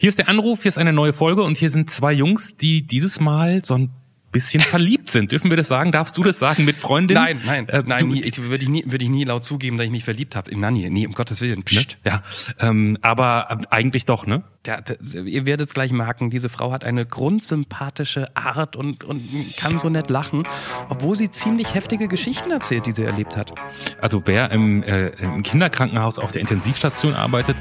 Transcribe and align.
Hier 0.00 0.08
ist 0.10 0.18
der 0.18 0.28
Anruf, 0.28 0.62
hier 0.62 0.68
ist 0.68 0.78
eine 0.78 0.92
neue 0.92 1.12
Folge 1.12 1.42
und 1.42 1.58
hier 1.58 1.70
sind 1.70 1.90
zwei 1.90 2.12
Jungs, 2.12 2.56
die 2.56 2.86
dieses 2.86 3.18
Mal 3.18 3.64
so 3.64 3.74
ein 3.74 3.90
bisschen 4.30 4.60
verliebt 4.60 5.10
sind. 5.10 5.32
Dürfen 5.32 5.50
wir 5.50 5.56
das 5.56 5.66
sagen? 5.66 5.90
Darfst 5.90 6.16
du 6.16 6.22
das 6.22 6.38
sagen 6.38 6.64
mit 6.64 6.76
Freundinnen? 6.76 7.20
Nein, 7.20 7.40
nein, 7.44 7.68
äh, 7.68 7.82
nein, 7.84 8.06
nie, 8.06 8.20
ich, 8.20 8.38
würde 8.40 8.62
ich 8.62 8.68
nie, 8.68 8.84
würde 8.86 9.02
ich 9.02 9.10
nie 9.10 9.24
laut 9.24 9.42
zugeben, 9.42 9.76
dass 9.76 9.86
ich 9.86 9.90
mich 9.90 10.04
verliebt 10.04 10.36
habe 10.36 10.52
in 10.52 10.60
Nanni. 10.60 10.88
Nee, 10.88 11.04
um 11.04 11.14
Gottes 11.14 11.40
Willen. 11.40 11.64
Psst. 11.64 11.98
Ne? 12.04 12.12
Ja, 12.12 12.22
ähm, 12.60 12.96
aber 13.02 13.60
eigentlich 13.70 14.04
doch, 14.04 14.24
ne? 14.24 14.44
Ja, 14.68 14.76
ihr 15.24 15.46
werdet 15.46 15.68
es 15.68 15.72
gleich 15.74 15.92
merken, 15.92 16.28
diese 16.28 16.50
Frau 16.50 16.72
hat 16.72 16.84
eine 16.84 17.06
grundsympathische 17.06 18.36
Art 18.36 18.76
und, 18.76 19.02
und 19.02 19.22
kann 19.56 19.78
so 19.78 19.88
nett 19.88 20.10
lachen, 20.10 20.42
obwohl 20.90 21.16
sie 21.16 21.30
ziemlich 21.30 21.74
heftige 21.74 22.06
Geschichten 22.06 22.50
erzählt, 22.50 22.84
die 22.84 22.92
sie 22.92 23.04
erlebt 23.04 23.38
hat. 23.38 23.54
Also 24.02 24.20
wer 24.26 24.50
im, 24.50 24.82
äh, 24.82 25.08
im 25.22 25.42
Kinderkrankenhaus 25.42 26.18
auf 26.18 26.32
der 26.32 26.42
Intensivstation 26.42 27.14
arbeitet, 27.14 27.56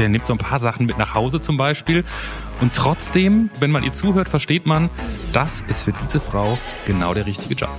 der 0.00 0.08
nimmt 0.08 0.26
so 0.26 0.32
ein 0.32 0.40
paar 0.40 0.58
Sachen 0.58 0.86
mit 0.86 0.98
nach 0.98 1.14
Hause 1.14 1.38
zum 1.38 1.56
Beispiel. 1.56 2.02
Und 2.60 2.74
trotzdem, 2.74 3.50
wenn 3.60 3.70
man 3.70 3.84
ihr 3.84 3.92
zuhört, 3.92 4.28
versteht 4.28 4.66
man, 4.66 4.90
das 5.32 5.60
ist 5.68 5.84
für 5.84 5.92
diese 5.92 6.18
Frau 6.18 6.58
genau 6.84 7.14
der 7.14 7.26
richtige 7.26 7.54
Job. 7.54 7.70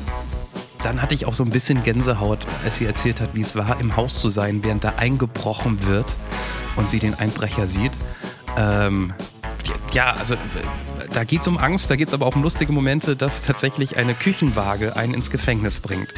Dann 0.82 1.02
hatte 1.02 1.14
ich 1.14 1.26
auch 1.26 1.34
so 1.34 1.44
ein 1.44 1.50
bisschen 1.50 1.84
Gänsehaut, 1.84 2.40
als 2.64 2.78
sie 2.78 2.86
erzählt 2.86 3.20
hat, 3.20 3.36
wie 3.36 3.42
es 3.42 3.58
war, 3.58 3.82
im 3.82 3.98
Haus 3.98 4.22
zu 4.22 4.30
sein, 4.30 4.64
während 4.64 4.86
da 4.86 4.94
eingebrochen 4.96 5.86
wird 5.86 6.16
und 6.78 6.90
sie 6.90 7.00
den 7.00 7.16
Einbrecher 7.16 7.68
sieht. 7.68 7.92
Ähm, 8.58 9.14
ja, 9.94 10.14
also 10.14 10.36
da 11.14 11.24
geht 11.24 11.42
es 11.42 11.48
um 11.48 11.58
Angst, 11.58 11.90
da 11.90 11.96
geht 11.96 12.08
es 12.08 12.14
aber 12.14 12.26
auch 12.26 12.36
um 12.36 12.44
lustige 12.44 12.72
Momente, 12.72 13.16
dass 13.16 13.42
tatsächlich 13.42 13.98
eine 13.98 14.16
Küchenwaage 14.16 14.96
einen 14.96 15.14
ins 15.14 15.30
Gefängnis 15.30 15.80
bringt. 15.80 16.14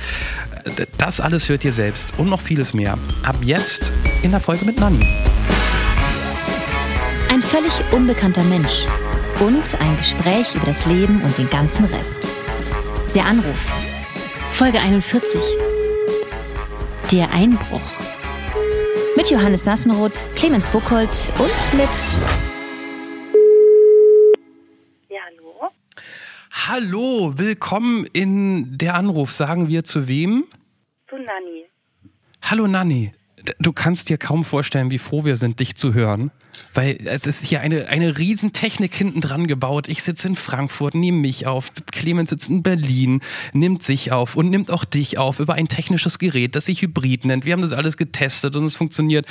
Das 0.97 1.19
alles 1.19 1.49
hört 1.49 1.65
ihr 1.65 1.73
selbst 1.73 2.17
und 2.17 2.29
noch 2.29 2.39
vieles 2.39 2.73
mehr. 2.73 2.97
Ab 3.23 3.37
jetzt 3.41 3.91
in 4.21 4.31
der 4.31 4.39
Folge 4.39 4.65
mit 4.65 4.79
Nanni. 4.79 5.05
Ein 7.31 7.41
völlig 7.41 7.73
unbekannter 7.91 8.43
Mensch 8.43 8.85
und 9.39 9.79
ein 9.81 9.97
Gespräch 9.97 10.53
über 10.55 10.67
das 10.67 10.85
Leben 10.85 11.21
und 11.21 11.37
den 11.37 11.49
ganzen 11.49 11.85
Rest. 11.85 12.19
Der 13.15 13.25
Anruf. 13.25 13.71
Folge 14.51 14.79
41. 14.79 15.41
Der 17.11 17.31
Einbruch. 17.31 18.02
Mit 19.23 19.31
Johannes 19.31 19.63
Sassenroth, 19.63 20.27
Clemens 20.35 20.67
Buchholz 20.67 21.31
und 21.39 21.77
mit. 21.77 21.87
Ja, 25.07 25.21
hallo? 25.29 25.71
Hallo, 26.51 27.33
willkommen 27.37 28.05
in 28.11 28.77
Der 28.77 28.95
Anruf. 28.95 29.31
Sagen 29.31 29.69
wir 29.69 29.85
zu 29.85 30.09
wem? 30.09 30.43
Zu 31.09 31.15
Nanni. 31.15 31.63
Hallo 32.41 32.67
Nanni. 32.67 33.13
Du 33.59 33.71
kannst 33.71 34.09
dir 34.09 34.17
kaum 34.17 34.43
vorstellen, 34.43 34.91
wie 34.91 34.97
froh 34.97 35.23
wir 35.23 35.37
sind, 35.37 35.61
dich 35.61 35.77
zu 35.77 35.93
hören. 35.93 36.31
Weil 36.73 36.97
es 37.05 37.25
ist 37.25 37.43
hier 37.43 37.61
eine, 37.61 37.87
eine 37.87 38.17
Riesentechnik 38.17 38.93
hinten 38.95 39.21
dran 39.21 39.47
gebaut. 39.47 39.87
Ich 39.87 40.03
sitze 40.03 40.27
in 40.27 40.35
Frankfurt, 40.35 40.95
nehme 40.95 41.19
mich 41.19 41.45
auf. 41.47 41.71
Clemens 41.91 42.29
sitzt 42.31 42.49
in 42.49 42.63
Berlin, 42.63 43.21
nimmt 43.53 43.83
sich 43.83 44.11
auf 44.11 44.35
und 44.35 44.49
nimmt 44.49 44.71
auch 44.71 44.85
dich 44.85 45.17
auf 45.17 45.39
über 45.39 45.53
ein 45.55 45.67
technisches 45.67 46.19
Gerät, 46.19 46.55
das 46.55 46.65
sich 46.65 46.81
Hybrid 46.81 47.25
nennt. 47.25 47.45
Wir 47.45 47.53
haben 47.53 47.61
das 47.61 47.73
alles 47.73 47.97
getestet 47.97 48.55
und 48.55 48.65
es 48.65 48.75
funktioniert. 48.75 49.25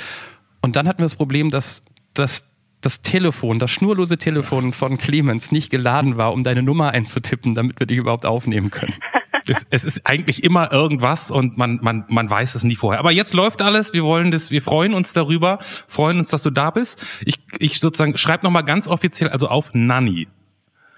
Und 0.61 0.75
dann 0.75 0.87
hatten 0.87 0.99
wir 0.99 1.05
das 1.05 1.15
Problem, 1.15 1.49
dass, 1.49 1.83
dass 2.13 2.45
das 2.81 3.01
Telefon, 3.01 3.59
das 3.59 3.71
schnurlose 3.71 4.17
Telefon 4.17 4.73
von 4.73 4.97
Clemens 4.97 5.51
nicht 5.51 5.69
geladen 5.69 6.17
war, 6.17 6.33
um 6.33 6.43
deine 6.43 6.63
Nummer 6.63 6.91
einzutippen, 6.91 7.55
damit 7.55 7.79
wir 7.79 7.87
dich 7.87 7.97
überhaupt 7.97 8.25
aufnehmen 8.25 8.69
können. 8.71 8.93
Es, 9.49 9.65
es 9.69 9.85
ist 9.85 10.01
eigentlich 10.05 10.43
immer 10.43 10.71
irgendwas 10.71 11.31
und 11.31 11.57
man, 11.57 11.79
man, 11.81 12.05
man 12.07 12.29
weiß 12.29 12.55
es 12.55 12.63
nie 12.63 12.75
vorher. 12.75 12.99
Aber 12.99 13.11
jetzt 13.11 13.33
läuft 13.33 13.61
alles. 13.61 13.93
Wir 13.93 14.03
wollen 14.03 14.31
das, 14.31 14.51
wir 14.51 14.61
freuen 14.61 14.93
uns 14.93 15.13
darüber, 15.13 15.59
freuen 15.87 16.19
uns, 16.19 16.29
dass 16.29 16.43
du 16.43 16.49
da 16.49 16.71
bist. 16.71 17.03
Ich, 17.25 17.35
ich 17.59 17.79
sozusagen 17.79 18.17
schreib 18.17 18.43
noch 18.43 18.51
mal 18.51 18.61
ganz 18.61 18.87
offiziell, 18.87 19.29
also 19.29 19.47
auf 19.47 19.69
Nanny. 19.73 20.27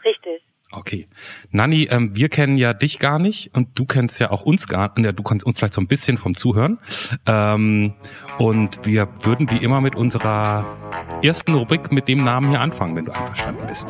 Richtig. 0.04 0.42
Okay. 0.72 1.08
Nanni, 1.52 1.88
ähm, 1.90 2.16
wir 2.16 2.30
kennen 2.30 2.58
ja 2.58 2.74
dich 2.74 3.00
gar 3.00 3.18
nicht 3.18 3.56
und 3.56 3.80
du 3.80 3.86
kennst 3.86 4.20
ja 4.20 4.32
auch 4.32 4.42
uns 4.42 4.68
gar 4.68 4.94
nicht. 4.96 5.06
Ja, 5.06 5.12
du 5.12 5.24
kannst 5.24 5.46
uns 5.46 5.58
vielleicht 5.58 5.74
so 5.74 5.81
ein 5.81 5.88
bisschen 5.88 6.18
vom 6.18 6.36
Zuhören. 6.36 6.80
Ähm, 7.25 7.94
und 8.38 8.86
wir 8.86 9.08
würden 9.24 9.50
wie 9.50 9.58
immer 9.58 9.80
mit 9.80 9.96
unserer 9.96 10.66
ersten 11.24 11.53
Rubrik 11.53 11.92
mit 11.92 12.08
dem 12.08 12.24
Namen 12.24 12.50
hier 12.50 12.59
anfangen, 12.59 12.96
wenn 12.96 13.06
du 13.06 13.14
einverstanden 13.14 13.66
bist. 13.68 13.88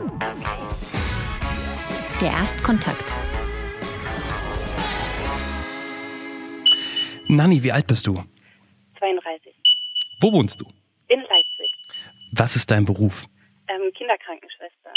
Der 2.21 2.31
Erstkontakt. 2.31 3.15
Nanni, 7.27 7.63
wie 7.63 7.71
alt 7.71 7.87
bist 7.87 8.05
du? 8.07 8.23
32. 8.99 9.53
Wo 10.21 10.31
wohnst 10.31 10.61
du? 10.61 10.65
In 11.07 11.19
Leipzig. 11.19 11.71
Was 12.31 12.55
ist 12.55 12.69
dein 12.71 12.85
Beruf? 12.85 13.25
Ähm, 13.67 13.91
Kinderkrankenschwester. 13.93 14.91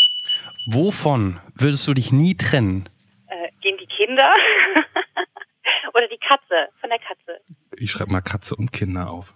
Wovon 0.67 1.41
würdest 1.55 1.87
du 1.89 1.95
dich 1.95 2.13
nie 2.13 2.37
trennen? 2.37 2.89
Äh, 3.29 3.49
gehen 3.63 3.77
die 3.81 3.87
Kinder? 3.87 4.33
Oder 5.95 6.09
die 6.09 6.19
Katze? 6.19 6.69
Von 6.81 6.91
der 6.91 6.99
Katze. 6.99 7.41
Ich 7.77 7.91
schreibe 7.91 8.13
mal 8.13 8.21
Katze 8.21 8.57
und 8.57 8.73
Kinder 8.73 9.11
auf. 9.11 9.33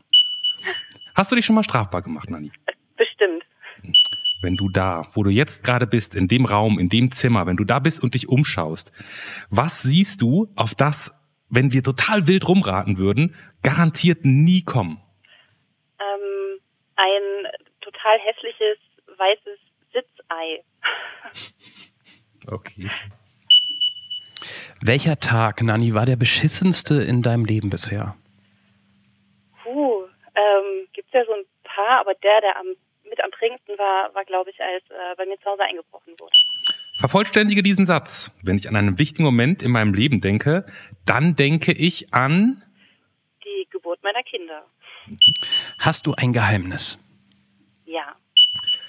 Hast 1.14 1.32
du 1.32 1.36
dich 1.36 1.46
schon 1.46 1.54
mal 1.54 1.62
strafbar 1.62 2.02
gemacht, 2.02 2.28
Nanni? 2.30 2.52
Bestimmt. 2.96 3.44
Wenn 4.42 4.56
du 4.56 4.68
da, 4.68 5.08
wo 5.14 5.22
du 5.22 5.30
jetzt 5.30 5.64
gerade 5.64 5.86
bist, 5.86 6.14
in 6.14 6.28
dem 6.28 6.44
Raum, 6.44 6.78
in 6.78 6.88
dem 6.88 7.10
Zimmer, 7.12 7.46
wenn 7.46 7.56
du 7.56 7.64
da 7.64 7.78
bist 7.78 8.02
und 8.02 8.14
dich 8.14 8.28
umschaust, 8.28 8.92
was 9.50 9.82
siehst 9.82 10.20
du, 10.20 10.52
auf 10.56 10.74
das 10.74 11.14
wenn 11.52 11.72
wir 11.72 11.82
total 11.82 12.26
wild 12.26 12.48
rumraten 12.48 12.96
würden, 12.96 13.36
garantiert 13.62 14.24
nie 14.24 14.64
kommen? 14.64 15.00
Ähm, 16.00 16.58
ein 16.96 17.52
total 17.80 18.18
hässliches 18.18 18.78
weißes 19.18 19.58
Sitzei. 19.92 20.64
okay. 22.50 22.90
Welcher 24.80 25.20
Tag, 25.20 25.62
Nani, 25.62 25.94
war 25.94 26.06
der 26.06 26.16
beschissenste 26.16 26.94
in 27.02 27.22
deinem 27.22 27.44
Leben 27.44 27.68
bisher? 27.68 28.16
Puh, 29.62 30.04
ähm, 30.34 30.88
gibt's 30.94 31.12
ja 31.12 31.24
so 31.26 31.32
ein 31.32 31.44
paar, 31.62 32.00
aber 32.00 32.14
der, 32.14 32.40
der 32.40 32.56
am, 32.56 32.66
mit 33.08 33.22
am 33.22 33.30
prägendsten 33.30 33.78
war, 33.78 34.12
war, 34.14 34.24
glaube 34.24 34.50
ich, 34.50 34.60
als 34.60 34.82
äh, 34.90 35.14
bei 35.16 35.26
mir 35.26 35.38
zu 35.38 35.50
Hause 35.50 35.62
eingebrochen 35.62 36.14
wurde. 36.18 36.36
Vervollständige 36.98 37.62
diesen 37.62 37.86
Satz. 37.86 38.30
Wenn 38.42 38.56
ich 38.56 38.68
an 38.68 38.76
einen 38.76 38.98
wichtigen 38.98 39.24
Moment 39.24 39.62
in 39.62 39.70
meinem 39.70 39.94
Leben 39.94 40.20
denke, 40.20 40.66
dann 41.04 41.34
denke 41.36 41.72
ich 41.72 42.12
an 42.14 42.62
die 43.44 43.68
Geburt 43.70 44.02
meiner 44.02 44.22
Kinder. 44.22 44.64
Hast 45.78 46.06
du 46.06 46.14
ein 46.14 46.32
Geheimnis? 46.32 46.98
Ja. 47.86 48.16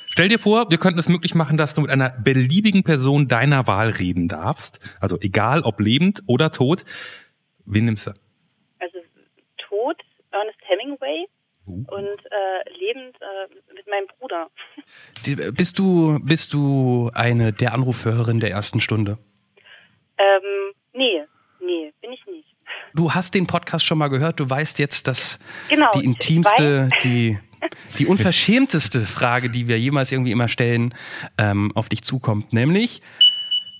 Stell 0.09 0.27
dir 0.27 0.37
vor, 0.37 0.69
wir 0.69 0.77
könnten 0.77 0.99
es 0.99 1.09
möglich 1.09 1.33
machen, 1.33 1.57
dass 1.57 1.73
du 1.73 1.81
mit 1.81 1.89
einer 1.89 2.11
beliebigen 2.11 2.83
Person 2.83 3.27
deiner 3.27 3.65
Wahl 3.65 3.89
reden 3.89 4.27
darfst. 4.27 4.79
Also 4.99 5.17
egal 5.19 5.63
ob 5.63 5.79
lebend 5.79 6.21
oder 6.27 6.51
tot. 6.51 6.85
Wen 7.65 7.85
nimmst 7.85 8.05
du? 8.05 8.11
Also 8.79 8.99
tot, 9.57 9.97
Ernest 10.29 10.59
Hemingway. 10.67 11.25
Uh. 11.65 11.85
Und 11.87 12.19
äh, 12.29 12.69
lebend 12.77 13.15
äh, 13.21 13.73
mit 13.73 13.87
meinem 13.87 14.07
Bruder. 14.19 14.49
Bist 15.53 15.79
du, 15.79 16.19
bist 16.21 16.53
du 16.53 17.09
eine 17.13 17.53
der 17.53 17.73
Anrufhörerin 17.73 18.39
der 18.39 18.51
ersten 18.51 18.81
Stunde? 18.81 19.17
Ähm, 20.17 20.73
nee, 20.93 21.23
nee, 21.61 21.93
bin 22.01 22.11
ich 22.11 22.25
nicht. 22.27 22.49
Du 22.93 23.13
hast 23.13 23.33
den 23.33 23.47
Podcast 23.47 23.85
schon 23.85 23.97
mal 23.97 24.09
gehört, 24.09 24.39
du 24.39 24.49
weißt 24.49 24.77
jetzt, 24.79 25.07
dass 25.07 25.39
genau, 25.69 25.89
die 25.95 26.03
intimste, 26.03 26.89
die, 27.03 27.39
die 27.97 28.05
unverschämteste 28.07 29.01
Frage, 29.01 29.49
die 29.49 29.67
wir 29.67 29.79
jemals 29.79 30.11
irgendwie 30.11 30.31
immer 30.31 30.47
stellen, 30.47 30.93
ähm, 31.37 31.71
auf 31.75 31.89
dich 31.89 32.03
zukommt. 32.03 32.51
Nämlich, 32.53 33.01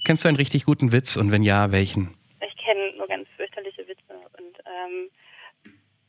kennst 0.06 0.24
du 0.24 0.30
einen 0.30 0.38
richtig 0.38 0.66
guten 0.66 0.92
Witz 0.92 1.18
und 1.18 1.32
wenn 1.32 1.44
ja, 1.44 1.72
welchen? 1.72 2.16
Ich 2.42 2.56
kenne 2.64 2.94
nur 2.98 3.08
ganz 3.08 3.28
fürchterliche 3.36 3.88
Witze 3.88 4.14
und 4.38 4.58
ähm, 4.66 5.10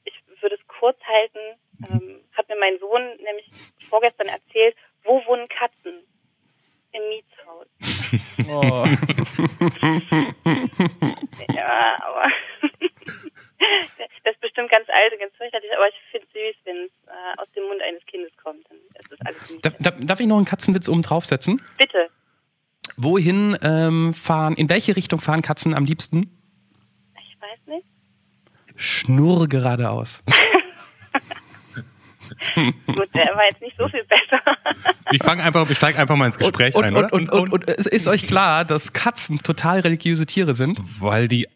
ich 0.05 0.15
würde 0.41 0.55
es 0.55 0.67
kurz 0.67 0.99
halten 1.03 1.59
ähm, 1.91 2.21
hat 2.33 2.49
mir 2.49 2.57
mein 2.59 2.79
Sohn 2.79 3.03
nämlich 3.23 3.51
vorgestern 3.89 4.29
erzählt, 4.29 4.77
wo 5.05 5.25
wohnen 5.27 5.49
Katzen? 5.49 6.03
Im 6.93 7.03
Mietshaus. 7.09 7.67
Oh. 8.49 8.85
ja, 11.53 11.99
aber 12.01 12.31
das 14.25 14.35
ist 14.35 14.41
bestimmt 14.41 14.71
ganz 14.71 14.89
alt 14.89 15.13
und 15.13 15.19
ganz 15.19 15.35
fürchterlich, 15.37 15.71
aber 15.75 15.89
ich 15.89 15.95
finde 16.13 16.27
es 16.29 16.33
süß, 16.33 16.57
wenn 16.65 16.77
es 16.85 16.93
äh, 17.09 17.41
aus 17.41 17.49
dem 17.57 17.65
Mund 17.65 17.83
eines 17.83 18.05
Kindes 18.07 18.31
kommt. 18.43 18.65
Dann 18.69 18.79
ist 19.01 19.11
das 19.11 19.21
alles 19.27 19.61
darf, 19.63 19.75
darf, 19.81 19.95
darf 19.99 20.21
ich 20.21 20.27
noch 20.27 20.37
einen 20.37 20.45
Katzenwitz 20.45 20.89
oben 20.89 21.03
draufsetzen? 21.03 21.61
Bitte. 21.79 22.11
Wohin 22.97 23.59
ähm, 23.63 24.13
fahren, 24.13 24.55
in 24.55 24.69
welche 24.69 24.95
Richtung 24.95 25.21
fahren 25.21 25.43
Katzen 25.43 25.75
am 25.75 25.85
liebsten? 25.85 26.39
Ich 27.19 27.41
weiß 27.41 27.67
nicht. 27.67 27.87
Schnurr 28.77 29.49
geradeaus. 29.49 30.23
Gut, 32.87 33.09
der 33.15 33.35
war 33.35 33.45
jetzt 33.51 33.61
nicht 33.61 33.77
so 33.77 33.89
viel 33.89 34.05
besser. 34.05 34.43
Ich 35.11 35.23
fange 35.23 35.43
einfach, 35.43 35.69
ich 35.69 35.77
steige 35.77 35.99
einfach 35.99 36.17
mal 36.17 36.27
ins 36.27 36.39
Gespräch 36.39 36.75
und, 36.75 36.85
ein, 36.85 36.95
und, 36.95 37.13
und, 37.13 37.31
und, 37.31 37.53
und, 37.53 37.69
es 37.69 37.87
ist 37.87 38.09
euch 38.09 38.27
klar, 38.27 38.65
dass 38.65 38.93
Katzen 38.93 39.43
total 39.43 39.81
religiöse 39.81 40.27
Tiere 40.27 40.55
sind? 40.55 40.79
Weil 40.99 41.29
die, 41.29 41.49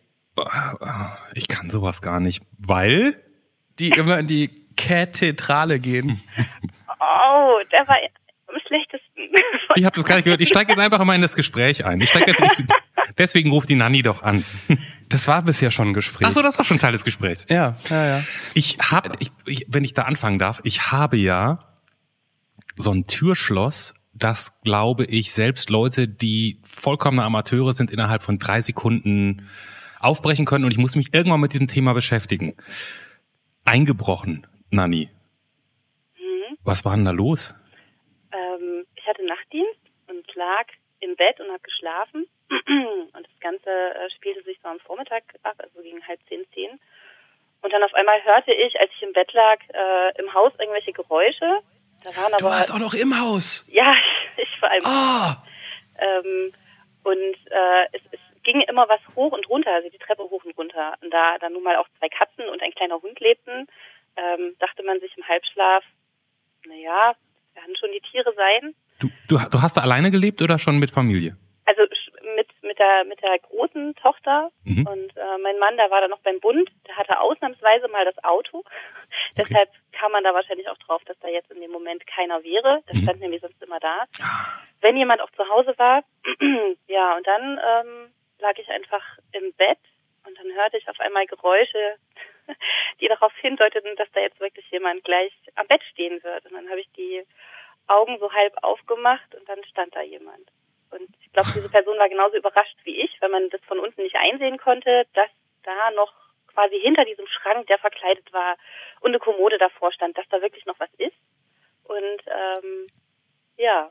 ich 1.34 1.48
kann 1.48 1.70
sowas 1.70 2.02
gar 2.02 2.20
nicht, 2.20 2.42
weil 2.58 3.16
die 3.78 3.90
immer 3.90 4.18
in 4.18 4.26
die 4.26 4.50
Kathedrale 4.76 5.80
gehen. 5.80 6.22
Oh, 7.00 7.58
der 7.72 7.86
war 7.86 7.96
am 8.46 8.54
schlechtesten 8.66 9.08
Ich 9.76 9.84
habe 9.84 9.94
das 9.94 10.04
gar 10.04 10.16
nicht 10.16 10.24
gehört. 10.24 10.40
Ich 10.40 10.48
steige 10.48 10.72
jetzt 10.72 10.80
einfach 10.80 11.04
mal 11.04 11.14
in 11.14 11.22
das 11.22 11.36
Gespräch 11.36 11.84
ein. 11.84 12.00
Ich 12.00 12.08
steig 12.08 12.26
jetzt, 12.26 12.40
ich, 12.40 12.64
deswegen 13.18 13.50
ruft 13.50 13.68
die 13.68 13.76
Nanny 13.76 14.02
doch 14.02 14.22
an. 14.22 14.44
Das 15.08 15.26
war 15.28 15.42
bisher 15.42 15.70
schon 15.70 15.88
ein 15.88 15.94
Gespräch. 15.94 16.28
Ach 16.28 16.32
so, 16.32 16.42
das 16.42 16.58
war 16.58 16.64
schon 16.64 16.78
Teil 16.78 16.92
des 16.92 17.04
Gesprächs. 17.04 17.46
Ja, 17.48 17.76
ja, 17.88 18.06
ja. 18.06 18.24
Ich 18.54 18.78
habe, 18.78 19.12
ich, 19.20 19.30
ich, 19.46 19.66
wenn 19.68 19.84
ich 19.84 19.94
da 19.94 20.02
anfangen 20.02 20.38
darf, 20.38 20.60
ich 20.64 20.92
habe 20.92 21.16
ja 21.16 21.64
so 22.76 22.92
ein 22.92 23.06
Türschloss, 23.06 23.94
das 24.12 24.60
glaube 24.62 25.04
ich 25.04 25.32
selbst 25.32 25.70
Leute, 25.70 26.08
die 26.08 26.60
vollkommene 26.64 27.22
Amateure 27.22 27.72
sind, 27.72 27.90
innerhalb 27.90 28.22
von 28.22 28.38
drei 28.38 28.60
Sekunden 28.60 29.48
aufbrechen 30.00 30.44
können. 30.44 30.64
Und 30.64 30.72
ich 30.72 30.78
muss 30.78 30.96
mich 30.96 31.14
irgendwann 31.14 31.40
mit 31.40 31.52
diesem 31.52 31.68
Thema 31.68 31.92
beschäftigen. 31.92 32.54
Eingebrochen, 33.64 34.46
Nanny. 34.70 35.10
Was 36.64 36.84
war 36.84 36.94
denn 36.94 37.04
da 37.04 37.12
los? 37.12 37.54
Ähm, 38.32 38.84
ich 38.94 39.06
hatte 39.06 39.24
Nachtdienst 39.26 39.80
und 40.08 40.26
lag 40.34 40.66
im 41.00 41.16
Bett 41.16 41.40
und 41.40 41.48
habe 41.48 41.62
geschlafen. 41.62 42.26
Und 42.68 43.26
das 43.26 43.40
Ganze 43.40 43.70
äh, 43.70 44.10
spielte 44.16 44.42
sich 44.42 44.58
so 44.62 44.68
am 44.68 44.80
Vormittag 44.80 45.22
ab, 45.42 45.56
also 45.58 45.82
gegen 45.82 46.06
halb 46.06 46.20
zehn, 46.28 46.44
zehn. 46.54 46.78
Und 47.60 47.72
dann 47.72 47.82
auf 47.82 47.92
einmal 47.94 48.22
hörte 48.24 48.52
ich, 48.52 48.78
als 48.80 48.90
ich 48.96 49.02
im 49.02 49.12
Bett 49.12 49.32
lag, 49.32 49.58
äh, 49.72 50.20
im 50.20 50.32
Haus 50.32 50.52
irgendwelche 50.58 50.92
Geräusche. 50.92 51.60
Da 52.04 52.16
waren 52.16 52.32
Du 52.38 52.44
warst 52.44 52.72
auch 52.72 52.78
noch 52.78 52.94
im 52.94 53.18
Haus. 53.20 53.66
ja, 53.70 53.94
ich 54.36 54.62
war 54.62 54.74
im 54.76 54.86
Ah, 54.86 55.42
ähm, 55.98 56.52
und 57.02 57.36
äh, 57.50 57.86
es, 57.92 58.02
es 58.12 58.20
ging 58.44 58.60
immer 58.62 58.88
was 58.88 59.00
hoch 59.16 59.32
und 59.32 59.48
runter, 59.48 59.72
also 59.72 59.88
die 59.90 59.98
Treppe 59.98 60.22
hoch 60.22 60.44
und 60.44 60.56
runter. 60.56 60.94
Und 61.02 61.10
da 61.12 61.36
dann 61.38 61.52
nun 61.52 61.62
mal 61.62 61.76
auch 61.76 61.88
zwei 61.98 62.08
Katzen 62.08 62.48
und 62.48 62.62
ein 62.62 62.70
kleiner 62.72 63.02
Hund 63.02 63.18
lebten, 63.20 63.66
ähm, 64.16 64.54
dachte 64.58 64.82
man 64.84 65.00
sich 65.00 65.16
im 65.16 65.26
Halbschlaf, 65.26 65.84
naja, 66.66 67.14
werden 67.54 67.76
schon 67.76 67.90
die 67.92 68.00
Tiere 68.10 68.32
sein. 68.34 68.74
Du, 69.00 69.08
du, 69.28 69.38
du 69.50 69.62
hast 69.62 69.76
da 69.76 69.80
alleine 69.80 70.10
gelebt 70.10 70.40
oder 70.42 70.58
schon 70.58 70.78
mit 70.78 70.90
Familie? 70.90 71.36
Mit, 72.78 72.86
der, 72.86 73.04
mit 73.04 73.22
der 73.22 73.38
großen 73.40 73.94
Tochter 73.96 74.52
Mhm. 74.64 74.86
und 74.86 75.16
äh, 75.16 75.38
mein 75.42 75.58
Mann, 75.58 75.76
der 75.76 75.90
war 75.90 76.00
da 76.00 76.06
noch 76.06 76.20
beim 76.20 76.38
Bund, 76.38 76.70
der 76.86 76.96
hatte 76.96 77.18
ausnahmsweise 77.18 77.88
mal 77.88 78.04
das 78.04 78.22
Auto. 78.22 78.62
Deshalb 79.36 79.70
kam 79.90 80.12
man 80.12 80.22
da 80.22 80.32
wahrscheinlich 80.32 80.68
auch 80.68 80.76
drauf, 80.78 81.02
dass 81.06 81.18
da 81.18 81.26
jetzt 81.28 81.50
in 81.50 81.60
dem 81.60 81.72
Moment 81.72 82.06
keiner 82.06 82.44
wäre. 82.44 82.82
Das 82.86 82.96
Mhm. 82.96 83.02
stand 83.02 83.20
nämlich 83.20 83.40
sonst 83.40 83.60
immer 83.62 83.80
da. 83.80 84.04
Wenn 84.80 84.96
jemand 84.96 85.20
auch 85.22 85.30
zu 85.32 85.48
Hause 85.48 85.74
war, 85.76 86.04
ja, 86.86 87.16
und 87.16 87.26
dann 87.26 87.60
ähm, 87.66 88.12
lag 88.38 88.56
ich 88.58 88.68
einfach 88.68 89.02
im 89.32 89.52
Bett 89.54 89.78
und 90.24 90.38
dann 90.38 90.52
hörte 90.54 90.76
ich 90.78 90.88
auf 90.88 91.00
einmal 91.00 91.26
Geräusche, 91.26 91.96
die 93.00 93.08
darauf 93.08 93.32
hindeuteten, 93.38 93.96
dass 93.96 94.10
da 94.12 94.20
jetzt 94.20 94.38
wirklich 94.38 94.70
jemand 94.70 95.02
gleich 95.02 95.32
am 95.56 95.66
Bett 95.66 95.82
stehen 95.90 96.22
wird. 96.22 96.44
Und 96.46 96.52
dann 96.54 96.68
habe 96.70 96.80
ich 96.80 96.92
die 96.92 97.24
Augen 97.88 98.18
so 98.20 98.32
halb 98.32 98.54
aufgemacht 98.62 99.34
und 99.34 99.48
dann 99.48 99.64
stand 99.64 99.96
da 99.96 100.02
jemand. 100.02 100.48
Und 100.90 101.08
ich 101.20 101.32
glaube, 101.32 101.50
diese 101.54 101.68
Person 101.68 101.98
war 101.98 102.08
genauso 102.08 102.36
überrascht 102.36 102.76
wie 102.84 103.00
ich, 103.00 103.20
weil 103.20 103.30
man 103.30 103.48
das 103.50 103.60
von 103.64 103.78
unten 103.78 104.02
nicht 104.02 104.16
einsehen 104.16 104.58
konnte, 104.58 105.06
dass 105.14 105.30
da 105.62 105.90
noch 105.92 106.12
quasi 106.54 106.80
hinter 106.80 107.04
diesem 107.04 107.26
Schrank, 107.26 107.66
der 107.66 107.78
verkleidet 107.78 108.32
war, 108.32 108.56
und 109.00 109.10
eine 109.10 109.18
Kommode 109.18 109.58
davor 109.58 109.92
stand, 109.92 110.16
dass 110.18 110.28
da 110.28 110.40
wirklich 110.42 110.66
noch 110.66 110.78
was 110.80 110.92
ist. 110.94 111.16
Und 111.84 112.22
ähm, 112.26 112.86
ja, 113.56 113.90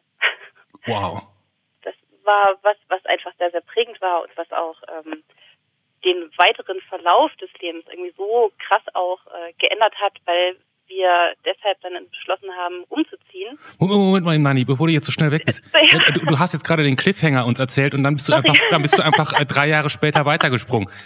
Wow. 0.86 1.24
das 1.84 1.96
war 2.24 2.58
was, 2.62 2.78
was 2.88 3.06
einfach 3.06 3.34
sehr, 3.38 3.52
sehr 3.52 3.62
prägend 3.62 4.00
war 4.02 4.24
und 4.24 4.36
was 4.38 4.52
auch 4.52 4.82
ähm, 4.90 5.24
den 6.04 6.32
weiteren 6.38 6.80
Verlauf 6.82 7.36
des 7.38 7.52
Lebens 7.60 7.86
irgendwie 7.90 8.14
so 8.16 8.52
krass 8.60 8.84
auch 8.94 9.20
äh, 9.28 9.54
geändert 9.58 9.96
hat, 9.96 10.14
weil 10.26 10.58
wir 10.88 11.34
deshalb 11.46 11.80
dann 11.82 11.94
beschlossen 12.10 12.50
haben, 12.58 12.84
umzuziehen. 12.90 13.58
Moment, 13.80 14.00
Moment 14.00 14.26
mal, 14.26 14.40
Nani, 14.40 14.66
bevor 14.66 14.88
du 14.88 14.94
jetzt 14.94 15.06
so 15.06 15.12
schnell 15.12 15.32
weg 15.32 15.46
bist. 15.46 15.62
Ja. 15.92 16.00
Du, 16.12 16.20
du 16.26 16.40
hast 16.40 16.54
jetzt 16.54 16.66
gerade 16.66 16.84
den 16.84 16.96
Cliffhanger 16.98 17.46
uns 17.46 17.60
erzählt 17.60 17.94
und 17.94 18.04
dann 18.04 18.16
bist 18.16 18.28
du 18.28 18.34
Sorry. 18.34 18.48
einfach, 18.50 18.62
dann 18.72 18.82
bist 18.82 18.98
du 18.98 19.04
einfach 19.04 19.34
äh, 19.40 19.46
drei 19.46 19.68
Jahre 19.68 19.90
später 19.90 20.26
weitergesprungen. 20.26 20.90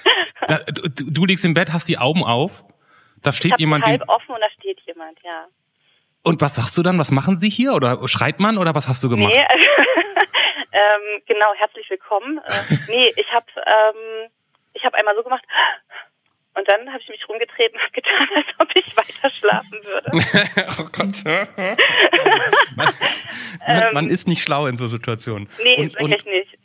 Da, 0.47 0.57
du, 0.57 0.89
du 0.89 1.25
liegst 1.25 1.45
im 1.45 1.53
Bett, 1.53 1.71
hast 1.71 1.87
die 1.87 1.99
Augen 1.99 2.23
auf, 2.23 2.63
da 3.21 3.29
Ich 3.29 3.35
steht 3.35 3.51
habe 3.51 3.61
jemand, 3.61 3.85
halb 3.85 4.01
offen 4.09 4.33
und 4.33 4.41
da 4.41 4.49
steht 4.49 4.79
jemand, 4.87 5.19
ja. 5.23 5.45
und 6.23 6.41
was 6.41 6.55
sagst 6.55 6.75
du 6.79 6.81
dann? 6.81 6.97
Was 6.97 7.11
machen 7.11 7.37
sie 7.37 7.49
hier? 7.49 7.73
Oder 7.73 8.07
schreit 8.07 8.39
man 8.39 8.57
oder 8.57 8.73
was 8.73 8.87
hast 8.87 9.03
du 9.03 9.09
gemacht? 9.09 9.31
Nee, 9.31 9.45
ähm, 10.71 11.21
genau, 11.27 11.53
herzlich 11.55 11.87
willkommen. 11.91 12.39
Äh, 12.39 12.77
nee, 12.89 13.13
ich 13.15 13.31
habe 13.31 13.45
ähm, 13.57 14.29
ich 14.73 14.83
habe 14.83 14.97
einmal 14.97 15.15
so 15.15 15.21
gemacht 15.21 15.43
und 16.53 16.67
dann 16.67 16.87
habe 16.89 17.01
ich 17.01 17.09
mich 17.09 17.27
rumgedreht 17.29 17.73
und 17.73 17.79
habe 17.79 17.91
getan, 17.91 18.27
als 18.35 18.47
ob 18.59 18.69
ich 18.75 18.97
weiter 18.97 19.29
schlafen 19.33 19.83
würde. 19.83 20.11
oh 20.79 20.89
Gott. 20.91 21.23
man, 22.75 22.89
man, 23.67 23.93
man 23.93 24.09
ist 24.09 24.27
nicht 24.27 24.43
schlau 24.43 24.67
in 24.67 24.77
so 24.77 24.87
Situationen. 24.87 25.47
Ähm, 25.59 25.63
Nee, 25.63 25.75
und, 25.77 25.99
wirklich 25.99 26.25
und, 26.25 26.31
nicht. 26.31 26.57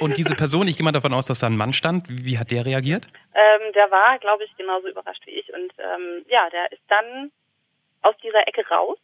und 0.00 0.16
diese 0.16 0.36
Person, 0.36 0.68
ich 0.68 0.76
gehe 0.76 0.84
mal 0.84 0.92
davon 0.92 1.12
aus, 1.12 1.26
dass 1.26 1.40
da 1.40 1.48
ein 1.48 1.56
Mann 1.56 1.72
stand. 1.72 2.06
Wie 2.08 2.38
hat 2.38 2.50
der 2.50 2.64
reagiert? 2.64 3.08
Ähm, 3.34 3.72
der 3.72 3.90
war, 3.90 4.18
glaube 4.18 4.44
ich, 4.44 4.56
genauso 4.56 4.88
überrascht 4.88 5.26
wie 5.26 5.32
ich. 5.32 5.52
Und 5.52 5.72
ähm, 5.78 6.24
ja, 6.28 6.48
der 6.50 6.70
ist 6.70 6.82
dann 6.88 7.32
aus 8.02 8.14
dieser 8.22 8.46
Ecke 8.46 8.66
raus 8.68 8.98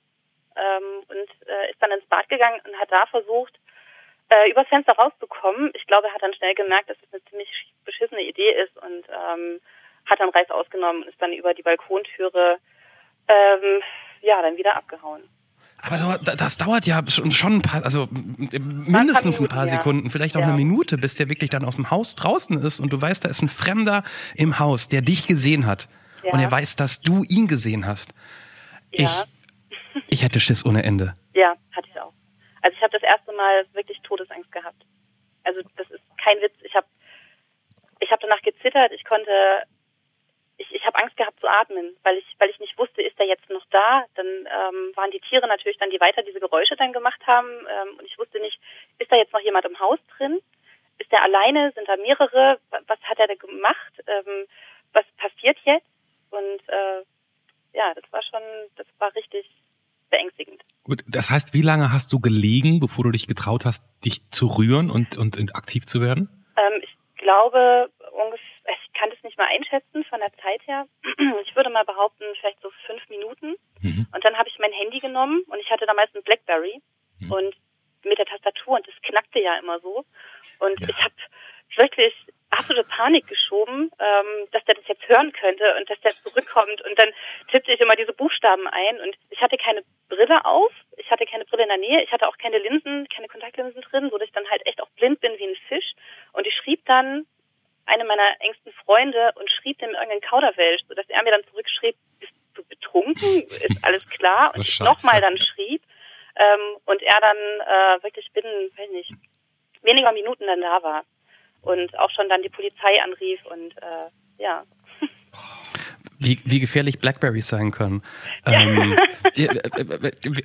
ähm, 0.56 1.02
und 1.08 1.48
äh, 1.48 1.70
ist 1.70 1.80
dann 1.80 1.90
ins 1.90 2.06
Bad 2.06 2.28
gegangen 2.28 2.60
und 2.64 2.78
hat 2.78 2.92
da 2.92 3.06
versucht, 3.06 3.58
äh, 4.30 4.50
übers 4.50 4.68
Fenster 4.68 4.92
rauszukommen. 4.92 5.70
Ich 5.74 5.86
glaube, 5.86 6.08
er 6.08 6.14
hat 6.14 6.22
dann 6.22 6.34
schnell 6.34 6.54
gemerkt, 6.54 6.90
dass 6.90 6.98
es 6.98 7.12
eine 7.12 7.24
ziemlich 7.24 7.48
beschissene 7.84 8.22
Idee 8.22 8.50
ist 8.50 8.76
und 8.76 9.04
ähm, 9.08 9.60
hat 10.08 10.20
dann 10.20 10.30
Reiß 10.30 10.50
ausgenommen 10.50 11.02
und 11.02 11.08
ist 11.08 11.20
dann 11.20 11.32
über 11.32 11.54
die 11.54 11.62
Balkontüre 11.62 12.58
ähm, 13.28 13.80
ja 14.22 14.40
dann 14.42 14.56
wieder 14.56 14.76
abgehauen. 14.76 15.22
Aber 15.80 16.18
das 16.18 16.56
dauert 16.56 16.86
ja 16.86 17.00
schon, 17.08 17.58
ein 17.58 17.62
paar, 17.62 17.84
also 17.84 18.08
m- 18.10 18.84
mindestens 18.88 19.40
ein 19.40 19.46
paar. 19.46 19.68
Sekunden, 19.68 20.10
vielleicht 20.10 20.36
auch 20.36 20.40
Ja. 20.40 20.46
eine 20.48 20.56
Minute, 20.56 20.98
bis 20.98 21.14
der 21.14 21.28
wirklich 21.28 21.50
dann 21.50 21.64
aus 21.64 21.76
dem 21.76 21.90
Haus 21.92 22.16
draußen 22.16 22.60
ist 22.64 22.80
und 22.80 22.92
du 22.92 23.00
weißt, 23.00 23.24
da 23.24 23.28
ist 23.28 23.42
ein 23.42 23.48
Fremder 23.48 24.02
im 24.34 24.58
Haus, 24.58 24.88
der 24.88 25.02
dich 25.02 25.28
gesehen 25.28 25.66
hat. 25.66 25.86
Ja. 26.24 26.32
Und 26.32 26.40
er 26.40 26.50
weiß, 26.50 26.74
dass 26.74 27.00
du 27.00 27.22
ihn 27.28 27.46
gesehen 27.46 27.86
hast. 27.86 28.12
Ja. 28.90 29.08
Ich, 29.94 30.02
ich 30.08 30.22
hätte 30.24 30.40
Schiss 30.40 30.66
ohne 30.66 30.82
Ende. 30.82 31.14
Ja, 31.34 31.54
hatte 31.76 31.88
ich 31.92 32.00
auch. 32.00 32.12
Also 32.62 32.76
ich 32.76 32.82
habe 32.82 32.98
das 32.98 33.02
erste 33.02 33.32
Mal 33.34 33.64
wirklich 33.72 34.00
Todesangst 34.02 34.50
gehabt. 34.50 34.82
Also 35.44 35.60
das 35.76 35.88
ist 35.90 36.02
kein 36.22 36.38
Witz. 36.40 36.54
Ich 36.64 36.74
habe 36.74 36.86
ich 38.00 38.10
habe 38.10 38.20
danach 38.22 38.42
gezittert. 38.42 38.90
Ich 38.92 39.04
konnte 39.04 39.30
ich, 40.78 40.86
habe 40.86 40.98
Angst 41.02 41.16
gehabt 41.16 41.38
zu 41.40 41.46
atmen, 41.48 41.96
weil 42.02 42.16
ich 42.18 42.26
weil 42.38 42.50
ich 42.50 42.58
nicht 42.60 42.78
wusste, 42.78 43.02
ist 43.02 43.18
er 43.20 43.26
jetzt 43.26 43.48
noch 43.50 43.64
da? 43.70 44.04
Dann 44.14 44.26
ähm, 44.26 44.92
waren 44.94 45.10
die 45.10 45.20
Tiere 45.20 45.46
natürlich 45.46 45.78
dann, 45.78 45.90
die 45.90 46.00
weiter 46.00 46.22
diese 46.22 46.40
Geräusche 46.40 46.76
dann 46.76 46.92
gemacht 46.92 47.20
haben 47.26 47.48
ähm, 47.48 47.98
und 47.98 48.04
ich 48.06 48.18
wusste 48.18 48.38
nicht, 48.40 48.58
ist 48.98 49.10
da 49.12 49.16
jetzt 49.16 49.32
noch 49.32 49.40
jemand 49.40 49.64
im 49.66 49.78
Haus 49.78 49.98
drin? 50.16 50.40
Ist 50.98 51.12
er 51.12 51.22
alleine? 51.22 51.72
Sind 51.74 51.88
da 51.88 51.96
mehrere? 51.96 52.58
Wa- 52.70 52.80
Was 52.86 53.00
hat 53.02 53.18
er 53.18 53.28
da 53.28 53.34
gemacht? 53.34 53.92
Ähm, 54.06 54.46
was 54.92 55.04
passiert 55.16 55.58
jetzt? 55.64 55.86
Und 56.30 56.60
äh, 56.68 57.02
ja, 57.74 57.92
das 57.94 58.04
war 58.10 58.22
schon, 58.22 58.42
das 58.76 58.86
war 58.98 59.14
richtig 59.14 59.46
beängstigend. 60.10 60.62
Gut, 60.84 61.02
das 61.06 61.30
heißt, 61.30 61.52
wie 61.54 61.62
lange 61.62 61.92
hast 61.92 62.12
du 62.12 62.20
gelegen, 62.20 62.80
bevor 62.80 63.04
du 63.04 63.10
dich 63.10 63.26
getraut 63.26 63.64
hast, 63.66 63.84
dich 64.04 64.28
zu 64.30 64.46
rühren 64.46 64.90
und, 64.90 65.16
und, 65.18 65.36
und 65.38 65.54
aktiv 65.54 65.84
zu 65.86 66.00
werden? 66.00 66.44
Ähm, 66.56 66.80
ich 66.82 66.96
glaube 67.18 67.90
ungefähr, 68.12 68.46
kann 68.98 69.10
das 69.10 69.22
nicht 69.22 69.38
mal 69.38 69.46
einschätzen 69.48 70.04
von 70.04 70.20
der 70.20 70.32
Zeit 70.42 70.66
her. 70.66 70.86
Ich 71.44 71.54
würde 71.56 71.70
mal 71.70 71.84
behaupten, 71.84 72.24
vielleicht 72.40 72.60
so 72.60 72.70
fünf 72.86 73.08
Minuten. 73.08 73.54
Mhm. 73.80 74.06
Und 74.14 74.24
dann 74.24 74.36
habe 74.36 74.48
ich 74.48 74.58
mein 74.58 74.72
Handy 74.72 74.98
genommen 75.00 75.42
und 75.48 75.58
ich 75.60 75.70
hatte 75.70 75.86
damals 75.86 76.14
ein 76.14 76.22
Blackberry 76.22 76.80
Mhm. 77.20 77.32
und 77.32 77.54
mit 78.04 78.16
der 78.18 78.26
Tastatur 78.26 78.76
und 78.76 78.86
das 78.86 78.94
knackte 79.02 79.40
ja 79.40 79.58
immer 79.58 79.80
so. 79.80 80.04
Und 80.60 80.80
Ja. 80.80 80.88
ich 80.88 81.02
habe 81.02 81.14
wirklich 81.76 82.14
absolute 82.50 82.84
Panik 82.88 83.26
geschoben, 83.26 83.90
ähm, 83.98 84.48
dass 84.52 84.64
der 84.64 84.76
das 84.76 84.86
jetzt 84.88 85.06
hören 85.08 85.32
könnte 85.32 85.76
und 85.76 85.90
dass 85.90 86.00
der 86.00 86.14
zurückkommt. 86.22 86.80
Und 86.82 86.98
dann 86.98 87.10
tippte 87.50 87.72
ich 87.72 87.80
immer 87.80 87.94
diese 87.96 88.12
Buchstaben 88.12 88.66
ein 88.68 89.00
und 89.00 89.16
ich 89.30 89.40
hatte 89.40 89.56
keine 89.58 89.82
Brille 90.08 90.44
auf, 90.44 90.72
ich 90.96 91.10
hatte 91.10 91.26
keine 91.26 91.44
Brille 91.44 91.64
in 91.64 91.68
der 91.68 91.76
Nähe, 91.78 92.02
ich 92.02 92.10
hatte 92.12 92.26
auch 92.28 92.38
keine 92.38 92.58
Linsen, 92.58 93.06
keine 93.08 93.28
Kontaktlinsen 93.28 93.82
drin, 93.82 94.08
so 94.10 94.16
dass 94.18 94.28
ich 94.28 94.34
dann 94.34 94.48
halt 94.48 94.64
echt 94.66 94.80
auch 94.80 94.88
blind 94.90 95.20
bin 95.20 95.32
wie 95.38 95.44
ein 95.48 95.56
Fisch. 95.68 95.92
Und 96.32 96.46
ich 96.46 96.54
schrieb 96.54 96.84
dann 96.86 97.26
eine 97.88 98.04
meiner 98.04 98.40
engsten 98.40 98.72
Freunde 98.84 99.32
und 99.36 99.50
schrieb 99.50 99.78
dem 99.78 99.90
irgendeinen 99.90 100.20
Kauderwelsch, 100.20 100.82
sodass 100.88 101.08
er 101.08 101.22
mir 101.22 101.30
dann 101.30 101.44
zurückschrieb, 101.50 101.96
bist 102.20 102.32
du 102.54 102.64
betrunken? 102.64 103.42
Ist 103.42 103.84
alles 103.84 104.08
klar? 104.08 104.52
Und 104.54 104.60
Oh, 104.60 104.62
ich 104.62 104.80
nochmal 104.80 105.20
dann 105.20 105.38
schrieb 105.38 105.82
ähm, 106.36 106.76
und 106.84 107.02
er 107.02 107.20
dann 107.20 107.36
äh, 107.36 108.02
wirklich 108.02 108.30
binnen, 108.32 108.70
weiß 108.76 108.90
nicht, 108.90 109.12
weniger 109.82 110.12
Minuten 110.12 110.46
dann 110.46 110.60
da 110.60 110.82
war 110.82 111.04
und 111.62 111.98
auch 111.98 112.10
schon 112.10 112.28
dann 112.28 112.42
die 112.42 112.48
Polizei 112.48 113.02
anrief 113.02 113.44
und 113.46 113.76
äh, 113.78 114.10
ja. 114.38 114.64
Wie, 116.18 116.38
wie 116.44 116.60
gefährlich 116.60 116.98
Blackberries 116.98 117.48
sein 117.48 117.70
können. 117.70 118.02
Ähm, 118.44 118.96
äh, 119.36 119.48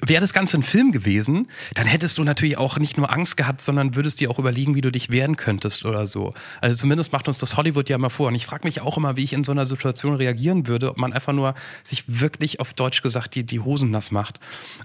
Wäre 0.05 0.21
das 0.21 0.33
Ganze 0.33 0.57
ein 0.57 0.63
Film 0.63 0.91
gewesen, 0.91 1.49
dann 1.75 1.87
hättest 1.87 2.17
du 2.17 2.23
natürlich 2.23 2.57
auch 2.57 2.77
nicht 2.77 2.97
nur 2.97 3.11
Angst 3.11 3.37
gehabt, 3.37 3.61
sondern 3.61 3.95
würdest 3.95 4.19
dir 4.19 4.29
auch 4.29 4.39
überlegen, 4.39 4.75
wie 4.75 4.81
du 4.81 4.91
dich 4.91 5.11
wehren 5.11 5.35
könntest 5.35 5.85
oder 5.85 6.05
so. 6.05 6.31
Also 6.61 6.79
zumindest 6.79 7.11
macht 7.11 7.27
uns 7.27 7.39
das 7.39 7.57
Hollywood 7.57 7.89
ja 7.89 7.97
mal 7.97 8.09
vor. 8.09 8.27
Und 8.27 8.35
ich 8.35 8.45
frage 8.45 8.65
mich 8.65 8.81
auch 8.81 8.97
immer, 8.97 9.15
wie 9.17 9.23
ich 9.23 9.33
in 9.33 9.43
so 9.43 9.51
einer 9.51 9.65
Situation 9.65 10.15
reagieren 10.15 10.67
würde, 10.67 10.89
ob 10.91 10.97
man 10.97 11.13
einfach 11.13 11.33
nur 11.33 11.55
sich 11.83 12.03
wirklich 12.07 12.59
auf 12.59 12.73
Deutsch 12.73 13.01
gesagt 13.01 13.35
die, 13.35 13.45
die 13.45 13.59
Hosen 13.59 13.91
nass 13.91 14.11
macht. 14.11 14.39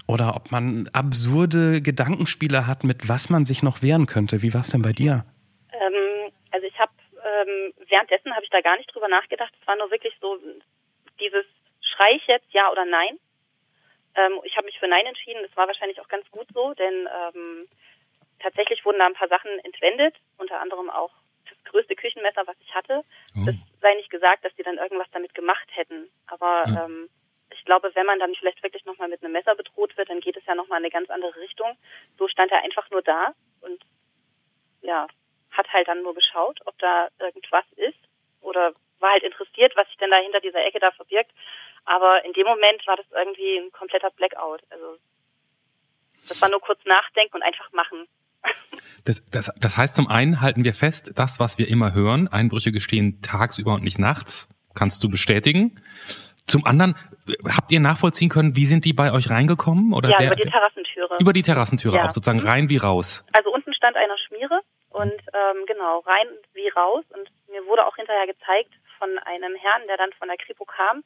Oder 0.07 0.35
ob 0.35 0.51
man 0.51 0.89
absurde 0.93 1.81
Gedankenspiele 1.81 2.67
hat, 2.67 2.83
mit 2.83 3.07
was 3.07 3.29
man 3.29 3.45
sich 3.45 3.63
noch 3.63 3.81
wehren 3.81 4.07
könnte. 4.07 4.41
Wie 4.41 4.53
war 4.53 4.61
es 4.61 4.71
denn 4.71 4.81
bei 4.81 4.93
dir? 4.93 5.25
Ähm, 5.71 6.31
also 6.51 6.65
ich 6.65 6.79
habe 6.79 6.91
ähm, 7.19 7.73
währenddessen 7.89 8.33
habe 8.33 8.43
ich 8.43 8.49
da 8.49 8.61
gar 8.61 8.77
nicht 8.77 8.93
drüber 8.93 9.07
nachgedacht. 9.07 9.53
Es 9.59 9.67
war 9.67 9.75
nur 9.75 9.91
wirklich 9.91 10.13
so 10.21 10.37
dieses 11.19 11.45
Schrei 11.81 12.13
ich 12.15 12.27
jetzt 12.27 12.51
ja 12.51 12.71
oder 12.71 12.85
nein. 12.85 13.19
Ähm, 14.15 14.39
ich 14.43 14.55
habe 14.57 14.65
mich 14.65 14.79
für 14.79 14.87
Nein 14.87 15.05
entschieden. 15.05 15.43
Das 15.43 15.55
war 15.55 15.67
wahrscheinlich 15.67 15.99
auch 16.01 16.07
ganz 16.07 16.29
gut 16.31 16.47
so, 16.53 16.73
denn 16.73 17.07
ähm, 17.07 17.67
tatsächlich 18.39 18.83
wurden 18.85 18.99
da 18.99 19.05
ein 19.05 19.13
paar 19.13 19.27
Sachen 19.27 19.51
entwendet, 19.59 20.15
unter 20.37 20.59
anderem 20.59 20.89
auch 20.89 21.11
das 21.49 21.63
größte 21.65 21.95
Küchenmesser, 21.95 22.45
was 22.45 22.55
ich 22.61 22.73
hatte. 22.73 23.03
Oh. 23.35 23.45
Das 23.45 23.55
sei 23.81 23.95
nicht 23.95 24.09
gesagt, 24.09 24.43
dass 24.43 24.55
die 24.55 24.63
dann 24.63 24.77
irgendwas 24.77 25.09
damit 25.11 25.33
gemacht 25.33 25.67
hätten. 25.71 26.09
Aber 26.27 26.63
ja. 26.67 26.85
ähm, 26.85 27.09
ich 27.51 27.65
glaube, 27.65 27.91
wenn 27.95 28.05
man 28.05 28.19
dann 28.19 28.35
vielleicht 28.35 28.61
wirklich 28.63 28.85
nochmal 28.85 29.09
mit 29.09 29.23
einem 29.23 29.33
Messer 29.33 29.55
bedroht 29.55 29.97
wird, 29.97 30.09
dann 30.09 30.21
geht 30.21 30.37
es 30.37 30.45
ja 30.45 30.55
nochmal 30.55 30.79
in 30.79 30.85
eine 30.85 30.91
ganz 30.91 31.09
andere 31.09 31.35
Richtung. 31.39 31.77
So 32.17 32.27
stand 32.27 32.51
er 32.51 32.63
einfach 32.63 32.89
nur 32.91 33.01
da 33.01 33.33
und 33.61 33.83
ja, 34.81 35.07
hat 35.51 35.73
halt 35.73 35.87
dann 35.87 36.03
nur 36.03 36.13
geschaut, 36.13 36.59
ob 36.65 36.77
da 36.79 37.09
irgendwas 37.19 37.65
ist 37.75 37.99
oder 38.41 38.73
war 38.99 39.11
halt 39.11 39.23
interessiert, 39.23 39.73
was 39.75 39.87
sich 39.87 39.97
denn 39.97 40.11
da 40.11 40.17
hinter 40.17 40.39
dieser 40.39 40.65
Ecke 40.65 40.79
da 40.79 40.91
verbirgt. 40.91 41.31
Aber 41.85 42.23
in 42.25 42.33
dem 42.33 42.45
Moment 42.45 42.85
war 42.87 42.97
das 42.97 43.05
irgendwie 43.11 43.57
ein 43.57 43.71
kompletter 43.71 44.09
Blackout. 44.11 44.61
Also 44.69 44.97
das 46.27 46.41
war 46.41 46.49
nur 46.49 46.61
kurz 46.61 46.79
nachdenken 46.85 47.35
und 47.35 47.43
einfach 47.43 47.71
machen. 47.71 48.07
Das, 49.05 49.23
das, 49.31 49.51
das 49.59 49.77
heißt, 49.77 49.95
zum 49.95 50.07
einen 50.07 50.41
halten 50.41 50.65
wir 50.65 50.73
fest, 50.73 51.13
das, 51.15 51.39
was 51.39 51.57
wir 51.57 51.69
immer 51.69 51.93
hören, 51.93 52.27
Einbrüche 52.27 52.71
gestehen 52.71 53.21
tagsüber 53.21 53.73
und 53.73 53.83
nicht 53.83 53.97
nachts, 53.97 54.49
kannst 54.75 55.03
du 55.03 55.09
bestätigen. 55.09 55.81
Zum 56.47 56.65
anderen, 56.65 56.95
habt 57.45 57.71
ihr 57.71 57.79
nachvollziehen 57.79 58.29
können, 58.29 58.55
wie 58.55 58.65
sind 58.65 58.85
die 58.85 58.93
bei 58.93 59.13
euch 59.13 59.29
reingekommen? 59.29 59.93
Oder 59.93 60.09
ja, 60.09 60.17
der, 60.17 60.27
über 60.27 60.35
die 60.35 60.49
Terrassentüre. 60.49 61.17
Über 61.19 61.33
die 61.33 61.41
Terrassentüre 61.43 61.95
ja. 61.95 62.05
auch 62.05 62.11
sozusagen 62.11 62.39
rein 62.39 62.69
wie 62.69 62.77
raus. 62.77 63.23
Also 63.33 63.51
unten 63.51 63.73
stand 63.73 63.95
einer 63.95 64.17
Schmiere 64.27 64.59
und 64.89 65.13
ähm, 65.13 65.65
genau, 65.65 65.99
rein 65.99 66.27
wie 66.53 66.67
raus. 66.69 67.05
Und 67.09 67.29
mir 67.49 67.65
wurde 67.67 67.85
auch 67.85 67.95
hinterher 67.95 68.27
gezeigt 68.27 68.73
von 68.99 69.17
einem 69.19 69.55
Herrn, 69.55 69.87
der 69.87 69.97
dann 69.97 70.13
von 70.13 70.27
der 70.27 70.37
Kripo 70.37 70.65
kam, 70.65 71.03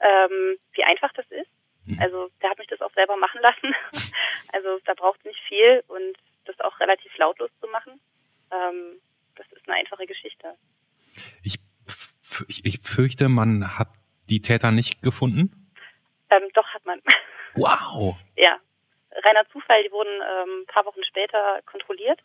ähm, 0.00 0.56
wie 0.72 0.84
einfach 0.84 1.12
das 1.12 1.26
ist. 1.30 1.50
Mhm. 1.84 1.98
Also 2.00 2.30
der 2.40 2.50
hat 2.50 2.58
mich 2.58 2.68
das 2.68 2.80
auch 2.80 2.92
selber 2.94 3.16
machen 3.16 3.40
lassen. 3.42 3.74
also 4.52 4.78
da 4.84 4.94
braucht 4.94 5.18
es 5.20 5.26
nicht 5.26 5.40
viel 5.48 5.84
und 5.88 6.16
das 6.44 6.58
auch 6.60 6.78
relativ 6.80 7.16
lautlos 7.18 7.50
zu 7.60 7.66
machen. 7.68 8.00
Ähm, 8.50 9.00
das 9.36 9.46
ist 9.52 9.68
eine 9.68 9.78
einfache 9.78 10.06
Geschichte. 10.06 10.54
Ich, 11.42 11.56
ich, 12.48 12.64
ich 12.64 12.80
fürchte, 12.80 13.28
man 13.28 13.78
hat 13.78 13.88
die 14.28 14.40
Täter 14.40 14.70
nicht 14.70 15.02
gefunden? 15.02 15.72
Ähm, 16.30 16.48
doch, 16.54 16.66
hat 16.68 16.84
man. 16.86 17.00
Wow. 17.54 18.16
ja. 18.36 18.58
Reiner 19.24 19.46
Zufall, 19.50 19.82
die 19.84 19.92
wurden 19.92 20.08
ähm, 20.08 20.62
ein 20.62 20.66
paar 20.66 20.86
Wochen 20.86 21.04
später 21.04 21.60
kontrolliert. 21.66 22.18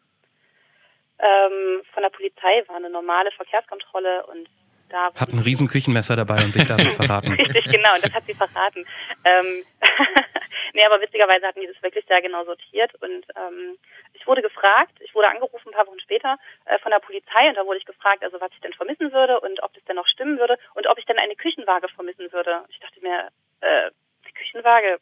Ähm, 1.20 1.82
von 1.94 2.04
der 2.04 2.10
Polizei 2.10 2.64
war 2.68 2.78
eine 2.78 2.90
normale 2.90 3.32
Verkehrskontrolle 3.32 4.26
und 4.28 4.48
da 4.89 5.12
hat 5.13 5.34
ein 5.34 5.39
riesen 5.39 5.67
Küchenmesser 5.67 6.15
dabei 6.15 6.44
und 6.44 6.51
sich 6.51 6.65
damit 6.67 6.94
verraten. 6.94 7.34
Richtig, 7.34 7.65
genau, 7.65 7.96
und 7.96 8.06
das 8.06 8.13
hat 8.13 8.25
sie 8.25 8.34
verraten. 8.34 8.86
Ähm, 9.24 9.63
nee, 10.74 10.86
aber 10.86 11.01
witzigerweise 11.01 11.48
hatten 11.48 11.62
die 11.62 11.67
das 11.67 11.82
wirklich 11.82 12.06
sehr 12.08 12.22
genau 12.22 12.46
sortiert 12.46 12.94
und 13.01 13.25
ähm, 13.36 13.77
ich 14.13 14.25
wurde 14.25 14.41
gefragt, 14.41 14.94
ich 15.00 15.13
wurde 15.13 15.29
angerufen 15.29 15.70
ein 15.70 15.74
paar 15.74 15.88
Wochen 15.88 16.00
später 16.00 16.38
äh, 16.65 16.79
von 16.79 16.91
der 16.91 17.00
Polizei 17.00 17.50
und 17.50 17.56
da 17.56 17.65
wurde 17.65 17.79
ich 17.79 17.86
gefragt, 17.86 18.24
also 18.24 18.39
was 18.41 18.51
ich 18.53 18.62
denn 18.62 18.74
vermissen 18.74 19.12
würde 19.12 19.39
und 19.39 19.62
ob 19.63 19.74
das 19.74 19.84
denn 19.86 19.96
noch 19.96 20.08
stimmen 20.08 20.39
würde 20.39 20.58
und 20.74 20.88
ob 20.88 20.98
ich 20.98 21.06
denn 21.06 21.20
eine 21.20 21.36
Küchenwaage 21.36 21.88
vermissen 21.89 22.32
würde. 22.32 22.63
Ich 22.70 22.79
dachte 22.79 23.00
mir, 23.01 23.29
äh, 23.62 23.91
die 24.27 24.34
Küchenwaage, 24.34 25.00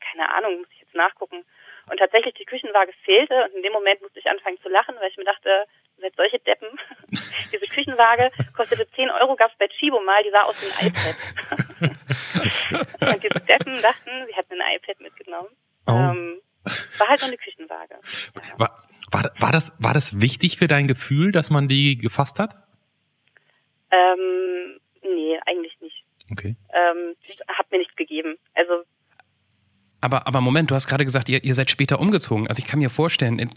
keine 0.00 0.30
Ahnung, 0.30 0.58
muss 0.58 0.68
ich 0.72 0.80
jetzt 0.80 0.94
nachgucken. 0.94 1.44
Und 1.90 1.98
tatsächlich 1.98 2.34
die 2.34 2.44
Küchenwaage 2.44 2.92
fehlte 3.04 3.44
und 3.44 3.54
in 3.56 3.62
dem 3.62 3.72
Moment 3.72 4.00
musste 4.02 4.18
ich 4.18 4.26
anfangen 4.26 4.60
zu 4.62 4.68
lachen, 4.68 4.94
weil 5.00 5.10
ich 5.10 5.16
mir 5.16 5.24
dachte, 5.24 5.66
seid 5.98 6.14
solche 6.16 6.38
Deppen. 6.40 6.68
Diese 7.52 7.66
Küchenwaage 7.66 8.30
kostete 8.54 8.88
10 8.90 9.10
Euro, 9.10 9.36
gab 9.36 9.50
es 9.50 9.58
bei 9.58 9.68
Chibo 9.68 10.00
mal, 10.00 10.22
die 10.22 10.30
sah 10.30 10.42
aus 10.42 10.56
wie 10.60 10.70
ein 10.70 10.88
iPad. 10.88 11.16
und 13.14 13.24
diese 13.24 13.40
Deppen 13.40 13.80
dachten, 13.82 14.10
sie 14.26 14.34
hätten 14.34 14.60
ein 14.60 14.76
iPad 14.76 15.00
mitgenommen. 15.00 15.48
Oh. 15.86 15.92
Ähm, 15.92 16.40
war 16.98 17.08
halt 17.08 17.20
nur 17.20 17.28
eine 17.28 17.38
Küchenwaage. 17.38 17.98
Ja. 18.34 18.58
War, 18.58 18.84
war, 19.10 19.30
war, 19.38 19.52
das, 19.52 19.72
war 19.78 19.94
das 19.94 20.20
wichtig 20.20 20.58
für 20.58 20.68
dein 20.68 20.86
Gefühl, 20.88 21.32
dass 21.32 21.50
man 21.50 21.68
die 21.68 21.98
gefasst 21.98 22.38
hat? 22.38 22.54
Ähm, 23.90 24.80
nee, 25.02 25.38
eigentlich 25.46 25.78
nicht. 25.80 26.04
Okay. 26.30 26.56
Ähm, 26.72 27.16
hat 27.48 27.70
mir 27.70 27.78
nichts 27.78 27.96
gegeben. 27.96 28.38
Also 28.54 28.84
aber, 30.02 30.26
aber 30.26 30.40
Moment, 30.40 30.70
du 30.70 30.74
hast 30.74 30.88
gerade 30.88 31.04
gesagt, 31.04 31.28
ihr, 31.28 31.44
ihr 31.44 31.54
seid 31.54 31.70
später 31.70 32.00
umgezogen. 32.00 32.48
Also 32.48 32.58
ich 32.58 32.66
kann 32.66 32.80
mir 32.80 32.90
vorstellen, 32.90 33.50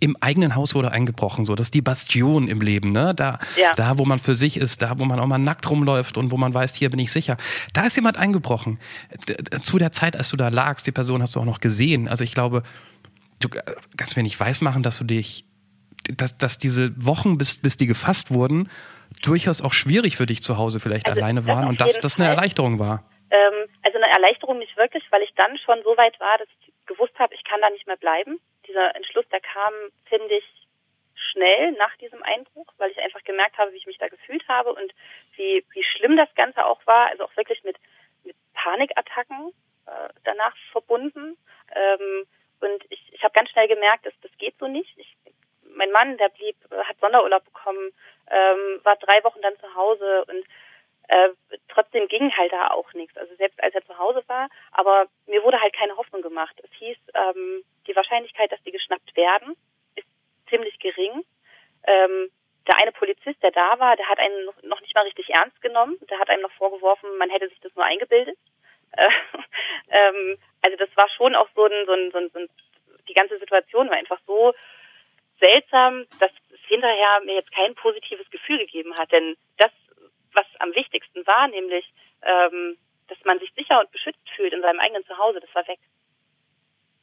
im 0.00 0.16
eigenen 0.20 0.56
Haus 0.56 0.74
wurde 0.74 0.92
eingebrochen, 0.92 1.44
so. 1.44 1.54
Das 1.54 1.66
ist 1.66 1.74
die 1.74 1.82
Bastion 1.82 2.48
im 2.48 2.62
Leben, 2.62 2.90
ne? 2.90 3.14
Da, 3.14 3.38
ja. 3.60 3.72
da, 3.76 3.98
wo 3.98 4.06
man 4.06 4.18
für 4.18 4.34
sich 4.34 4.56
ist, 4.56 4.80
da, 4.80 4.98
wo 4.98 5.04
man 5.04 5.20
auch 5.20 5.26
mal 5.26 5.36
nackt 5.36 5.68
rumläuft 5.68 6.16
und 6.16 6.30
wo 6.30 6.38
man 6.38 6.54
weiß, 6.54 6.74
hier 6.74 6.88
bin 6.88 6.98
ich 6.98 7.12
sicher. 7.12 7.36
Da 7.74 7.82
ist 7.82 7.96
jemand 7.96 8.16
eingebrochen. 8.16 8.78
Zu 9.62 9.76
der 9.76 9.92
Zeit, 9.92 10.16
als 10.16 10.30
du 10.30 10.38
da 10.38 10.48
lagst, 10.48 10.86
die 10.86 10.92
Person 10.92 11.20
hast 11.20 11.36
du 11.36 11.40
auch 11.40 11.44
noch 11.44 11.60
gesehen. 11.60 12.08
Also 12.08 12.24
ich 12.24 12.32
glaube, 12.32 12.62
du 13.38 13.50
kannst 13.98 14.16
mir 14.16 14.22
nicht 14.22 14.40
weismachen, 14.40 14.82
dass 14.82 14.96
du 14.96 15.04
dich, 15.04 15.44
dass, 16.16 16.38
dass 16.38 16.56
diese 16.56 16.92
Wochen, 16.96 17.36
bis, 17.36 17.58
bis 17.58 17.76
die 17.76 17.86
gefasst 17.86 18.30
wurden, 18.30 18.70
durchaus 19.20 19.60
auch 19.60 19.74
schwierig 19.74 20.16
für 20.16 20.24
dich 20.24 20.42
zu 20.42 20.56
Hause 20.56 20.80
vielleicht 20.80 21.06
also 21.08 21.20
alleine 21.20 21.46
waren 21.46 21.68
und 21.68 21.82
dass 21.82 22.00
das 22.00 22.16
eine 22.16 22.26
Erleichterung 22.26 22.78
war. 22.78 23.04
Ähm, 23.32 23.66
also 23.82 23.96
eine 23.96 24.12
Erleichterung 24.12 24.58
nicht 24.58 24.76
wirklich, 24.76 25.04
weil 25.10 25.22
ich 25.22 25.32
dann 25.34 25.56
schon 25.56 25.82
so 25.82 25.96
weit 25.96 26.20
war, 26.20 26.36
dass 26.36 26.48
ich 26.60 26.72
gewusst 26.84 27.18
habe, 27.18 27.34
ich 27.34 27.42
kann 27.44 27.62
da 27.62 27.70
nicht 27.70 27.86
mehr 27.86 27.96
bleiben. 27.96 28.38
Dieser 28.66 28.94
Entschluss, 28.94 29.26
der 29.30 29.40
kam, 29.40 29.72
finde 30.04 30.34
ich, 30.34 30.44
schnell 31.14 31.72
nach 31.72 31.96
diesem 31.96 32.22
Einbruch, 32.22 32.66
weil 32.76 32.90
ich 32.90 33.00
einfach 33.00 33.24
gemerkt 33.24 33.56
habe, 33.56 33.72
wie 33.72 33.78
ich 33.78 33.86
mich 33.86 33.96
da 33.96 34.08
gefühlt 34.08 34.46
habe 34.48 34.74
und 34.74 34.92
wie, 35.36 35.64
wie 35.72 35.82
schlimm 35.82 36.18
das 36.18 36.32
Ganze 36.34 36.66
auch 36.66 36.86
war, 36.86 37.08
also 37.08 37.24
auch 37.24 37.34
wirklich 37.36 37.64
mit, 37.64 37.76
mit 38.22 38.36
Panikattacken 38.52 39.52
äh, 39.86 40.08
danach 40.24 40.54
verbunden. 40.70 41.38
Ähm, 41.74 42.26
und 42.60 42.84
ich, 42.90 43.14
ich 43.14 43.24
habe 43.24 43.32
ganz 43.32 43.48
schnell 43.48 43.66
gemerkt, 43.66 44.04
dass 44.04 44.14
das 44.20 44.30
geht 44.36 44.58
so 44.58 44.68
nicht. 44.68 44.92
Ich, 44.98 45.16
mein 45.74 45.90
Mann, 45.90 46.18
der 46.18 46.28
blieb, 46.28 46.56
hat 46.70 47.00
Sonderurlaub 47.00 47.44
bekommen, 47.46 47.92
ähm, 48.30 48.80
war 48.82 48.96
drei 48.96 49.24
Wochen 49.24 49.40
dann 49.40 49.58
zu 49.58 49.74
Hause 49.74 50.26
und 50.26 50.44
äh, 51.12 51.28
trotzdem 51.68 52.08
ging 52.08 52.34
halt 52.34 52.52
da 52.52 52.68
auch 52.68 52.90
nichts. 52.94 53.16
Also 53.18 53.34
selbst 53.36 53.62
als 53.62 53.74
er 53.74 53.84
zu 53.84 53.98
Hause 53.98 54.24
war, 54.28 54.48
aber 54.70 55.08
mir 55.26 55.42
wurde 55.42 55.60
halt 55.60 55.74
keine 55.74 55.96
Hoffnung 55.96 56.22
gemacht. 56.22 56.58
Es 56.62 56.70
hieß, 56.78 56.96
ähm, 57.14 57.62
die 57.86 57.94
Wahrscheinlichkeit, 57.94 58.50
dass 58.50 58.62
die 58.62 58.72
geschnappt 58.72 59.14
werden, 59.14 59.54
ist 59.94 60.06
ziemlich 60.48 60.78
gering. 60.78 61.22
Ähm, 61.84 62.30
der 62.66 62.78
eine 62.80 62.92
Polizist, 62.92 63.42
der 63.42 63.50
da 63.50 63.78
war, 63.78 63.96
der 63.96 64.08
hat 64.08 64.18
einen 64.18 64.46
noch 64.62 64.80
nicht 64.80 64.94
mal 64.94 65.04
richtig 65.04 65.28
ernst 65.28 65.60
genommen. 65.60 65.98
Der 66.08 66.18
hat 66.18 66.30
einem 66.30 66.42
noch 66.42 66.52
vorgeworfen, 66.52 67.18
man 67.18 67.28
hätte 67.28 67.48
sich 67.48 67.60
das 67.60 67.74
nur 67.74 67.84
eingebildet. 67.84 68.38
Äh, 68.94 69.08
ähm, 69.88 70.36
also 70.60 70.76
das 70.76 70.90
war 70.96 71.08
schon 71.16 71.34
auch 71.34 71.48
so 71.54 71.64
ein, 71.64 71.86
so 71.86 71.92
ein, 71.92 72.10
so 72.10 72.18
ein, 72.18 72.28
so 72.28 72.40
ein, 72.40 72.48
die 73.08 73.14
ganze 73.14 73.38
Situation 73.38 73.88
war 73.88 73.96
einfach 73.96 74.20
so 74.26 74.52
seltsam, 75.40 76.04
dass 76.20 76.30
es 76.52 76.60
hinterher 76.66 77.22
mir 77.24 77.36
jetzt 77.36 77.50
kein 77.52 77.74
positives 77.74 78.28
Gefühl 78.28 78.58
gegeben 78.58 78.94
hat. 78.98 79.10
Denn 79.10 79.34
das 79.56 79.70
was 80.34 80.46
am 80.58 80.74
wichtigsten 80.74 81.26
war, 81.26 81.48
nämlich, 81.48 81.84
ähm, 82.22 82.76
dass 83.08 83.18
man 83.24 83.38
sich 83.38 83.52
sicher 83.54 83.80
und 83.80 83.90
beschützt 83.90 84.28
fühlt 84.36 84.52
in 84.52 84.62
seinem 84.62 84.80
eigenen 84.80 85.04
Zuhause, 85.04 85.40
das 85.40 85.54
war 85.54 85.66
weg. 85.68 85.80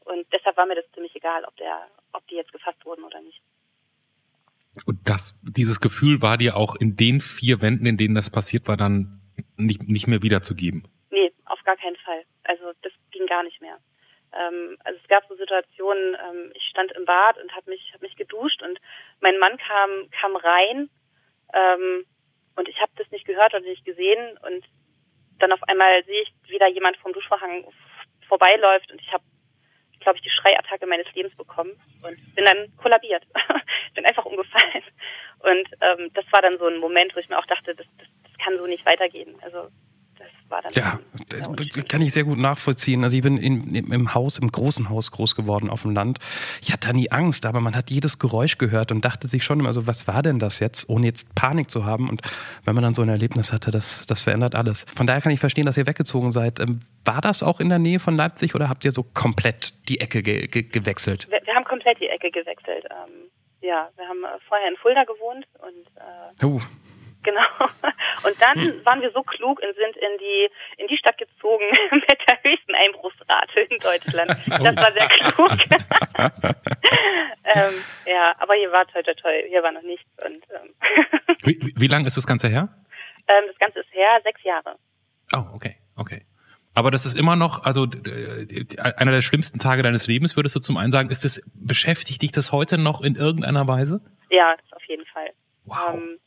Und 0.05 0.25
deshalb 0.33 0.57
war 0.57 0.65
mir 0.65 0.75
das 0.75 0.89
ziemlich 0.93 1.15
egal, 1.15 1.43
ob 1.45 1.55
der, 1.57 1.87
ob 2.13 2.27
die 2.27 2.35
jetzt 2.35 2.51
gefasst 2.51 2.83
wurden 2.85 3.03
oder 3.03 3.21
nicht. 3.21 3.41
Und 4.85 4.97
das, 5.07 5.37
dieses 5.43 5.81
Gefühl 5.81 6.21
war 6.21 6.37
dir 6.37 6.55
auch 6.55 6.75
in 6.75 6.95
den 6.95 7.21
vier 7.21 7.61
Wänden, 7.61 7.85
in 7.85 7.97
denen 7.97 8.15
das 8.15 8.29
passiert 8.29 8.67
war, 8.67 8.77
dann 8.77 9.21
nicht, 9.57 9.83
nicht 9.83 10.07
mehr 10.07 10.21
wiederzugeben? 10.21 10.87
Nee, 11.09 11.31
auf 11.45 11.61
gar 11.63 11.75
keinen 11.75 11.95
Fall. 11.97 12.23
Also 12.43 12.71
das 12.81 12.93
ging 13.11 13.25
gar 13.27 13.43
nicht 13.43 13.61
mehr. 13.61 13.77
Ähm, 14.33 14.77
also 14.83 14.99
es 15.01 15.07
gab 15.09 15.25
so 15.27 15.35
Situationen, 15.35 16.15
ähm, 16.15 16.51
ich 16.53 16.63
stand 16.69 16.91
im 16.93 17.05
Bad 17.05 17.41
und 17.41 17.55
habe 17.55 17.69
mich, 17.69 17.91
hab 17.93 18.01
mich 18.01 18.15
geduscht 18.15 18.61
und 18.61 18.79
mein 19.21 19.37
Mann 19.39 19.57
kam, 19.57 20.09
kam 20.11 20.35
rein 20.35 20.89
ähm, 21.53 22.05
und 22.59 22.67
ich 22.67 22.79
habe 22.81 22.91
das 22.97 23.09
nicht 23.09 23.25
gehört 23.25 23.53
oder 23.53 23.63
nicht 23.63 23.85
gesehen 23.85 24.37
und 24.45 24.65
dann 25.39 25.53
auf 25.53 25.63
einmal 25.63 26.03
sehe 26.03 26.21
ich, 26.23 26.33
wie 26.49 26.59
da 26.59 26.67
jemand 26.67 26.97
vom 26.97 27.13
Duschvorhang 27.13 27.65
vorbeiläuft 28.27 28.91
und 28.91 29.01
ich 29.01 29.11
habe, 29.13 29.23
glaube 30.01 30.17
ich, 30.17 30.23
die 30.23 30.29
Schreiattacke 30.29 30.85
meines 30.85 31.11
Lebens 31.13 31.35
bekommen 31.35 31.71
und 32.03 32.35
bin 32.35 32.45
dann 32.45 32.75
kollabiert. 32.77 33.25
bin 33.95 34.05
einfach 34.05 34.25
umgefallen. 34.25 34.83
Und 35.39 35.69
ähm, 35.81 36.11
das 36.13 36.25
war 36.31 36.41
dann 36.41 36.57
so 36.57 36.67
ein 36.67 36.77
Moment, 36.77 37.15
wo 37.15 37.19
ich 37.19 37.29
mir 37.29 37.39
auch 37.39 37.45
dachte, 37.45 37.73
das, 37.73 37.87
das, 37.97 38.07
das 38.23 38.37
kann 38.43 38.57
so 38.57 38.67
nicht 38.67 38.85
weitergehen. 38.85 39.37
Also. 39.41 39.69
Ja, 40.73 40.99
das 41.29 41.87
kann 41.87 42.01
ich 42.01 42.13
sehr 42.13 42.23
gut 42.23 42.37
nachvollziehen. 42.37 43.03
Also 43.03 43.15
ich 43.15 43.23
bin 43.23 43.37
in, 43.37 43.75
im 43.75 44.13
Haus, 44.13 44.39
im 44.39 44.51
großen 44.51 44.89
Haus 44.89 45.11
groß 45.11 45.35
geworden 45.35 45.69
auf 45.69 45.83
dem 45.83 45.91
Land. 45.91 46.19
Ich 46.61 46.73
hatte 46.73 46.87
da 46.87 46.93
nie 46.93 47.11
Angst, 47.11 47.45
aber 47.45 47.61
man 47.61 47.75
hat 47.75 47.91
jedes 47.91 48.17
Geräusch 48.17 48.57
gehört 48.57 48.91
und 48.91 49.05
dachte 49.05 49.27
sich 49.27 49.43
schon 49.43 49.59
immer 49.59 49.73
so, 49.73 49.85
was 49.85 50.07
war 50.07 50.23
denn 50.23 50.39
das 50.39 50.59
jetzt, 50.59 50.89
ohne 50.89 51.05
jetzt 51.05 51.35
Panik 51.35 51.69
zu 51.69 51.85
haben. 51.85 52.09
Und 52.09 52.21
wenn 52.65 52.73
man 52.73 52.83
dann 52.83 52.93
so 52.93 53.03
ein 53.03 53.09
Erlebnis 53.09 53.53
hatte, 53.53 53.69
das, 53.69 54.05
das 54.07 54.23
verändert 54.23 54.55
alles. 54.55 54.85
Von 54.95 55.05
daher 55.05 55.21
kann 55.21 55.31
ich 55.31 55.39
verstehen, 55.39 55.65
dass 55.65 55.77
ihr 55.77 55.85
weggezogen 55.85 56.31
seid. 56.31 56.59
Ähm, 56.59 56.79
war 57.05 57.21
das 57.21 57.43
auch 57.43 57.59
in 57.59 57.69
der 57.69 57.79
Nähe 57.79 57.99
von 57.99 58.15
Leipzig 58.15 58.55
oder 58.55 58.69
habt 58.69 58.85
ihr 58.85 58.91
so 58.91 59.03
komplett 59.03 59.73
die 59.87 59.99
Ecke 59.99 60.23
ge 60.23 60.47
ge 60.47 60.63
gewechselt? 60.63 61.27
Wir, 61.29 61.41
wir, 61.45 61.53
haben 61.53 61.65
komplett 61.65 61.99
die 61.99 62.07
Ecke 62.07 62.31
gewechselt. 62.31 62.85
Ähm, 62.89 63.29
ja, 63.61 63.89
wir 63.95 64.07
haben 64.07 64.23
äh, 64.23 64.39
vorher 64.47 64.67
in 64.67 64.77
Fulda 64.77 65.03
gewohnt 65.03 65.45
und 65.59 66.43
äh, 66.43 66.45
uh. 66.45 66.61
Genau. 67.23 67.41
Und 68.23 68.41
dann 68.41 68.55
hm. 68.55 68.85
waren 68.85 69.01
wir 69.01 69.11
so 69.11 69.23
klug 69.23 69.59
und 69.59 69.75
sind 69.75 69.97
in 69.97 70.17
die 70.19 70.49
in 70.77 70.87
die 70.87 70.97
Stadt 70.97 71.17
gezogen 71.17 71.65
mit 71.91 72.19
der 72.27 72.39
höchsten 72.43 72.75
Einbruchsrate 72.75 73.59
in 73.69 73.79
Deutschland. 73.79 74.31
Das 74.47 74.75
war 74.75 74.93
sehr 74.93 75.07
klug. 75.07 75.51
ähm, 77.43 77.73
ja, 78.05 78.35
aber 78.39 78.53
hier 78.55 78.71
war 78.71 78.87
toll, 78.87 79.03
toll, 79.03 79.15
toll. 79.15 79.43
Hier 79.47 79.63
war 79.63 79.71
noch 79.71 79.81
nichts. 79.81 80.09
Und, 80.25 80.43
ähm 80.55 80.73
wie, 81.43 81.59
wie, 81.61 81.73
wie 81.75 81.87
lange 81.87 82.07
ist 82.07 82.17
das 82.17 82.27
Ganze 82.27 82.47
her? 82.47 82.69
Ähm, 83.27 83.43
das 83.47 83.57
Ganze 83.57 83.79
ist 83.79 83.93
her 83.93 84.19
sechs 84.23 84.43
Jahre. 84.43 84.77
Oh, 85.35 85.43
okay, 85.53 85.75
okay. 85.95 86.25
Aber 86.73 86.91
das 86.91 87.05
ist 87.05 87.17
immer 87.17 87.35
noch, 87.35 87.63
also 87.63 87.83
einer 87.83 89.11
der 89.11 89.21
schlimmsten 89.21 89.59
Tage 89.59 89.83
deines 89.83 90.07
Lebens, 90.07 90.35
würdest 90.35 90.55
du 90.55 90.59
zum 90.59 90.77
einen 90.77 90.91
sagen, 90.91 91.09
ist 91.09 91.25
das, 91.25 91.41
beschäftigt 91.53 92.21
dich 92.21 92.31
das 92.31 92.51
heute 92.51 92.77
noch 92.77 93.01
in 93.01 93.15
irgendeiner 93.15 93.67
Weise? 93.67 94.01
Ja, 94.29 94.55
auf 94.71 94.83
jeden 94.85 95.05
Fall. 95.07 95.29
Wow. 95.65 95.95
Ähm, 95.95 96.19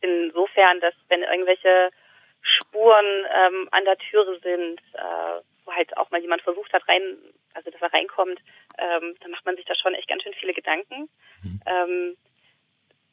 insofern, 0.00 0.80
dass 0.80 0.94
wenn 1.08 1.22
irgendwelche 1.22 1.90
Spuren 2.42 3.26
ähm, 3.34 3.68
an 3.70 3.84
der 3.84 3.98
Türe 3.98 4.38
sind, 4.42 4.80
äh, 4.94 5.40
wo 5.64 5.72
halt 5.72 5.96
auch 5.96 6.10
mal 6.10 6.20
jemand 6.20 6.42
versucht 6.42 6.72
hat 6.72 6.86
rein, 6.88 7.18
also 7.54 7.70
dass 7.70 7.82
er 7.82 7.92
reinkommt, 7.92 8.40
ähm, 8.78 9.14
dann 9.20 9.30
macht 9.30 9.44
man 9.44 9.56
sich 9.56 9.64
da 9.66 9.74
schon 9.74 9.94
echt 9.94 10.08
ganz 10.08 10.22
schön 10.22 10.34
viele 10.34 10.54
Gedanken. 10.54 11.08
Mhm. 11.42 11.60
Ähm, 11.66 12.16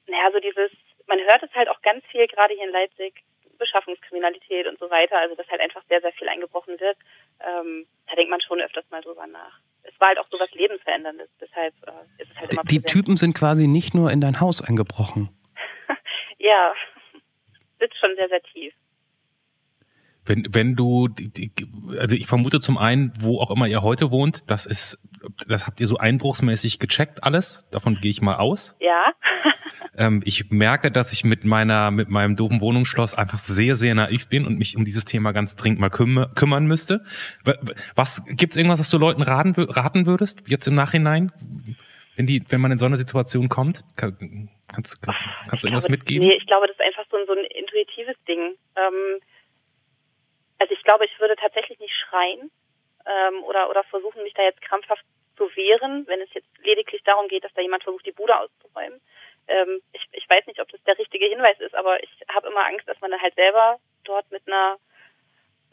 naja, 0.08 0.32
so 0.32 0.40
dieses, 0.40 0.72
man 1.08 1.20
hört 1.20 1.44
es 1.44 1.54
halt 1.54 1.70
auch 1.70 1.82
ganz 1.82 2.06
viel, 2.06 2.28
gerade 2.28 2.54
hier 2.54 2.64
in 2.64 2.72
Leipzig, 2.72 3.24
Beschaffungskriminalität 3.58 4.68
und 4.68 4.80
so 4.80 4.90
weiter, 4.90 5.18
also 5.18 5.36
dass 5.36 5.48
halt 5.50 5.62
einfach 5.62 5.84
sehr, 5.90 6.00
sehr 6.02 6.14
viel 6.14 6.30
eingebrochen 6.30 6.80
wird. 6.80 6.98
Ähm, 7.40 7.88
da 8.08 8.16
denkt 8.16 8.30
man 8.30 8.42
schon 8.42 8.62
öfters 8.62 8.86
mal 8.90 9.02
drüber 9.02 9.28
nach. 9.28 9.60
Es 9.84 10.00
war 10.00 10.10
halt 10.10 10.20
auch 10.20 10.28
so 10.30 10.40
was 10.40 10.52
Lebensveränderndes, 10.52 11.30
deshalb 11.42 11.74
äh, 11.86 12.22
ist 12.22 12.32
es 12.32 12.38
halt 12.38 12.54
immer 12.54 12.64
Die 12.64 12.80
präsent. 12.80 12.88
Typen 12.88 13.18
sind 13.18 13.36
quasi 13.36 13.68
nicht 13.68 13.94
nur 13.94 14.12
in 14.12 14.22
dein 14.22 14.40
Haus 14.40 14.62
eingebrochen. 14.62 15.30
Ja, 16.40 16.74
sitzt 17.80 17.98
schon 18.00 18.12
sehr, 18.16 18.30
sehr 18.30 18.42
tief. 18.54 18.74
Wenn, 20.26 20.46
wenn 20.52 20.76
du, 20.76 21.08
also 22.00 22.16
ich 22.16 22.28
vermute 22.28 22.60
zum 22.60 22.78
einen, 22.78 23.14
wo 23.22 23.40
auch 23.40 23.50
immer 23.50 23.66
ihr 23.66 23.82
heute 23.82 24.12
wohnt, 24.12 24.52
das 24.52 24.66
ist, 24.66 25.00
das 25.48 25.68
habt 25.68 25.80
ihr 25.80 25.88
so 25.88 25.98
einbruchsmäßig 25.98 26.80
gecheckt 26.80 27.24
alles. 27.24 27.66
Davon 27.72 28.00
gehe 28.02 28.12
ich 28.12 28.22
mal 28.22 28.36
aus. 28.36 28.76
Ja. 28.82 29.14
ähm, 29.98 30.22
ich 30.26 30.52
merke, 30.52 30.92
dass 30.92 31.14
ich 31.14 31.24
mit 31.24 31.46
meiner, 31.46 31.92
mit 31.92 32.10
meinem 32.10 32.36
doofen 32.36 32.60
Wohnungsschloss 32.60 33.14
einfach 33.14 33.40
sehr, 33.40 33.78
sehr 33.78 33.96
naiv 33.96 34.28
bin 34.28 34.46
und 34.46 34.58
mich 34.58 34.76
um 34.76 34.84
dieses 34.84 35.06
Thema 35.06 35.32
ganz 35.32 35.56
dringend 35.56 35.80
mal 35.80 35.90
küm 35.90 36.26
kümmern 36.36 36.66
müsste. 36.66 37.06
Was, 37.96 38.22
gibt's 38.28 38.58
irgendwas, 38.58 38.82
was 38.82 38.90
du 38.90 38.98
Leuten 38.98 39.22
raten, 39.22 39.54
raten 39.56 40.06
würdest, 40.08 40.44
jetzt 40.46 40.68
im 40.68 40.74
Nachhinein? 40.74 41.32
Wenn 42.18 42.26
die, 42.26 42.44
wenn 42.50 42.62
man 42.62 42.72
in 42.72 42.80
so 42.80 42.88
eine 42.88 42.98
Situation 42.98 43.48
kommt? 43.48 43.84
Kann, 43.96 44.50
kannst, 44.74 45.02
kann, 45.04 45.16
kannst 45.48 45.64
du 45.64 45.68
irgendwas 45.68 45.86
glaube, 45.86 46.00
mitgeben? 46.00 46.28
Nee, 46.28 46.36
ich 46.36 46.48
glaube, 46.48 46.66
das 46.66 46.76
ist 46.76 46.82
einfach 46.82 47.06
so 47.12 47.18
ein, 47.18 47.28
so 47.28 47.34
ein 47.34 47.46
intuitives 47.46 48.18
Ding. 48.28 48.58
Ähm, 48.76 49.22
also 50.58 50.74
ich 50.74 50.84
glaube, 50.84 51.06
ich 51.06 51.20
würde 51.20 51.36
tatsächlich 51.36 51.80
nicht 51.80 51.94
schreien 51.94 52.50
ähm, 53.06 53.44
oder, 53.44 53.70
oder 53.70 53.84
versuchen, 53.84 54.24
mich 54.24 54.34
da 54.34 54.42
jetzt 54.42 54.62
krampfhaft 54.62 55.06
zu 55.38 55.44
wehren, 55.56 56.08
wenn 56.08 56.20
es 56.22 56.34
jetzt 56.34 56.50
lediglich 56.64 57.04
darum 57.04 57.28
geht, 57.28 57.44
dass 57.44 57.54
da 57.54 57.62
jemand 57.62 57.84
versucht, 57.84 58.08
die 58.08 58.12
Bude 58.12 58.36
auszuräumen. 58.36 59.00
Ähm, 59.48 59.80
ich, 59.94 60.02
ich 60.12 60.28
weiß 60.28 60.48
nicht, 60.48 60.60
ob 60.60 60.70
das 60.70 60.84
der 60.84 60.98
richtige 60.98 61.28
Hinweis 61.28 61.60
ist, 61.60 61.76
aber 61.76 62.02
ich 62.04 62.10
habe 62.34 62.48
immer 62.48 62.66
Angst, 62.66 62.88
dass 62.88 63.00
man 63.00 63.12
dann 63.12 63.22
halt 63.22 63.36
selber 63.36 63.80
dort 64.04 64.30
mit 64.32 64.42
einer 64.48 64.78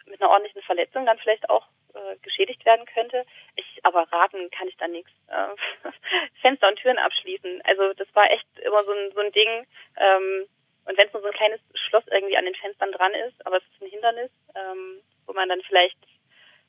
mit 0.06 0.20
einer 0.20 0.30
ordentlichen 0.30 0.60
Verletzung 0.60 1.06
dann 1.06 1.18
vielleicht 1.18 1.48
auch 1.48 1.66
äh, 1.94 2.16
geschädigt 2.22 2.64
werden 2.64 2.86
könnte. 2.86 3.24
Ich 3.56 3.84
aber 3.84 4.02
raten 4.12 4.50
kann 4.50 4.68
ich 4.68 4.76
da 4.76 4.88
nichts. 4.88 5.10
Äh, 5.28 5.90
Fenster 6.40 6.68
und 6.68 6.76
Türen 6.76 6.98
abschließen. 6.98 7.62
Also 7.64 7.92
das 7.94 8.08
war 8.14 8.30
echt 8.30 8.46
immer 8.58 8.84
so 8.84 8.92
ein, 8.92 9.12
so 9.12 9.20
ein 9.20 9.32
Ding. 9.32 9.66
Ähm, 9.96 10.46
und 10.86 10.98
wenn 10.98 11.06
es 11.06 11.12
nur 11.12 11.22
so 11.22 11.28
ein 11.28 11.34
kleines 11.34 11.60
Schloss 11.74 12.04
irgendwie 12.10 12.36
an 12.36 12.44
den 12.44 12.54
Fenstern 12.54 12.92
dran 12.92 13.12
ist, 13.14 13.46
aber 13.46 13.56
es 13.56 13.64
ist 13.64 13.82
ein 13.82 13.90
Hindernis, 13.90 14.30
ähm, 14.54 15.00
wo 15.26 15.32
man 15.32 15.48
dann 15.48 15.62
vielleicht 15.62 15.96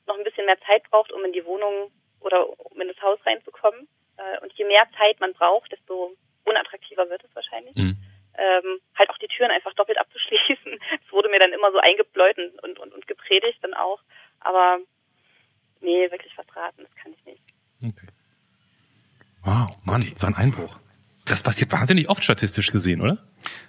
noch 0.06 0.16
ein 0.16 0.24
bisschen 0.24 0.46
mehr 0.46 0.60
Zeit 0.60 0.82
braucht, 0.90 1.12
um 1.12 1.24
in 1.24 1.32
die 1.32 1.44
Wohnung 1.44 1.90
oder 2.20 2.48
um 2.48 2.80
in 2.80 2.88
das 2.88 3.00
Haus 3.02 3.18
reinzukommen. 3.26 3.88
Äh, 4.16 4.38
und 4.40 4.52
je 4.54 4.64
mehr 4.64 4.88
Zeit 4.96 5.20
man 5.20 5.34
braucht, 5.34 5.72
desto 5.72 6.16
unattraktiver 6.44 7.08
wird 7.10 7.24
es 7.24 7.34
wahrscheinlich. 7.34 7.76
Mhm. 7.76 7.96
Ähm, 8.38 8.80
halt 8.96 9.10
auch 9.10 9.18
die 9.18 9.28
Türen 9.28 9.50
einfach 9.50 9.74
doppelt 9.74 9.98
abzuschließen. 9.98 10.78
Das 10.90 11.12
wurde 11.12 11.28
mir 11.28 11.38
dann 11.38 11.52
immer 11.52 11.72
so 11.72 11.78
eingebläut 11.78 12.38
und, 12.38 12.78
und, 12.78 12.92
und 12.94 13.06
gepredigt 13.06 13.58
dann 13.62 13.74
auch. 13.74 14.00
Aber 14.40 14.80
nee, 15.80 16.10
wirklich 16.10 16.32
was 16.36 16.46
raten, 16.54 16.82
das 16.82 16.94
kann 17.02 17.12
ich 17.12 17.24
nicht. 17.24 17.42
Okay. 17.82 18.06
Wow, 19.44 19.76
Mann, 19.84 20.04
so 20.16 20.26
ein 20.26 20.34
Einbruch. 20.34 20.80
Das 21.26 21.42
passiert 21.42 21.72
wahnsinnig 21.72 22.08
oft 22.08 22.22
statistisch 22.22 22.70
gesehen, 22.70 23.00
oder? 23.00 23.18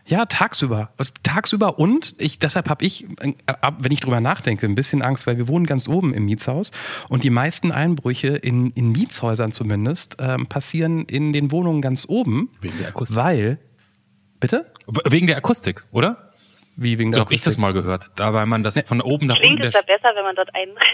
Ja, 0.06 0.28
tagsüber. 0.28 0.92
Also 0.98 1.12
tagsüber 1.24 1.80
und 1.80 2.14
ich, 2.20 2.38
deshalb 2.38 2.70
habe 2.70 2.86
ich, 2.86 3.06
äh, 3.20 3.34
wenn 3.80 3.92
ich 3.92 4.00
drüber 4.00 4.22
nachdenke, 4.22 4.68
ein 4.68 4.76
bisschen 4.76 5.02
Angst, 5.02 5.26
weil 5.26 5.38
wir 5.38 5.48
wohnen 5.48 5.66
ganz 5.66 5.88
oben 5.88 6.14
im 6.14 6.26
Mietshaus 6.26 6.72
und 7.10 7.24
die 7.24 7.32
meisten 7.32 7.72
Einbrüche 7.72 8.30
in, 8.30 8.70
in 8.72 8.92
Mietshäusern 8.92 9.52
zumindest 9.52 10.18
ähm, 10.20 10.46
passieren 10.46 11.06
in 11.06 11.34
den 11.34 11.52
Wohnungen 11.52 11.82
ganz 11.82 12.06
oben. 12.08 12.52
Wegen 12.62 12.78
der 12.78 12.90
Akustik. 12.90 13.18
Weil, 13.18 13.60
bitte? 14.40 14.72
Wegen 15.06 15.26
der 15.26 15.38
Akustik, 15.38 15.84
oder? 15.92 16.32
Wie 16.76 17.00
wegen 17.00 17.12
der 17.12 17.22
so 17.22 17.22
habe 17.26 17.34
ich 17.34 17.42
das 17.42 17.58
mal 17.58 17.74
gehört. 17.74 18.12
Da 18.18 18.36
weil 18.36 18.46
man 18.46 18.64
das 18.64 18.76
ne. 18.76 18.84
von 18.84 19.02
oben 19.02 19.26
nach 19.26 19.40
Klingt 19.40 19.62
unten. 19.62 19.70
Klingt 19.70 19.76
es 19.76 19.82
da 19.82 19.94
besser, 19.94 20.16
wenn 20.16 20.24
man 20.24 20.36
dort 20.36 20.54
einbricht? 20.54 20.94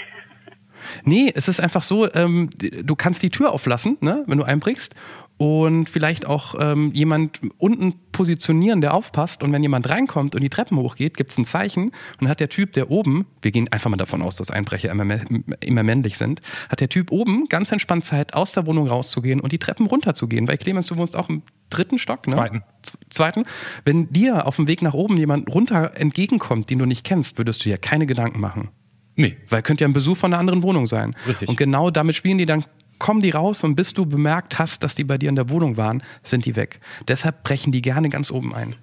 Nee, 1.04 1.32
es 1.34 1.48
ist 1.48 1.60
einfach 1.60 1.84
so, 1.84 2.12
ähm, 2.14 2.50
du 2.60 2.96
kannst 2.96 3.24
die 3.24 3.30
Tür 3.30 3.52
auflassen, 3.52 3.98
ne, 4.02 4.24
wenn 4.28 4.38
du 4.38 4.44
einbrichst 4.44 4.96
und 5.38 5.90
vielleicht 5.90 6.26
auch 6.26 6.56
ähm, 6.60 6.92
jemand 6.94 7.42
unten 7.58 7.96
positionieren, 8.12 8.82
der 8.82 8.94
aufpasst. 8.94 9.44
Und 9.44 9.52
wenn 9.52 9.64
jemand 9.64 9.90
reinkommt 9.90 10.36
und 10.36 10.42
die 10.42 10.50
Treppen 10.50 10.78
hochgeht, 10.78 11.18
gibt 11.18 11.32
es 11.32 11.38
ein 11.38 11.46
Zeichen. 11.46 11.86
Und 11.86 11.94
dann 12.22 12.30
hat 12.30 12.40
der 12.40 12.50
Typ, 12.50 12.72
der 12.74 12.92
oben, 12.92 13.26
wir 13.42 13.52
gehen 13.52 13.68
einfach 13.72 13.90
mal 13.90 13.98
davon 13.98 14.22
aus, 14.22 14.36
dass 14.36 14.52
Einbrecher 14.52 14.92
immer, 14.92 15.20
immer 15.60 15.84
männlich 15.84 16.18
sind, 16.18 16.42
hat 16.70 16.82
der 16.82 16.90
Typ 16.90 17.12
oben 17.12 17.46
ganz 17.50 17.72
entspannt 17.72 18.06
Zeit, 18.06 18.36
aus 18.36 18.54
der 18.54 18.68
Wohnung 18.68 18.88
rauszugehen 18.88 19.40
und 19.40 19.52
die 19.52 19.58
Treppen 19.58 19.88
runterzugehen. 19.88 20.48
Weil 20.48 20.58
Clemens, 20.58 20.88
du 20.88 20.98
wohnst 20.98 21.16
auch 21.16 21.30
im 21.30 21.42
dritten 21.70 21.98
Stock, 21.98 22.28
ne? 22.28 22.36
Zweiten. 22.36 22.64
Zweiten. 23.10 23.44
Wenn 23.86 24.14
dir 24.14 24.46
auf 24.46 24.58
dem 24.58 24.68
Weg 24.68 24.82
nach 24.82 24.94
oben 24.94 25.18
jemand 25.18 25.50
runter 25.54 25.94
entgegenkommt, 25.96 26.70
den 26.70 26.80
du 26.80 26.86
nicht 26.86 27.04
kennst, 27.04 27.38
würdest 27.38 27.66
du 27.66 27.70
dir 27.70 27.78
keine 27.78 28.06
Gedanken 28.06 28.40
machen. 28.40 28.70
Nee. 29.16 29.38
Weil 29.50 29.62
könnte 29.62 29.84
ja 29.84 29.88
ein 29.88 29.94
Besuch 29.94 30.18
von 30.18 30.34
einer 30.34 30.40
anderen 30.40 30.64
Wohnung 30.64 30.88
sein. 30.88 31.16
Richtig. 31.28 31.50
Und 31.50 31.58
genau 31.58 31.92
damit 31.92 32.16
spielen 32.16 32.38
die 32.38 32.46
dann 32.46 32.66
kommen 33.00 33.22
die 33.22 33.32
raus 33.32 33.64
und 33.66 33.76
bis 33.76 33.94
du 33.94 34.06
bemerkt 34.06 34.60
hast, 34.60 34.82
dass 34.82 34.96
die 34.96 35.04
bei 35.04 35.18
dir 35.18 35.28
in 35.28 35.36
der 35.36 35.50
Wohnung 35.50 35.76
waren, 35.76 36.04
sind 36.24 36.46
die 36.46 36.56
weg. 36.56 36.80
Deshalb 37.08 37.44
brechen 37.44 37.72
die 37.72 37.82
gerne 37.82 38.08
ganz 38.08 38.32
oben 38.32 38.56
ein. 38.56 38.76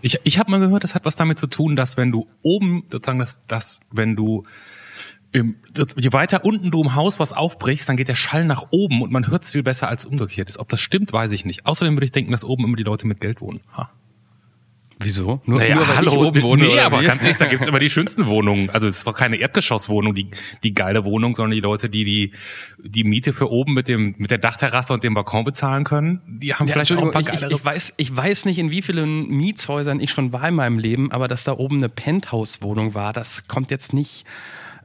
Ich, 0.00 0.20
ich 0.22 0.38
habe 0.38 0.50
mal 0.50 0.60
gehört, 0.60 0.84
das 0.84 0.94
hat 0.94 1.04
was 1.04 1.16
damit 1.16 1.38
zu 1.38 1.48
tun, 1.48 1.74
dass 1.74 1.96
wenn 1.96 2.12
du 2.12 2.28
oben, 2.42 2.84
sozusagen, 2.90 3.18
dass, 3.18 3.44
dass 3.46 3.80
wenn 3.90 4.14
du 4.14 4.44
im, 5.32 5.56
je 5.96 6.12
weiter 6.12 6.44
unten 6.44 6.70
du 6.70 6.80
im 6.80 6.94
Haus 6.94 7.18
was 7.18 7.32
aufbrichst, 7.32 7.88
dann 7.88 7.96
geht 7.96 8.08
der 8.08 8.14
Schall 8.14 8.44
nach 8.44 8.66
oben 8.70 9.02
und 9.02 9.10
man 9.10 9.26
hört 9.26 9.42
es 9.42 9.50
viel 9.50 9.64
besser 9.64 9.88
als 9.88 10.06
umgekehrt 10.06 10.48
ist. 10.48 10.58
Ob 10.58 10.68
das 10.68 10.80
stimmt, 10.80 11.12
weiß 11.12 11.32
ich 11.32 11.44
nicht. 11.44 11.66
Außerdem 11.66 11.94
würde 11.94 12.04
ich 12.04 12.12
denken, 12.12 12.30
dass 12.30 12.44
oben 12.44 12.64
immer 12.64 12.76
die 12.76 12.84
Leute 12.84 13.06
mit 13.06 13.20
Geld 13.20 13.40
wohnen. 13.40 13.60
Ha. 13.76 13.90
Wieso? 14.98 15.42
Nur, 15.44 15.58
naja, 15.58 15.74
nur 15.74 15.88
weil 15.88 15.96
hallo, 15.96 16.12
ich 16.12 16.18
oben 16.18 16.42
wohne? 16.42 16.66
Nee, 16.66 16.80
aber 16.80 17.02
ganz 17.02 17.22
ehrlich, 17.22 17.36
da 17.36 17.46
gibt's 17.46 17.66
immer 17.66 17.78
die 17.78 17.90
schönsten 17.90 18.26
Wohnungen. 18.26 18.70
Also 18.70 18.86
es 18.86 18.98
ist 18.98 19.06
doch 19.06 19.14
keine 19.14 19.36
Erdgeschosswohnung, 19.36 20.14
die, 20.14 20.30
die 20.62 20.72
geile 20.72 21.04
Wohnung, 21.04 21.34
sondern 21.34 21.52
die 21.52 21.60
Leute, 21.60 21.90
die 21.90 22.04
die, 22.04 22.32
die 22.78 23.04
Miete 23.04 23.34
für 23.34 23.50
oben 23.50 23.74
mit 23.74 23.88
dem, 23.88 24.14
mit 24.16 24.30
der 24.30 24.38
Dachterrasse 24.38 24.94
und 24.94 25.04
dem 25.04 25.12
Balkon 25.12 25.44
bezahlen 25.44 25.84
können, 25.84 26.22
die 26.26 26.54
haben 26.54 26.66
ja, 26.66 26.72
vielleicht 26.72 26.92
auch 26.92 27.02
ein 27.02 27.10
paar 27.10 27.22
geilere... 27.22 27.50
Ich, 27.52 27.58
ich, 27.58 27.64
weiß, 27.64 27.94
ich 27.98 28.16
weiß 28.16 28.46
nicht, 28.46 28.58
in 28.58 28.70
wie 28.70 28.80
vielen 28.80 29.28
Mietshäusern 29.28 30.00
ich 30.00 30.12
schon 30.12 30.32
war 30.32 30.48
in 30.48 30.54
meinem 30.54 30.78
Leben, 30.78 31.12
aber 31.12 31.28
dass 31.28 31.44
da 31.44 31.52
oben 31.52 31.76
eine 31.76 31.90
Penthouse-Wohnung 31.90 32.94
war, 32.94 33.12
das 33.12 33.48
kommt 33.48 33.70
jetzt 33.70 33.92
nicht 33.92 34.24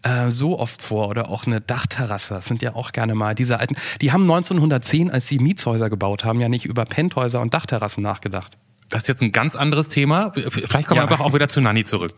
äh, 0.03 0.29
so 0.29 0.59
oft 0.59 0.81
vor 0.81 1.07
oder 1.07 1.29
auch 1.29 1.45
eine 1.45 1.61
Dachterrasse. 1.61 2.33
Das 2.33 2.47
sind 2.47 2.61
ja 2.61 2.75
auch 2.75 2.91
gerne 2.91 3.15
mal 3.15 3.33
diese 3.33 3.59
alten. 3.59 3.75
Die 4.01 4.11
haben 4.11 4.23
1910, 4.23 5.09
als 5.09 5.29
sie 5.29 5.39
Mietshäuser 5.39 5.89
gebaut 5.89 6.25
haben, 6.25 6.41
ja 6.41 6.49
nicht 6.49 6.65
über 6.65 6.83
Penthäuser 6.83 7.39
und 7.39 7.53
Dachterrassen 7.53 8.03
nachgedacht. 8.03 8.57
Das 8.91 9.03
ist 9.03 9.07
jetzt 9.07 9.23
ein 9.23 9.31
ganz 9.31 9.55
anderes 9.55 9.89
Thema. 9.89 10.31
Vielleicht 10.33 10.87
kommen 10.87 10.97
ja. 10.97 11.07
wir 11.07 11.11
einfach 11.11 11.21
auch 11.21 11.33
wieder 11.33 11.47
zu 11.47 11.61
Nanny 11.61 11.85
zurück. 11.85 12.11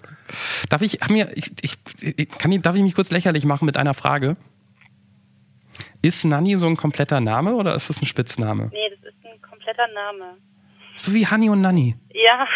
Darf 0.69 0.81
ich, 0.81 1.07
mir, 1.07 1.31
ich, 1.37 1.53
ich, 1.61 2.29
kann 2.29 2.51
ich, 2.51 2.61
darf 2.61 2.75
ich 2.75 2.81
mich 2.81 2.95
kurz 2.95 3.11
lächerlich 3.11 3.45
machen 3.45 3.65
mit 3.65 3.77
einer 3.77 3.93
Frage? 3.93 4.35
Ist 6.01 6.25
Nanny 6.25 6.57
so 6.57 6.65
ein 6.65 6.75
kompletter 6.75 7.21
Name 7.21 7.53
oder 7.53 7.75
ist 7.75 7.89
das 7.89 8.01
ein 8.01 8.07
Spitzname? 8.07 8.69
Nee, 8.73 8.89
das 8.89 9.13
ist 9.13 9.23
ein 9.23 9.39
kompletter 9.41 9.87
Name. 9.93 10.37
So 10.95 11.13
wie 11.13 11.27
Hanni 11.27 11.49
und 11.49 11.61
Nanny. 11.61 11.95
Ja. 12.11 12.47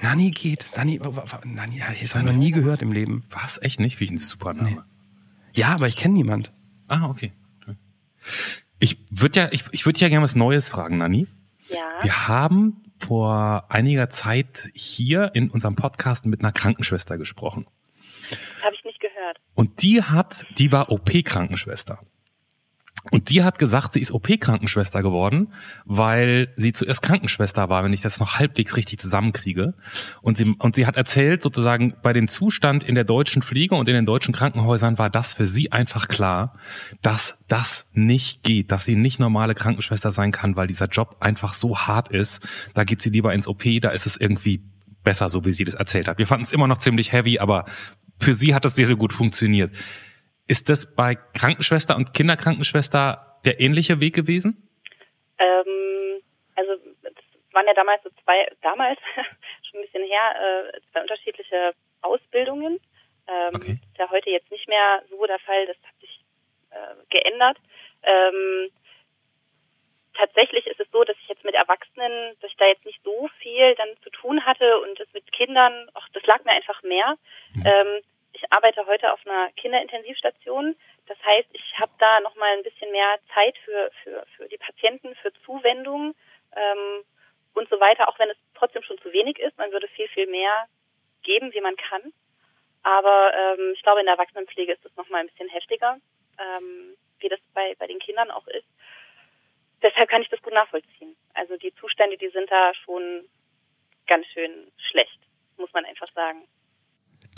Nanni 0.00 0.30
geht. 0.30 0.66
Nanni, 0.76 1.00
Nanni, 1.44 1.82
ich 2.02 2.14
habe 2.14 2.26
noch 2.26 2.32
nie 2.34 2.50
gehört 2.50 2.82
im 2.82 2.92
Leben. 2.92 3.24
Was? 3.30 3.60
Echt 3.62 3.80
nicht? 3.80 3.98
Wie 3.98 4.08
ein 4.10 4.18
super 4.18 4.52
Name. 4.52 4.70
Nee. 4.70 4.78
Ja, 5.54 5.68
aber 5.74 5.88
ich 5.88 5.96
kenne 5.96 6.14
niemand. 6.14 6.52
Ah, 6.86 7.08
okay. 7.08 7.32
Ich 8.78 8.98
würde 9.08 9.40
ja, 9.40 9.48
ich, 9.52 9.64
ich 9.70 9.86
würde 9.86 9.98
ja 10.00 10.10
gerne 10.10 10.22
was 10.22 10.34
Neues 10.34 10.68
fragen, 10.68 10.98
Nanni. 10.98 11.26
Ja. 11.70 11.78
Wir 12.02 12.28
haben 12.28 12.83
vor 13.06 13.66
einiger 13.68 14.08
Zeit 14.08 14.70
hier 14.74 15.30
in 15.34 15.50
unserem 15.50 15.76
Podcast 15.76 16.24
mit 16.26 16.40
einer 16.40 16.52
Krankenschwester 16.52 17.18
gesprochen. 17.18 17.66
Habe 18.62 18.74
ich 18.74 18.84
nicht 18.84 19.00
gehört. 19.00 19.38
Und 19.54 19.82
die 19.82 20.02
hat, 20.02 20.46
die 20.58 20.72
war 20.72 20.90
OP-Krankenschwester. 20.90 22.00
Und 23.10 23.28
die 23.28 23.42
hat 23.42 23.58
gesagt, 23.58 23.92
sie 23.92 24.00
ist 24.00 24.12
OP-Krankenschwester 24.12 25.02
geworden, 25.02 25.52
weil 25.84 26.48
sie 26.56 26.72
zuerst 26.72 27.02
Krankenschwester 27.02 27.68
war, 27.68 27.84
wenn 27.84 27.92
ich 27.92 28.00
das 28.00 28.18
noch 28.18 28.38
halbwegs 28.38 28.76
richtig 28.76 28.98
zusammenkriege. 28.98 29.74
Und 30.22 30.38
sie, 30.38 30.54
und 30.58 30.74
sie 30.74 30.86
hat 30.86 30.96
erzählt, 30.96 31.42
sozusagen, 31.42 31.94
bei 32.02 32.14
dem 32.14 32.28
Zustand 32.28 32.82
in 32.82 32.94
der 32.94 33.04
deutschen 33.04 33.42
Pflege 33.42 33.74
und 33.74 33.88
in 33.88 33.94
den 33.94 34.06
deutschen 34.06 34.32
Krankenhäusern 34.32 34.98
war 34.98 35.10
das 35.10 35.34
für 35.34 35.46
sie 35.46 35.70
einfach 35.70 36.08
klar, 36.08 36.58
dass 37.02 37.36
das 37.46 37.86
nicht 37.92 38.42
geht, 38.42 38.72
dass 38.72 38.86
sie 38.86 38.96
nicht 38.96 39.20
normale 39.20 39.54
Krankenschwester 39.54 40.10
sein 40.10 40.32
kann, 40.32 40.56
weil 40.56 40.66
dieser 40.66 40.86
Job 40.86 41.16
einfach 41.20 41.52
so 41.52 41.78
hart 41.78 42.08
ist. 42.08 42.42
Da 42.72 42.84
geht 42.84 43.02
sie 43.02 43.10
lieber 43.10 43.34
ins 43.34 43.46
OP, 43.46 43.64
da 43.82 43.90
ist 43.90 44.06
es 44.06 44.16
irgendwie 44.16 44.62
besser, 45.04 45.28
so 45.28 45.44
wie 45.44 45.52
sie 45.52 45.64
das 45.64 45.74
erzählt 45.74 46.08
hat. 46.08 46.16
Wir 46.16 46.26
fanden 46.26 46.44
es 46.44 46.52
immer 46.52 46.66
noch 46.66 46.78
ziemlich 46.78 47.12
heavy, 47.12 47.38
aber 47.38 47.66
für 48.18 48.32
sie 48.32 48.54
hat 48.54 48.64
es 48.64 48.74
sehr, 48.74 48.86
sehr 48.86 48.96
gut 48.96 49.12
funktioniert. 49.12 49.70
Ist 50.46 50.68
das 50.68 50.94
bei 50.94 51.16
Krankenschwester 51.38 51.96
und 51.96 52.12
Kinderkrankenschwester 52.12 53.40
der 53.44 53.60
ähnliche 53.60 54.00
Weg 54.00 54.14
gewesen? 54.14 54.68
Ähm, 55.38 56.20
also 56.54 56.72
es 57.02 57.54
waren 57.54 57.66
ja 57.66 57.74
damals 57.74 58.02
so 58.02 58.10
zwei, 58.24 58.46
damals 58.62 58.98
schon 59.62 59.80
ein 59.80 59.86
bisschen 59.86 60.04
her, 60.04 60.70
äh, 60.74 60.80
zwei 60.92 61.02
unterschiedliche 61.02 61.74
Ausbildungen. 62.02 62.80
Ähm, 63.26 63.54
okay. 63.54 63.72
Ist 63.72 63.98
ja 63.98 64.10
heute 64.10 64.30
jetzt 64.30 64.50
nicht 64.50 64.68
mehr 64.68 65.02
so 65.08 65.24
der 65.26 65.38
Fall, 65.38 65.66
das 65.66 65.76
hat 65.82 65.98
sich 66.00 66.20
äh, 66.70 66.94
geändert. 67.08 67.58
Ähm, 68.02 68.70
tatsächlich 70.14 70.66
ist 70.66 70.80
es 70.80 70.90
so, 70.92 71.04
dass 71.04 71.16
ich 71.22 71.28
jetzt 71.28 71.44
mit 71.44 71.54
Erwachsenen, 71.54 72.36
dass 72.40 72.50
ich 72.50 72.56
da 72.56 72.66
jetzt 72.66 72.84
nicht 72.84 73.00
so 73.02 73.28
viel 73.38 73.74
dann 73.76 73.88
zu 74.02 74.10
tun 74.10 74.44
hatte 74.44 74.78
und 74.80 74.98
das 75.00 75.08
mit 75.12 75.30
Kindern, 75.32 75.88
ach, 75.94 76.08
das 76.12 76.24
lag 76.26 76.44
mir 76.44 76.52
einfach 76.52 76.82
mehr. 76.82 77.16
Mhm. 77.54 77.62
Ähm, 77.64 78.02
arbeite 78.50 78.86
heute 78.86 79.12
auf 79.12 79.20
einer 79.26 79.50
Kinderintensivstation. 79.52 80.76
Das 81.06 81.18
heißt, 81.24 81.48
ich 81.52 81.78
habe 81.78 81.92
da 81.98 82.20
noch 82.20 82.34
mal 82.36 82.52
ein 82.56 82.62
bisschen 82.62 82.90
mehr 82.90 83.18
Zeit 83.34 83.56
für, 83.64 83.90
für, 84.02 84.26
für 84.36 84.48
die 84.48 84.58
Patienten, 84.58 85.14
für 85.16 85.32
Zuwendung 85.44 86.14
ähm, 86.56 87.04
und 87.54 87.68
so 87.68 87.78
weiter, 87.80 88.08
auch 88.08 88.18
wenn 88.18 88.30
es 88.30 88.36
trotzdem 88.54 88.82
schon 88.82 88.98
zu 88.98 89.12
wenig 89.12 89.38
ist. 89.38 89.56
Man 89.58 89.72
würde 89.72 89.88
viel, 89.88 90.08
viel 90.08 90.26
mehr 90.26 90.66
geben, 91.22 91.52
wie 91.52 91.60
man 91.60 91.76
kann. 91.76 92.12
Aber 92.82 93.32
ähm, 93.34 93.72
ich 93.74 93.82
glaube, 93.82 94.00
in 94.00 94.06
der 94.06 94.14
Erwachsenenpflege 94.14 94.72
ist 94.72 94.84
es 94.84 94.94
noch 94.96 95.08
mal 95.08 95.18
ein 95.18 95.28
bisschen 95.28 95.48
heftiger, 95.48 95.98
ähm, 96.38 96.96
wie 97.18 97.28
das 97.28 97.40
bei, 97.54 97.74
bei 97.78 97.86
den 97.86 97.98
Kindern 97.98 98.30
auch 98.30 98.46
ist. 98.48 98.66
Deshalb 99.82 100.08
kann 100.08 100.22
ich 100.22 100.28
das 100.28 100.42
gut 100.42 100.52
nachvollziehen. 100.52 101.16
Also 101.34 101.56
die 101.56 101.74
Zustände, 101.76 102.16
die 102.18 102.28
sind 102.28 102.50
da 102.50 102.72
schon 102.74 103.28
ganz 104.06 104.26
schön 104.28 104.70
schlecht, 104.90 105.18
muss 105.56 105.72
man 105.72 105.84
einfach 105.84 106.10
sagen. 106.12 106.46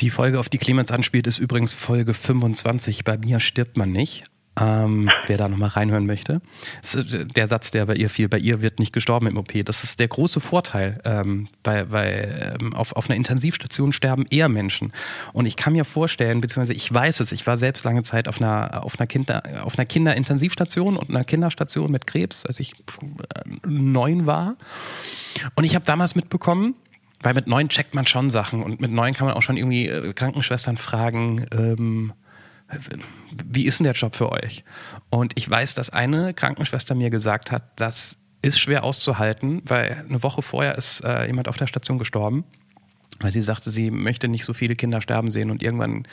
Die 0.01 0.11
Folge, 0.11 0.39
auf 0.39 0.49
die 0.49 0.59
Clemens 0.59 0.91
anspielt, 0.91 1.27
ist 1.27 1.39
übrigens 1.39 1.73
Folge 1.73 2.13
25. 2.13 3.05
Bei 3.05 3.17
mir 3.17 3.41
stirbt 3.41 3.77
man 3.77 3.93
nicht. 3.93 4.25
Ähm, 4.59 5.11
wer 5.27 5.37
da 5.37 5.49
nochmal 5.49 5.69
reinhören 5.69 6.07
möchte. 6.07 6.41
Äh, 6.95 7.27
der 7.27 7.47
Satz, 7.47 7.73
der 7.73 7.85
bei 7.85 7.95
ihr 7.95 8.09
fiel, 8.09 8.27
bei 8.27 8.39
ihr 8.39 8.63
wird 8.63 8.79
nicht 8.79 8.95
gestorben 8.95 9.27
im 9.27 9.37
OP. 9.37 9.53
Das 9.67 9.85
ist 9.85 10.01
der 10.01 10.09
große 10.09 10.41
Vorteil, 10.41 10.99
ähm, 11.05 11.49
weil, 11.63 11.91
weil 11.91 12.57
ähm, 12.59 12.73
auf, 12.75 12.97
auf 12.97 13.11
einer 13.11 13.17
Intensivstation 13.17 13.93
sterben 13.93 14.25
eher 14.31 14.49
Menschen. 14.49 14.95
Und 15.35 15.45
ich 15.45 15.57
kann 15.57 15.75
mir 15.75 15.85
vorstellen, 15.85 16.41
beziehungsweise 16.41 16.73
ich 16.73 16.93
weiß 16.93 17.21
es, 17.21 17.33
ich 17.33 17.47
war 17.47 17.59
selbst 17.59 17.85
lange 17.85 18.03
Zeit 18.03 18.29
auf 18.29 18.41
einer, 18.41 18.83
auf 18.83 18.99
einer, 18.99 19.07
Kinder, 19.07 19.43
auf 19.63 19.79
einer 19.79 19.85
Kinderintensivstation 19.85 20.97
und 20.97 21.11
einer 21.11 21.25
Kinderstation 21.25 21.93
mit 21.93 22.07
Krebs, 22.07 22.47
als 22.47 22.59
ich 22.59 22.73
äh, 22.73 23.43
neun 23.67 24.25
war. 24.25 24.57
Und 25.55 25.65
ich 25.65 25.75
habe 25.75 25.85
damals 25.85 26.15
mitbekommen, 26.15 26.77
weil 27.23 27.35
mit 27.35 27.47
neun 27.47 27.69
checkt 27.69 27.95
man 27.95 28.07
schon 28.07 28.31
Sachen 28.31 28.63
und 28.63 28.81
mit 28.81 28.91
neun 28.91 29.15
kann 29.15 29.27
man 29.27 29.37
auch 29.37 29.43
schon 29.43 29.57
irgendwie 29.57 29.89
äh, 29.89 30.13
Krankenschwestern 30.13 30.77
fragen, 30.77 31.47
ähm, 31.53 32.13
wie 33.31 33.67
ist 33.67 33.79
denn 33.79 33.85
der 33.85 33.95
Job 33.95 34.17
für 34.17 34.33
euch? 34.33 34.65
Und 35.09 35.33
ich 35.37 35.49
weiß, 35.49 35.75
dass 35.75 35.91
eine 35.91 36.35
Krankenschwester 36.35 36.95
mir 36.95 37.11
gesagt 37.11 37.53
hat, 37.53 37.63
das 37.77 38.19
ist 38.43 38.59
schwer 38.59 38.85
auszuhalten, 38.85 39.63
weil 39.65 40.05
eine 40.09 40.23
Woche 40.23 40.43
vorher 40.43 40.77
ist 40.77 41.01
äh, 41.05 41.27
jemand 41.27 41.49
auf 41.49 41.57
der 41.57 41.67
Station 41.67 41.99
gestorben 41.99 42.45
weil 43.21 43.31
sie 43.31 43.43
sagte, 43.43 43.71
sie 43.71 43.91
möchte 43.91 44.29
nicht 44.29 44.45
so 44.45 44.53
viele 44.53 44.77
Kinder 44.77 45.01
sterben 45.01 45.31
sehen 45.31 45.51
und 45.51 45.63
irgendwann 45.63 46.07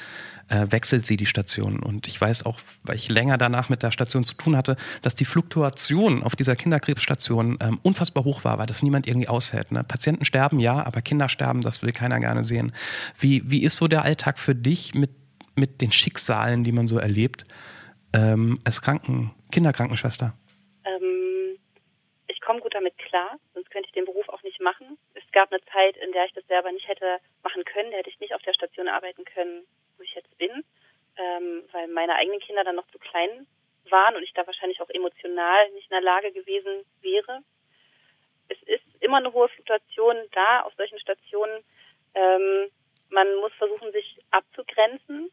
äh, 0.50 0.68
wechselt 0.70 1.06
sie 1.06 1.18
die 1.18 1.26
Station. 1.26 1.80
Und 1.80 2.08
ich 2.08 2.20
weiß 2.20 2.46
auch, 2.46 2.60
weil 2.84 2.96
ich 2.96 3.10
länger 3.10 3.38
danach 3.38 3.70
mit 3.70 3.84
der 3.84 3.92
Station 3.92 4.24
zu 4.24 4.36
tun 4.36 4.56
hatte, 4.56 4.78
dass 5.02 5.16
die 5.16 5.26
Fluktuation 5.26 6.24
auf 6.24 6.36
dieser 6.36 6.56
Kinderkrebsstation 6.56 7.58
ähm, 7.62 7.80
unfassbar 7.84 8.24
hoch 8.24 8.44
war, 8.44 8.58
weil 8.58 8.68
das 8.68 8.84
niemand 8.84 9.08
irgendwie 9.08 9.28
aushält. 9.28 9.72
Ne? 9.72 9.84
Patienten 9.84 10.26
sterben 10.26 10.60
ja, 10.60 10.86
aber 10.86 11.02
Kinder 11.02 11.30
sterben, 11.30 11.62
das 11.62 11.82
will 11.82 11.92
keiner 11.92 12.20
gerne 12.20 12.44
sehen. 12.44 12.74
Wie, 13.20 13.50
wie 13.50 13.64
ist 13.64 13.78
so 13.78 13.88
der 13.88 14.04
Alltag 14.04 14.40
für 14.40 14.56
dich 14.56 14.94
mit, 14.94 15.12
mit 15.56 15.82
den 15.82 15.92
Schicksalen, 15.92 16.64
die 16.64 16.72
man 16.72 16.88
so 16.88 16.98
erlebt, 16.98 17.46
ähm, 18.14 18.60
als 18.64 18.82
Kranken, 18.82 19.32
Kinderkrankenschwester? 19.52 20.34
Ähm, 20.86 21.58
ich 22.28 22.40
komme 22.42 22.60
gut 22.60 22.74
damit 22.74 22.98
klar, 22.98 23.38
sonst 23.54 23.70
könnte 23.72 23.88
ich 23.88 23.94
den 23.94 24.06
Beruf 24.06 24.30
auch 24.30 24.44
nicht 24.44 24.62
machen 24.62 24.98
gab 25.34 25.52
eine 25.52 25.64
Zeit, 25.66 25.98
in 25.98 26.12
der 26.12 26.26
ich 26.26 26.34
das 26.34 26.46
selber 26.48 26.72
nicht 26.72 26.88
hätte 26.88 27.20
machen 27.44 27.66
können. 27.66 27.92
Da 27.92 27.98
hätte 27.98 28.10
ich 28.10 28.20
nicht 28.20 28.34
auf 28.34 28.42
der 28.44 28.54
Station 28.54 28.88
arbeiten 28.88 29.26
können, 29.26 29.66
wo 29.98 30.04
ich 30.04 30.14
jetzt 30.16 30.38
bin, 30.38 30.64
ähm, 31.18 31.64
weil 31.72 31.88
meine 31.90 32.16
eigenen 32.16 32.40
Kinder 32.40 32.64
dann 32.64 32.76
noch 32.76 32.88
zu 32.88 33.00
klein 33.00 33.48
waren 33.90 34.16
und 34.16 34.24
ich 34.24 34.34
da 34.34 34.48
wahrscheinlich 34.48 34.82
auch 34.82 34.90
emotional 34.90 35.70
nicht 35.72 35.92
in 35.92 35.96
der 35.96 36.02
Lage 36.02 36.32
gewesen 36.32 36.86
wäre. 37.02 37.42
Es 38.48 38.62
ist 38.64 38.84
immer 39.02 39.18
eine 39.18 39.34
hohe 39.34 39.50
Fluktuation 39.50 40.16
da 40.32 40.62
auf 40.62 40.74
solchen 40.76 41.00
Stationen. 41.00 41.64
Ähm, 42.14 42.72
man 43.10 43.36
muss 43.36 43.54
versuchen, 43.54 43.92
sich 43.92 44.20
abzugrenzen. 44.32 45.32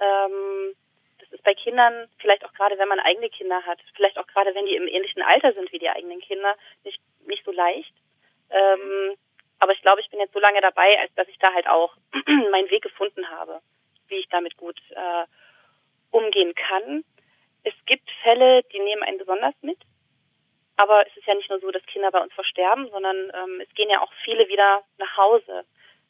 Ähm, 0.00 0.74
das 1.18 1.30
ist 1.32 1.44
bei 1.44 1.54
Kindern, 1.54 2.08
vielleicht 2.18 2.44
auch 2.44 2.52
gerade 2.52 2.78
wenn 2.78 2.88
man 2.88 3.00
eigene 3.00 3.30
Kinder 3.30 3.64
hat, 3.64 3.78
vielleicht 3.94 4.18
auch 4.18 4.26
gerade 4.26 4.54
wenn 4.54 4.66
die 4.66 4.76
im 4.76 4.88
ähnlichen 4.88 5.22
Alter 5.22 5.52
sind 5.52 5.70
wie 5.72 5.78
die 5.78 5.88
eigenen 5.88 6.20
Kinder, 6.20 6.56
nicht, 6.84 7.00
nicht 7.26 7.44
so 7.44 7.52
leicht. 7.52 7.94
Ähm, 8.50 9.16
aber 9.58 9.72
ich 9.72 9.82
glaube, 9.82 10.00
ich 10.00 10.01
bin 10.12 10.20
jetzt 10.20 10.34
so 10.34 10.38
lange 10.38 10.60
dabei, 10.60 11.00
als 11.00 11.12
dass 11.14 11.26
ich 11.26 11.38
da 11.38 11.52
halt 11.52 11.66
auch 11.66 11.96
meinen 12.52 12.70
Weg 12.70 12.82
gefunden 12.82 13.28
habe, 13.30 13.60
wie 14.08 14.16
ich 14.16 14.28
damit 14.28 14.56
gut 14.56 14.80
äh, 14.90 15.24
umgehen 16.10 16.54
kann. 16.54 17.04
Es 17.64 17.74
gibt 17.86 18.08
Fälle, 18.22 18.62
die 18.64 18.78
nehmen 18.78 19.02
einen 19.02 19.18
besonders 19.18 19.54
mit. 19.62 19.78
Aber 20.76 21.06
es 21.06 21.16
ist 21.16 21.26
ja 21.26 21.34
nicht 21.34 21.50
nur 21.50 21.60
so, 21.60 21.70
dass 21.70 21.84
Kinder 21.86 22.10
bei 22.10 22.20
uns 22.20 22.32
versterben, 22.32 22.88
sondern 22.90 23.30
ähm, 23.34 23.60
es 23.60 23.74
gehen 23.74 23.90
ja 23.90 24.00
auch 24.00 24.12
viele 24.24 24.48
wieder 24.48 24.82
nach 24.98 25.16
Hause, 25.16 25.64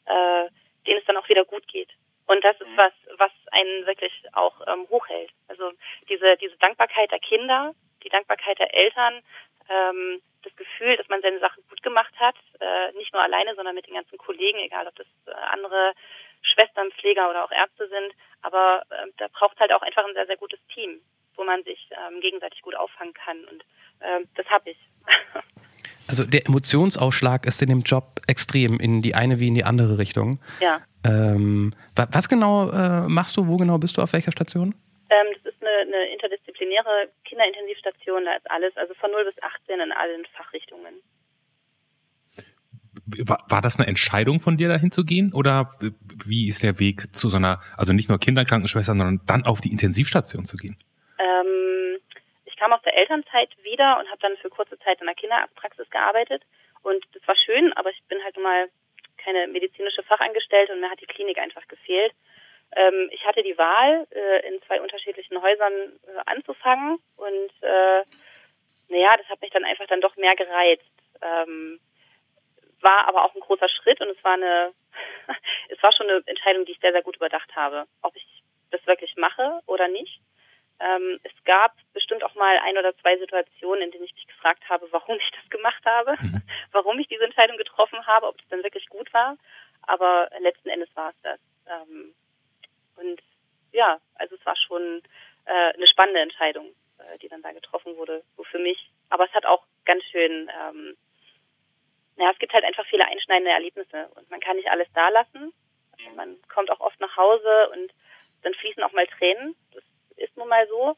äh, 0.05 0.49
denen 0.87 0.99
es 0.99 1.05
dann 1.05 1.17
auch 1.17 1.27
wieder 1.29 1.45
gut 1.45 1.67
geht. 1.67 1.89
Und 2.27 2.43
das 2.43 2.59
ist 2.59 2.69
was, 2.75 2.93
was 3.17 3.31
einen 3.51 3.85
wirklich 3.85 4.13
auch 4.31 4.55
ähm, 4.67 4.87
hochhält. 4.89 5.31
Also 5.47 5.71
diese, 6.09 6.37
diese 6.37 6.57
Dankbarkeit 6.57 7.11
der 7.11 7.19
Kinder, 7.19 7.73
die 8.03 8.09
Dankbarkeit 8.09 8.59
der 8.59 8.73
Eltern, 8.73 9.21
ähm, 9.69 10.21
das 10.43 10.55
Gefühl, 10.55 10.97
dass 10.97 11.07
man 11.09 11.21
seine 11.21 11.39
Sache 11.39 11.61
gut 11.69 11.81
gemacht 11.83 12.13
hat, 12.19 12.35
äh, 12.59 12.91
nicht 12.97 13.13
nur 13.13 13.21
alleine, 13.21 13.55
sondern 13.55 13.75
mit 13.75 13.87
den 13.87 13.95
ganzen 13.95 14.17
Kollegen, 14.17 14.59
egal 14.59 14.87
ob 14.87 14.95
das 14.95 15.07
äh, 15.27 15.31
andere 15.31 15.93
Schwestern, 16.41 16.91
Pfleger 16.91 17.29
oder 17.29 17.45
auch 17.45 17.51
Ärzte 17.51 17.87
sind. 17.87 18.13
Aber 18.41 18.83
äh, 18.89 19.07
da 19.17 19.27
braucht 19.29 19.59
halt 19.59 19.71
auch 19.71 19.81
einfach 19.81 20.05
ein 20.05 20.13
sehr, 20.13 20.27
sehr 20.27 20.37
gutes 20.37 20.59
Team, 20.73 20.99
wo 21.35 21.43
man 21.43 21.63
sich 21.63 21.89
ähm, 21.91 22.19
gegenseitig 22.19 22.61
gut 22.61 22.75
auffangen 22.75 23.13
kann. 23.13 23.43
Und 23.45 23.61
äh, 24.01 24.25
das 24.35 24.45
habe 24.47 24.71
ich. 24.71 24.77
Also 26.05 26.25
der 26.25 26.45
Emotionsausschlag 26.45 27.45
ist 27.45 27.61
in 27.61 27.69
dem 27.69 27.79
Job 27.79 28.19
extrem, 28.27 28.77
in 28.79 29.01
die 29.01 29.15
eine 29.15 29.39
wie 29.39 29.47
in 29.47 29.55
die 29.55 29.63
andere 29.63 29.97
Richtung. 29.97 30.39
Ja. 30.59 30.81
Ähm, 31.05 31.73
was 31.95 32.27
genau 32.27 32.69
äh, 32.71 33.07
machst 33.07 33.37
du? 33.37 33.47
Wo 33.47 33.55
genau 33.55 33.77
bist 33.77 33.97
du? 33.97 34.01
Auf 34.01 34.11
welcher 34.11 34.33
Station? 34.33 34.75
Ähm, 35.09 35.27
das 35.33 35.53
ist 35.53 35.61
eine, 35.61 35.71
eine 35.71 36.09
interdisziplinäre 36.63 37.09
Kinderintensivstation, 37.25 38.25
da 38.25 38.35
ist 38.35 38.49
alles, 38.49 38.75
also 38.77 38.93
von 38.95 39.11
0 39.11 39.25
bis 39.25 39.41
18 39.41 39.79
in 39.79 39.91
allen 39.91 40.25
Fachrichtungen. 40.37 41.01
War, 43.27 43.43
war 43.49 43.61
das 43.61 43.77
eine 43.77 43.87
Entscheidung 43.87 44.39
von 44.39 44.57
dir, 44.57 44.69
dahin 44.69 44.91
zu 44.91 45.03
gehen? 45.03 45.33
Oder 45.33 45.73
wie 46.25 46.47
ist 46.47 46.63
der 46.63 46.79
Weg 46.79 47.15
zu 47.15 47.29
so 47.29 47.37
einer, 47.37 47.61
also 47.77 47.93
nicht 47.93 48.09
nur 48.09 48.19
Kinderkrankenschwester, 48.19 48.93
sondern 48.93 49.21
dann 49.25 49.45
auf 49.45 49.61
die 49.61 49.71
Intensivstation 49.71 50.45
zu 50.45 50.57
gehen? 50.57 50.77
Ähm, 51.19 51.99
ich 52.45 52.55
kam 52.55 52.71
aus 52.71 52.81
der 52.83 52.97
Elternzeit 52.97 53.49
wieder 53.63 53.99
und 53.99 54.07
habe 54.09 54.21
dann 54.21 54.37
für 54.37 54.49
kurze 54.49 54.79
Zeit 54.79 54.99
in 55.01 55.07
der 55.07 55.15
Kinderarztpraxis 55.15 55.89
gearbeitet. 55.89 56.43
Und 56.81 57.03
das 57.13 57.27
war 57.27 57.35
schön, 57.35 57.73
aber 57.73 57.89
ich 57.89 58.01
bin 58.07 58.23
halt 58.23 58.35
nun 58.35 58.43
mal 58.43 58.69
keine 59.17 59.47
medizinische 59.47 60.03
Fachangestellte 60.03 60.73
und 60.73 60.81
mir 60.81 60.89
hat 60.89 61.01
die 61.01 61.07
Klinik 61.07 61.37
einfach 61.39 61.67
gefehlt. 61.67 62.13
Ähm, 62.75 63.09
ich 63.11 63.25
hatte 63.25 63.43
die 63.43 63.57
Wahl, 63.57 64.07
äh, 64.11 64.47
in 64.47 64.61
zwei 64.63 64.81
unterschiedlichen 64.81 65.41
Häusern 65.41 65.73
äh, 65.73 66.21
anzufangen 66.25 66.99
und 67.17 67.51
äh, 67.61 68.03
naja, 68.89 69.15
das 69.17 69.27
hat 69.29 69.41
mich 69.41 69.51
dann 69.51 69.65
einfach 69.65 69.87
dann 69.87 70.01
doch 70.01 70.15
mehr 70.17 70.35
gereizt. 70.35 70.83
Ähm, 71.21 71.79
war 72.81 73.07
aber 73.07 73.23
auch 73.23 73.33
ein 73.33 73.41
großer 73.41 73.69
Schritt 73.69 74.01
und 74.01 74.09
es 74.09 74.23
war 74.23 74.33
eine, 74.33 74.73
es 75.69 75.81
war 75.81 75.91
schon 75.93 76.09
eine 76.09 76.21
Entscheidung, 76.25 76.65
die 76.65 76.73
ich 76.73 76.79
sehr, 76.79 76.91
sehr 76.91 77.01
gut 77.01 77.15
überdacht 77.15 77.55
habe, 77.55 77.85
ob 78.01 78.15
ich 78.15 78.25
das 78.71 78.85
wirklich 78.85 79.15
mache 79.15 79.61
oder 79.65 79.87
nicht. 79.87 80.19
Ähm, 80.79 81.19
es 81.23 81.31
gab 81.45 81.75
bestimmt 81.93 82.23
auch 82.23 82.35
mal 82.35 82.57
ein 82.59 82.77
oder 82.77 82.95
zwei 82.97 83.17
Situationen, 83.17 83.83
in 83.83 83.91
denen 83.91 84.03
ich 84.03 84.15
mich 84.15 84.27
gefragt 84.27 84.67
habe, 84.69 84.87
warum 84.91 85.17
ich 85.17 85.31
das 85.31 85.49
gemacht 85.49 85.83
habe, 85.85 86.15
mhm. 86.19 86.41
warum 86.71 86.99
ich 86.99 87.07
diese 87.07 87.23
Entscheidung 87.23 87.57
getroffen 87.57 88.05
habe, 88.05 88.27
ob 88.27 88.37
das 88.37 88.47
dann 88.49 88.63
wirklich 88.63 88.87
gut 88.87 89.13
war. 89.13 89.37
Aber 89.83 90.29
letzten 90.39 90.69
Endes 90.69 90.89
war 90.95 91.11
es 91.11 91.21
das. 91.21 91.39
Ähm, 91.67 92.13
und 92.95 93.21
ja, 93.71 93.99
also 94.15 94.35
es 94.35 94.45
war 94.45 94.55
schon 94.55 95.01
äh, 95.45 95.73
eine 95.73 95.87
spannende 95.87 96.21
Entscheidung, 96.21 96.67
äh, 96.99 97.17
die 97.19 97.27
dann 97.27 97.41
da 97.41 97.51
getroffen 97.51 97.95
wurde, 97.97 98.23
so 98.37 98.43
für 98.43 98.59
mich. 98.59 98.91
Aber 99.09 99.25
es 99.25 99.33
hat 99.33 99.45
auch 99.45 99.65
ganz 99.85 100.03
schön, 100.05 100.49
ähm, 100.61 100.97
ja, 102.17 102.31
es 102.31 102.39
gibt 102.39 102.53
halt 102.53 102.63
einfach 102.63 102.85
viele 102.87 103.05
einschneidende 103.07 103.51
Erlebnisse 103.51 104.09
und 104.15 104.29
man 104.29 104.39
kann 104.39 104.57
nicht 104.57 104.69
alles 104.69 104.87
da 104.93 105.09
lassen. 105.09 105.53
Also 105.97 106.15
man 106.15 106.41
kommt 106.47 106.69
auch 106.71 106.79
oft 106.79 106.99
nach 106.99 107.17
Hause 107.17 107.69
und 107.71 107.91
dann 108.43 108.53
fließen 108.53 108.83
auch 108.83 108.91
mal 108.93 109.07
Tränen. 109.07 109.55
Das 109.73 109.83
ist 110.17 110.37
nun 110.37 110.47
mal 110.47 110.67
so. 110.67 110.95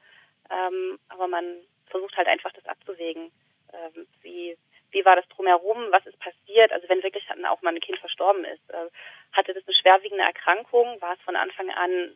Ähm, 0.50 1.00
aber 1.10 1.28
man 1.28 1.62
versucht 1.88 2.16
halt 2.18 2.28
einfach 2.28 2.52
das 2.52 2.66
abzuwägen. 2.66 3.32
Ähm, 3.74 4.08
wie, 4.22 4.58
wie 4.96 5.04
war 5.04 5.18
das 5.18 5.28
drumherum? 5.28 5.92
Was 5.92 6.06
ist 6.06 6.18
passiert? 6.20 6.72
Also 6.72 6.88
wenn 6.88 7.04
wirklich 7.04 7.26
auch 7.50 7.62
mal 7.62 7.76
ein 7.76 7.82
Kind 7.82 8.00
verstorben 8.00 8.46
ist, 8.46 8.70
äh, 8.70 8.90
hatte 9.34 9.54
das 9.54 9.68
eine 9.68 9.76
schwerwiegende 9.76 10.24
Erkrankung? 10.24 11.00
War 11.02 11.14
es 11.14 11.22
von 11.22 11.36
Anfang 11.36 11.70
an 11.70 12.16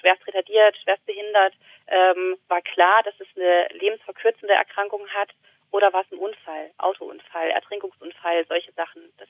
schwerst 0.00 0.26
retardiert, 0.26 0.76
schwerst 0.82 1.06
behindert? 1.06 1.54
Ähm, 1.86 2.36
war 2.48 2.60
klar, 2.62 3.04
dass 3.04 3.14
es 3.20 3.28
eine 3.36 3.68
lebensverkürzende 3.78 4.54
Erkrankung 4.54 5.06
hat? 5.10 5.30
Oder 5.70 5.92
war 5.92 6.02
es 6.02 6.10
ein 6.10 6.18
Unfall, 6.18 6.72
Autounfall, 6.78 7.50
Ertrinkungsunfall, 7.50 8.44
solche 8.46 8.72
Sachen? 8.72 9.02
Das 9.18 9.28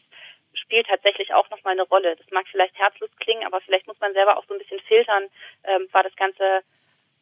spielt 0.54 0.86
tatsächlich 0.86 1.34
auch 1.34 1.50
nochmal 1.50 1.72
eine 1.72 1.82
Rolle. 1.82 2.16
Das 2.16 2.30
mag 2.30 2.46
vielleicht 2.48 2.78
herzlos 2.78 3.10
klingen, 3.20 3.44
aber 3.44 3.60
vielleicht 3.60 3.86
muss 3.86 4.00
man 4.00 4.14
selber 4.14 4.38
auch 4.38 4.46
so 4.46 4.54
ein 4.54 4.58
bisschen 4.58 4.80
filtern. 4.80 5.28
Ähm, 5.64 5.86
war 5.92 6.02
das 6.02 6.16
Ganze 6.16 6.62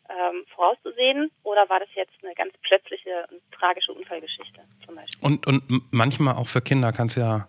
ähm, 0.09 0.45
vorauszusehen 0.55 1.31
oder 1.43 1.69
war 1.69 1.81
das 1.81 1.89
jetzt 1.95 2.13
eine 2.23 2.35
ganz 2.35 2.53
plötzliche 2.63 3.27
und 3.31 3.41
tragische 3.53 3.93
Unfallgeschichte 3.93 4.61
zum 4.85 4.97
Beispiel? 4.97 5.25
Und, 5.25 5.47
und 5.47 5.63
manchmal 5.93 6.37
auch 6.37 6.49
für 6.49 6.61
Kinder 6.61 6.93
kann 6.93 7.07
es 7.07 7.17
ja, 7.17 7.49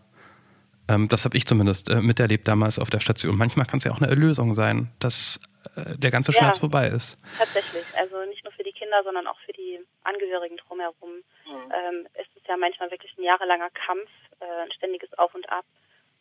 ähm, 0.87 1.07
das 1.07 1.25
habe 1.25 1.35
ich 1.37 1.45
zumindest 1.45 1.89
äh, 1.89 2.01
miterlebt 2.01 2.47
damals 2.47 2.79
auf 2.79 2.89
der 2.89 2.99
Station, 2.99 3.37
manchmal 3.37 3.65
kann 3.65 3.77
es 3.77 3.83
ja 3.83 3.91
auch 3.91 4.01
eine 4.01 4.07
Erlösung 4.07 4.53
sein, 4.53 4.91
dass 4.99 5.39
äh, 5.75 5.97
der 5.97 6.11
ganze 6.11 6.31
Schmerz 6.31 6.57
ja, 6.57 6.61
vorbei 6.61 6.87
ist. 6.87 7.17
Tatsächlich, 7.37 7.85
also 7.97 8.23
nicht 8.29 8.43
nur 8.43 8.53
für 8.53 8.63
die 8.63 8.71
Kinder, 8.71 9.03
sondern 9.03 9.27
auch 9.27 9.39
für 9.45 9.53
die 9.53 9.79
Angehörigen 10.03 10.57
drumherum. 10.57 11.23
Mhm. 11.45 11.71
Ähm, 11.71 12.07
es 12.13 12.27
ist 12.35 12.47
ja 12.47 12.55
manchmal 12.57 12.91
wirklich 12.91 13.17
ein 13.17 13.23
jahrelanger 13.23 13.69
Kampf, 13.71 14.09
äh, 14.39 14.63
ein 14.63 14.71
ständiges 14.71 15.11
Auf 15.17 15.33
und 15.35 15.49
Ab 15.49 15.65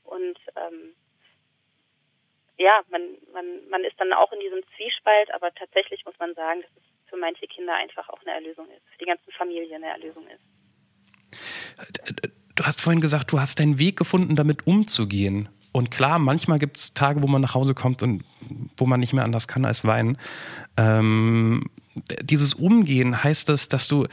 und 0.04 0.38
ähm, 0.56 0.94
ja, 2.58 2.82
man, 2.90 3.02
man, 3.32 3.44
man 3.70 3.84
ist 3.84 3.98
dann 3.98 4.12
auch 4.12 4.32
in 4.32 4.40
diesem 4.40 4.62
Zwiespalt, 4.76 5.32
aber 5.34 5.52
tatsächlich 5.54 6.04
muss 6.04 6.18
man 6.18 6.34
sagen, 6.34 6.62
dass 6.62 6.70
es 6.76 7.10
für 7.10 7.16
manche 7.16 7.46
Kinder 7.46 7.74
einfach 7.74 8.08
auch 8.08 8.20
eine 8.24 8.32
Erlösung 8.32 8.66
ist, 8.70 8.82
für 8.92 8.98
die 8.98 9.06
ganzen 9.06 9.30
Familien 9.32 9.82
eine 9.82 9.92
Erlösung 9.92 10.26
ist. 10.28 10.42
Du 12.54 12.64
hast 12.64 12.80
vorhin 12.80 13.00
gesagt, 13.00 13.32
du 13.32 13.40
hast 13.40 13.58
deinen 13.58 13.78
Weg 13.78 13.96
gefunden, 13.96 14.36
damit 14.36 14.66
umzugehen. 14.66 15.48
Und 15.72 15.90
klar, 15.90 16.20
manchmal 16.20 16.60
gibt 16.60 16.76
es 16.76 16.94
Tage, 16.94 17.20
wo 17.22 17.26
man 17.26 17.42
nach 17.42 17.54
Hause 17.54 17.74
kommt 17.74 18.04
und 18.04 18.22
wo 18.76 18.86
man 18.86 19.00
nicht 19.00 19.12
mehr 19.12 19.24
anders 19.24 19.48
kann 19.48 19.64
als 19.64 19.84
weinen. 19.84 20.18
Ähm, 20.76 21.68
dieses 22.22 22.54
Umgehen 22.54 23.24
heißt 23.24 23.48
das, 23.48 23.68
dass 23.68 23.88
du, 23.88 24.06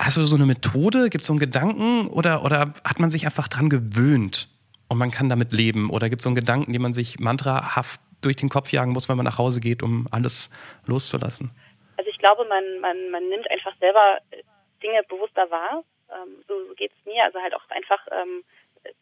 hast 0.00 0.16
du 0.16 0.24
so 0.24 0.34
eine 0.34 0.46
Methode, 0.46 1.08
gibt 1.08 1.22
es 1.22 1.28
so 1.28 1.32
einen 1.32 1.40
Gedanken 1.40 2.08
oder, 2.08 2.44
oder 2.44 2.74
hat 2.84 2.98
man 2.98 3.10
sich 3.10 3.24
einfach 3.24 3.46
dran 3.46 3.70
gewöhnt? 3.70 4.48
Und 4.88 4.98
man 4.98 5.10
kann 5.10 5.28
damit 5.28 5.52
leben? 5.52 5.90
Oder 5.90 6.08
gibt 6.08 6.20
es 6.20 6.24
so 6.24 6.28
einen 6.28 6.36
Gedanken, 6.36 6.72
den 6.72 6.82
man 6.82 6.92
sich 6.92 7.18
mantrahaft 7.18 8.00
durch 8.22 8.36
den 8.36 8.48
Kopf 8.48 8.72
jagen 8.72 8.92
muss, 8.92 9.08
wenn 9.08 9.16
man 9.16 9.24
nach 9.24 9.38
Hause 9.38 9.60
geht, 9.60 9.82
um 9.82 10.06
alles 10.10 10.50
loszulassen? 10.86 11.50
Also 11.96 12.10
ich 12.10 12.18
glaube, 12.18 12.44
man, 12.44 12.80
man, 12.80 13.10
man 13.10 13.28
nimmt 13.28 13.50
einfach 13.50 13.74
selber 13.78 14.18
äh, 14.30 14.42
Dinge 14.82 15.02
bewusster 15.08 15.50
wahr. 15.50 15.84
Ähm, 16.10 16.44
so 16.48 16.54
geht 16.76 16.92
es 16.92 17.06
mir. 17.06 17.24
Also 17.24 17.40
halt 17.40 17.54
auch 17.54 17.68
einfach 17.70 18.00
ähm, 18.10 18.44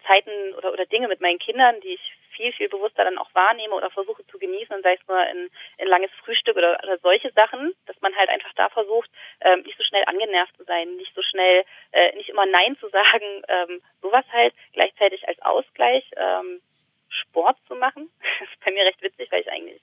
Zeiten 0.07 0.31
oder, 0.57 0.73
oder 0.73 0.87
Dinge 0.87 1.09
mit 1.09 1.20
meinen 1.20 1.38
Kindern, 1.38 1.81
die 1.83 1.94
ich 1.94 2.12
viel, 2.35 2.53
viel 2.53 2.68
bewusster 2.68 3.05
dann 3.05 3.18
auch 3.18 3.33
wahrnehme 3.35 3.75
oder 3.75 3.90
versuche 3.90 4.27
zu 4.27 4.38
genießen, 4.38 4.83
sei 4.83 4.94
es 4.94 5.09
nur 5.09 5.27
in, 5.27 5.51
in 5.79 5.88
langes 5.88 6.11
Frühstück 6.25 6.57
oder, 6.57 6.79
oder 6.83 6.99
solche 6.99 7.31
Sachen, 7.33 7.73
dass 7.87 8.01
man 8.01 8.14
halt 8.16 8.29
einfach 8.29 8.53
da 8.55 8.68
versucht, 8.68 9.11
ähm, 9.40 9.62
nicht 9.62 9.79
so 9.79 9.85
schnell 9.85 10.05
angenervt 10.07 10.57
zu 10.57 10.64
sein, 10.64 10.97
nicht 10.97 11.14
so 11.14 11.23
schnell, 11.23 11.64
äh, 11.92 12.14
nicht 12.16 12.29
immer 12.29 12.47
Nein 12.47 12.77
zu 12.79 12.88
sagen, 12.88 13.42
ähm, 13.49 13.83
sowas 14.03 14.25
halt, 14.33 14.55
gleichzeitig 14.73 15.27
als 15.27 15.40
Ausgleich 15.42 16.05
ähm, 16.16 16.61
Sport 17.09 17.57
zu 17.66 17.75
machen. 17.75 18.11
Das 18.40 18.49
ist 18.51 18.64
bei 18.64 18.73
mir 18.73 18.85
recht 18.85 19.01
witzig, 19.01 19.31
weil 19.31 19.42
ich 19.42 19.51
eigentlich 19.51 19.81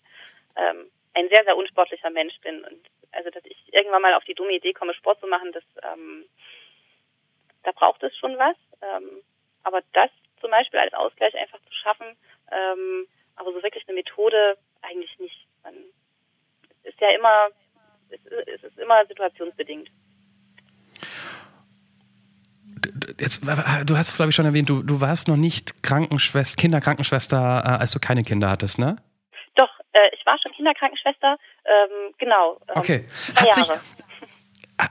ähm, 0.57 0.91
ein 1.13 1.29
sehr, 1.29 1.43
sehr 1.45 1.55
unsportlicher 1.55 2.09
Mensch 2.09 2.37
bin 2.41 2.63
und 2.65 2.85
also, 3.13 3.29
dass 3.29 3.43
ich 3.45 3.57
irgendwann 3.73 4.01
mal 4.01 4.13
auf 4.13 4.23
die 4.23 4.33
dumme 4.33 4.53
Idee 4.53 4.73
komme, 4.73 4.93
Sport 4.93 5.19
zu 5.19 5.27
machen, 5.27 5.51
das, 5.51 5.63
ähm, 5.83 6.25
da 7.63 7.71
braucht 7.71 8.01
es 8.03 8.15
schon 8.17 8.37
was. 8.37 8.55
Ähm, 8.81 9.21
aber 9.63 9.81
das 9.93 10.09
zum 10.39 10.51
Beispiel 10.51 10.79
als 10.79 10.93
Ausgleich 10.93 11.37
einfach 11.37 11.59
zu 11.61 11.73
schaffen, 11.73 12.17
ähm, 12.51 13.07
aber 13.35 13.51
so 13.53 13.63
wirklich 13.63 13.87
eine 13.87 13.95
Methode 13.95 14.57
eigentlich 14.81 15.17
nicht. 15.19 15.47
Man 15.63 15.73
ist 16.83 16.99
ja 16.99 17.09
immer, 17.09 17.49
es 18.09 18.63
ist 18.63 18.77
immer 18.77 19.05
situationsbedingt. 19.07 19.89
Jetzt, 23.19 23.43
du 23.43 23.97
hast 23.97 24.09
es, 24.09 24.15
glaube 24.15 24.29
ich, 24.29 24.35
schon 24.35 24.45
erwähnt, 24.45 24.69
du, 24.69 24.81
du 24.81 25.01
warst 25.01 25.27
noch 25.27 25.37
nicht 25.37 25.83
Krankenschwester, 25.83 26.59
Kinderkrankenschwester, 26.59 27.61
äh, 27.63 27.67
als 27.79 27.91
du 27.91 27.99
keine 27.99 28.23
Kinder 28.23 28.49
hattest, 28.49 28.79
ne? 28.79 28.95
Doch, 29.55 29.69
äh, 29.93 30.09
ich 30.13 30.25
war 30.25 30.37
schon 30.41 30.51
Kinderkrankenschwester, 30.53 31.37
ähm, 31.65 32.13
genau. 32.17 32.59
Ähm, 32.69 32.75
okay. 32.75 33.05
Hat 33.35 33.53
sich, 33.53 33.67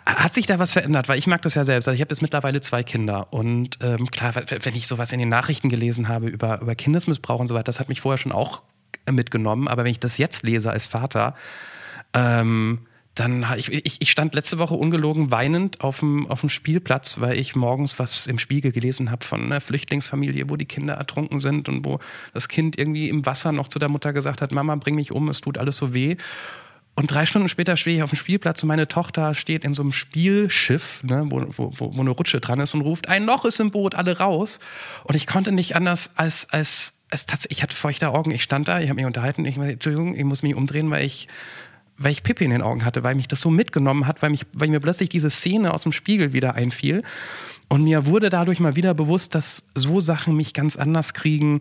hat 0.06 0.34
sich 0.34 0.46
da 0.46 0.58
was 0.58 0.72
verändert? 0.72 1.08
Weil 1.08 1.18
ich 1.18 1.26
mag 1.26 1.42
das 1.42 1.54
ja 1.54 1.64
selbst. 1.64 1.88
Also 1.88 1.94
ich 1.94 2.00
habe 2.00 2.10
jetzt 2.10 2.22
mittlerweile 2.22 2.60
zwei 2.60 2.82
Kinder. 2.82 3.32
Und 3.32 3.78
ähm, 3.82 4.10
klar, 4.10 4.34
wenn 4.34 4.74
ich 4.74 4.86
sowas 4.86 5.12
in 5.12 5.18
den 5.18 5.28
Nachrichten 5.28 5.68
gelesen 5.68 6.08
habe 6.08 6.28
über, 6.28 6.60
über 6.60 6.74
Kindesmissbrauch 6.74 7.40
und 7.40 7.48
so 7.48 7.54
weiter, 7.54 7.64
das 7.64 7.80
hat 7.80 7.88
mich 7.88 8.00
vorher 8.00 8.18
schon 8.18 8.32
auch 8.32 8.62
mitgenommen. 9.10 9.68
Aber 9.68 9.84
wenn 9.84 9.90
ich 9.90 10.00
das 10.00 10.18
jetzt 10.18 10.42
lese 10.42 10.70
als 10.70 10.86
Vater, 10.86 11.34
ähm, 12.14 12.86
dann 13.14 13.44
ich, 13.56 13.72
ich, 13.72 14.00
ich 14.00 14.10
stand 14.10 14.34
letzte 14.34 14.58
Woche 14.58 14.74
ungelogen 14.74 15.30
weinend 15.30 15.80
auf 15.80 15.98
dem, 15.98 16.28
auf 16.28 16.40
dem 16.40 16.48
Spielplatz, 16.48 17.20
weil 17.20 17.38
ich 17.38 17.56
morgens 17.56 17.98
was 17.98 18.26
im 18.26 18.38
Spiegel 18.38 18.72
gelesen 18.72 19.10
habe 19.10 19.24
von 19.24 19.42
einer 19.42 19.60
Flüchtlingsfamilie, 19.60 20.48
wo 20.48 20.56
die 20.56 20.64
Kinder 20.64 20.94
ertrunken 20.94 21.40
sind 21.40 21.68
und 21.68 21.84
wo 21.84 21.98
das 22.32 22.48
Kind 22.48 22.78
irgendwie 22.78 23.08
im 23.08 23.26
Wasser 23.26 23.52
noch 23.52 23.68
zu 23.68 23.78
der 23.78 23.88
Mutter 23.88 24.12
gesagt 24.12 24.42
hat, 24.42 24.52
Mama, 24.52 24.76
bring 24.76 24.94
mich 24.94 25.10
um, 25.10 25.28
es 25.28 25.40
tut 25.40 25.58
alles 25.58 25.76
so 25.76 25.92
weh. 25.92 26.16
Und 27.00 27.10
drei 27.10 27.24
Stunden 27.24 27.48
später 27.48 27.78
stehe 27.78 27.96
ich 27.96 28.02
auf 28.02 28.10
dem 28.10 28.18
Spielplatz 28.18 28.62
und 28.62 28.66
meine 28.66 28.86
Tochter 28.86 29.32
steht 29.32 29.64
in 29.64 29.72
so 29.72 29.80
einem 29.80 29.94
Spielschiff, 29.94 31.02
ne, 31.02 31.24
wo, 31.30 31.46
wo, 31.56 31.72
wo 31.94 31.98
eine 31.98 32.10
Rutsche 32.10 32.40
dran 32.40 32.60
ist 32.60 32.74
und 32.74 32.82
ruft, 32.82 33.08
ein 33.08 33.24
Loch 33.24 33.46
ist 33.46 33.58
im 33.58 33.70
Boot, 33.70 33.94
alle 33.94 34.18
raus. 34.18 34.60
Und 35.04 35.14
ich 35.14 35.26
konnte 35.26 35.50
nicht 35.50 35.74
anders 35.74 36.18
als, 36.18 36.50
als, 36.50 37.02
als 37.10 37.24
tatsächlich, 37.24 37.56
ich 37.56 37.62
hatte 37.62 37.74
feuchte 37.74 38.10
Augen, 38.10 38.32
ich 38.32 38.42
stand 38.42 38.68
da, 38.68 38.80
ich 38.80 38.90
habe 38.90 38.96
mich 38.96 39.06
unterhalten, 39.06 39.46
ich 39.46 39.56
Entschuldigung, 39.56 40.14
ich 40.14 40.24
muss 40.24 40.42
mich 40.42 40.54
umdrehen, 40.54 40.90
weil 40.90 41.06
ich, 41.06 41.26
weil 41.96 42.12
ich 42.12 42.22
Pippi 42.22 42.44
in 42.44 42.50
den 42.50 42.60
Augen 42.60 42.84
hatte, 42.84 43.02
weil 43.02 43.14
mich 43.14 43.28
das 43.28 43.40
so 43.40 43.48
mitgenommen 43.48 44.06
hat, 44.06 44.20
weil, 44.20 44.28
mich, 44.28 44.42
weil 44.52 44.68
mir 44.68 44.80
plötzlich 44.80 45.08
diese 45.08 45.30
Szene 45.30 45.72
aus 45.72 45.84
dem 45.84 45.92
Spiegel 45.92 46.34
wieder 46.34 46.54
einfiel. 46.54 47.02
Und 47.70 47.82
mir 47.82 48.04
wurde 48.04 48.28
dadurch 48.28 48.60
mal 48.60 48.76
wieder 48.76 48.92
bewusst, 48.92 49.34
dass 49.34 49.70
so 49.74 50.00
Sachen 50.00 50.36
mich 50.36 50.52
ganz 50.52 50.76
anders 50.76 51.14
kriegen 51.14 51.60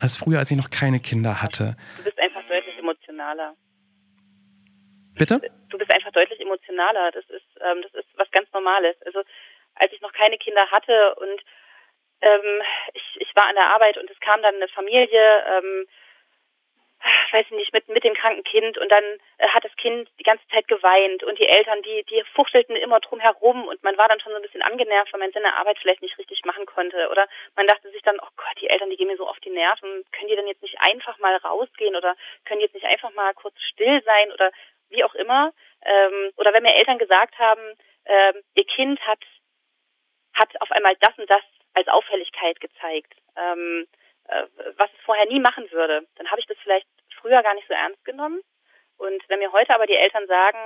als 0.00 0.16
früher, 0.16 0.40
als 0.40 0.50
ich 0.50 0.56
noch 0.56 0.70
keine 0.70 0.98
Kinder 0.98 1.42
hatte. 1.42 1.76
Du 1.98 2.02
bist 2.02 2.18
einfach 2.18 2.42
deutlich 2.48 2.76
emotionaler. 2.76 3.54
Bitte? 5.20 5.38
Du 5.68 5.76
bist 5.76 5.92
einfach 5.92 6.12
deutlich 6.12 6.40
emotionaler. 6.40 7.10
Das 7.12 7.28
ist, 7.28 7.44
ähm, 7.60 7.82
das 7.82 7.92
ist 7.92 8.08
was 8.16 8.30
ganz 8.30 8.50
Normales. 8.54 8.96
Also 9.04 9.20
als 9.74 9.92
ich 9.92 10.00
noch 10.00 10.14
keine 10.14 10.38
Kinder 10.38 10.70
hatte 10.70 11.14
und 11.16 11.42
ähm, 12.22 12.62
ich, 12.94 13.20
ich 13.20 13.36
war 13.36 13.46
an 13.46 13.54
der 13.54 13.68
Arbeit 13.68 13.98
und 13.98 14.10
es 14.10 14.18
kam 14.20 14.40
dann 14.40 14.54
eine 14.54 14.68
Familie, 14.68 15.44
ähm, 15.46 15.86
weiß 17.32 17.44
ich 17.50 17.52
nicht, 17.52 17.72
mit, 17.74 17.86
mit 17.88 18.02
dem 18.02 18.14
kranken 18.14 18.44
Kind 18.44 18.78
und 18.78 18.90
dann 18.90 19.04
äh, 19.36 19.48
hat 19.48 19.62
das 19.62 19.76
Kind 19.76 20.08
die 20.18 20.22
ganze 20.22 20.46
Zeit 20.48 20.68
geweint 20.68 21.22
und 21.22 21.38
die 21.38 21.48
Eltern, 21.48 21.82
die, 21.82 22.02
die 22.04 22.22
fuchtelten 22.34 22.76
immer 22.76 23.00
drum 23.00 23.20
herum 23.20 23.68
und 23.68 23.82
man 23.82 23.98
war 23.98 24.08
dann 24.08 24.20
schon 24.20 24.32
so 24.32 24.36
ein 24.36 24.42
bisschen 24.42 24.62
angenervt, 24.62 25.12
weil 25.12 25.20
man 25.20 25.32
seine 25.32 25.54
Arbeit 25.54 25.78
vielleicht 25.80 26.00
nicht 26.00 26.16
richtig 26.16 26.46
machen 26.46 26.64
konnte 26.64 27.10
oder 27.10 27.28
man 27.56 27.66
dachte 27.66 27.90
sich 27.90 28.02
dann, 28.02 28.18
oh 28.20 28.32
Gott, 28.36 28.56
die 28.62 28.70
Eltern, 28.70 28.88
die 28.88 28.96
gehen 28.96 29.08
mir 29.08 29.18
so 29.18 29.28
auf 29.28 29.40
die 29.40 29.50
Nerven, 29.50 30.02
können 30.12 30.28
die 30.28 30.36
dann 30.36 30.48
jetzt 30.48 30.62
nicht 30.62 30.80
einfach 30.80 31.18
mal 31.18 31.36
rausgehen 31.36 31.94
oder 31.94 32.16
können 32.46 32.60
die 32.60 32.66
jetzt 32.66 32.74
nicht 32.74 32.86
einfach 32.86 33.12
mal 33.12 33.34
kurz 33.34 33.56
still 33.60 34.02
sein 34.04 34.32
oder 34.32 34.50
wie 34.90 35.04
auch 35.04 35.14
immer, 35.14 35.52
ähm, 35.82 36.32
oder 36.36 36.52
wenn 36.52 36.62
mir 36.62 36.74
Eltern 36.74 36.98
gesagt 36.98 37.38
haben, 37.38 37.62
ähm, 38.04 38.42
ihr 38.54 38.64
Kind 38.66 39.00
hat, 39.06 39.22
hat 40.34 40.60
auf 40.60 40.70
einmal 40.72 40.96
das 41.00 41.16
und 41.18 41.28
das 41.30 41.42
als 41.74 41.88
Auffälligkeit 41.88 42.60
gezeigt, 42.60 43.14
ähm, 43.36 43.86
äh, 44.28 44.44
was 44.76 44.90
es 44.92 45.04
vorher 45.04 45.26
nie 45.26 45.40
machen 45.40 45.70
würde, 45.70 46.06
dann 46.16 46.30
habe 46.30 46.40
ich 46.40 46.46
das 46.46 46.58
vielleicht 46.62 46.86
früher 47.20 47.42
gar 47.42 47.54
nicht 47.54 47.68
so 47.68 47.74
ernst 47.74 48.04
genommen. 48.04 48.40
Und 48.96 49.22
wenn 49.28 49.38
mir 49.38 49.52
heute 49.52 49.74
aber 49.74 49.86
die 49.86 49.96
Eltern 49.96 50.26
sagen, 50.26 50.58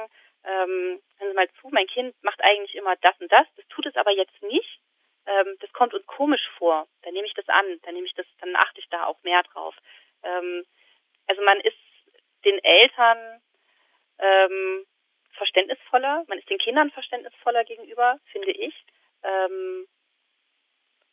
ähm, 0.44 1.00
hören 1.18 1.30
Sie 1.30 1.34
mal 1.34 1.48
zu, 1.60 1.68
mein 1.70 1.86
Kind 1.86 2.14
macht 2.22 2.42
eigentlich 2.42 2.74
immer 2.74 2.96
das 2.96 3.18
und 3.20 3.30
das, 3.32 3.46
das 3.56 3.66
tut 3.68 3.86
es 3.86 3.96
aber 3.96 4.10
jetzt 4.10 4.42
nicht, 4.42 4.80
ähm, 5.26 5.56
das 5.60 5.72
kommt 5.72 5.94
uns 5.94 6.06
komisch 6.06 6.46
vor, 6.58 6.86
dann 7.02 7.14
nehme 7.14 7.26
ich 7.26 7.34
das 7.34 7.48
an, 7.48 7.64
dann 7.82 7.94
nehme 7.94 8.06
ich 8.06 8.14
das, 8.14 8.26
dann 8.40 8.54
achte 8.56 8.80
ich 8.80 8.88
da 8.90 9.06
auch 9.06 9.22
mehr 9.22 9.42
drauf. 9.42 9.74
Ähm, 10.22 10.64
also 11.26 11.42
man 11.42 11.60
ist 11.60 11.76
den 12.44 12.62
Eltern 12.62 13.40
ähm, 14.18 14.84
verständnisvoller, 15.32 16.24
man 16.28 16.38
ist 16.38 16.48
den 16.48 16.58
Kindern 16.58 16.90
verständnisvoller 16.90 17.64
gegenüber, 17.64 18.18
finde 18.30 18.52
ich. 18.52 18.74
Ähm, 19.22 19.86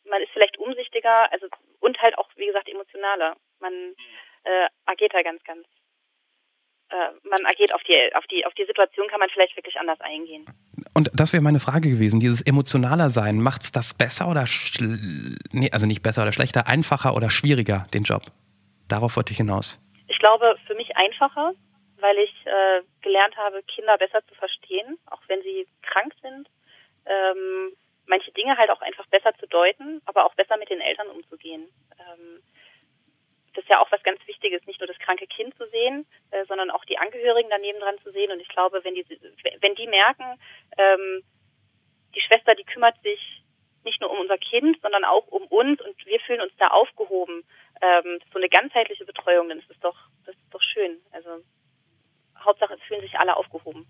man 0.04 0.22
ist 0.22 0.30
vielleicht 0.32 0.58
umsichtiger, 0.58 1.32
also 1.32 1.46
und 1.80 2.00
halt 2.00 2.18
auch, 2.18 2.28
wie 2.36 2.46
gesagt, 2.46 2.68
emotionaler. 2.68 3.36
Man 3.60 3.94
äh, 4.44 4.68
agiert 4.86 5.14
da 5.14 5.22
ganz, 5.22 5.42
ganz 5.44 5.66
äh, 6.92 7.28
man 7.28 7.44
agiert 7.46 7.74
auf 7.74 7.82
die, 7.84 7.96
auf 8.14 8.24
die, 8.26 8.44
auf 8.44 8.52
die 8.54 8.66
Situation 8.66 9.08
kann 9.08 9.20
man 9.20 9.30
vielleicht 9.30 9.56
wirklich 9.56 9.76
anders 9.78 10.00
eingehen. 10.00 10.44
Und 10.94 11.10
das 11.14 11.32
wäre 11.32 11.42
meine 11.42 11.60
Frage 11.60 11.88
gewesen, 11.88 12.20
dieses 12.20 12.42
emotionaler 12.42 13.08
sein, 13.08 13.40
macht 13.40 13.62
es 13.62 13.72
das 13.72 13.96
besser 13.96 14.28
oder, 14.28 14.44
nee, 15.52 15.70
also 15.72 15.86
nicht 15.86 16.02
besser 16.02 16.22
oder 16.22 16.32
schlechter, 16.32 16.66
einfacher 16.66 17.16
oder 17.16 17.30
schwieriger, 17.30 17.86
den 17.94 18.02
Job? 18.02 18.22
Darauf 18.88 19.16
wollte 19.16 19.32
ich 19.32 19.38
hinaus. 19.38 19.80
Ich 20.08 20.18
glaube, 20.18 20.56
für 20.66 20.74
mich 20.74 20.94
einfacher, 20.96 21.52
weil 22.02 22.18
ich 22.18 22.34
äh, 22.46 22.82
gelernt 23.00 23.36
habe, 23.36 23.62
Kinder 23.62 23.96
besser 23.96 24.26
zu 24.26 24.34
verstehen, 24.34 24.98
auch 25.06 25.22
wenn 25.28 25.42
sie 25.42 25.66
krank 25.82 26.12
sind. 26.20 26.48
Ähm, 27.06 27.72
manche 28.06 28.32
Dinge 28.32 28.56
halt 28.58 28.70
auch 28.70 28.82
einfach 28.82 29.06
besser 29.06 29.32
zu 29.38 29.46
deuten, 29.46 30.02
aber 30.04 30.26
auch 30.26 30.34
besser 30.34 30.56
mit 30.56 30.70
den 30.70 30.80
Eltern 30.80 31.08
umzugehen. 31.08 31.68
Ähm, 31.98 32.42
das 33.54 33.64
ist 33.64 33.70
ja 33.70 33.80
auch 33.80 33.92
was 33.92 34.02
ganz 34.02 34.18
Wichtiges, 34.26 34.64
nicht 34.66 34.80
nur 34.80 34.86
das 34.86 34.98
kranke 34.98 35.26
Kind 35.26 35.56
zu 35.56 35.66
sehen, 35.68 36.06
äh, 36.30 36.44
sondern 36.46 36.70
auch 36.70 36.84
die 36.84 36.98
Angehörigen 36.98 37.50
daneben 37.50 37.80
dran 37.80 37.98
zu 38.02 38.10
sehen. 38.10 38.32
Und 38.32 38.40
ich 38.40 38.48
glaube, 38.48 38.82
wenn 38.84 38.94
die, 38.94 39.06
wenn 39.60 39.74
die 39.74 39.86
merken, 39.86 40.38
ähm, 40.78 41.22
die 42.14 42.20
Schwester, 42.20 42.54
die 42.54 42.64
kümmert 42.64 43.00
sich 43.02 43.42
nicht 43.84 44.00
nur 44.00 44.10
um 44.10 44.20
unser 44.20 44.38
Kind, 44.38 44.80
sondern 44.80 45.04
auch 45.04 45.26
um 45.28 45.42
uns 45.46 45.80
und 45.80 46.06
wir 46.06 46.20
fühlen 46.20 46.40
uns 46.40 46.52
da 46.58 46.68
aufgehoben. 46.68 47.44
Ähm, 47.80 48.20
so 48.32 48.38
eine 48.38 48.48
ganzheitliche 48.48 49.04
Betreuung, 49.04 49.48
dann 49.48 49.58
ist 49.58 49.70
es 49.70 49.80
doch, 49.80 49.96
das 50.24 50.36
ist 50.36 50.54
doch 50.54 50.62
schön. 50.62 51.00
Also 51.10 51.42
Hauptsache, 52.44 52.74
es 52.74 52.80
fühlen 52.86 53.00
sich 53.00 53.18
alle 53.18 53.36
aufgehoben. 53.36 53.86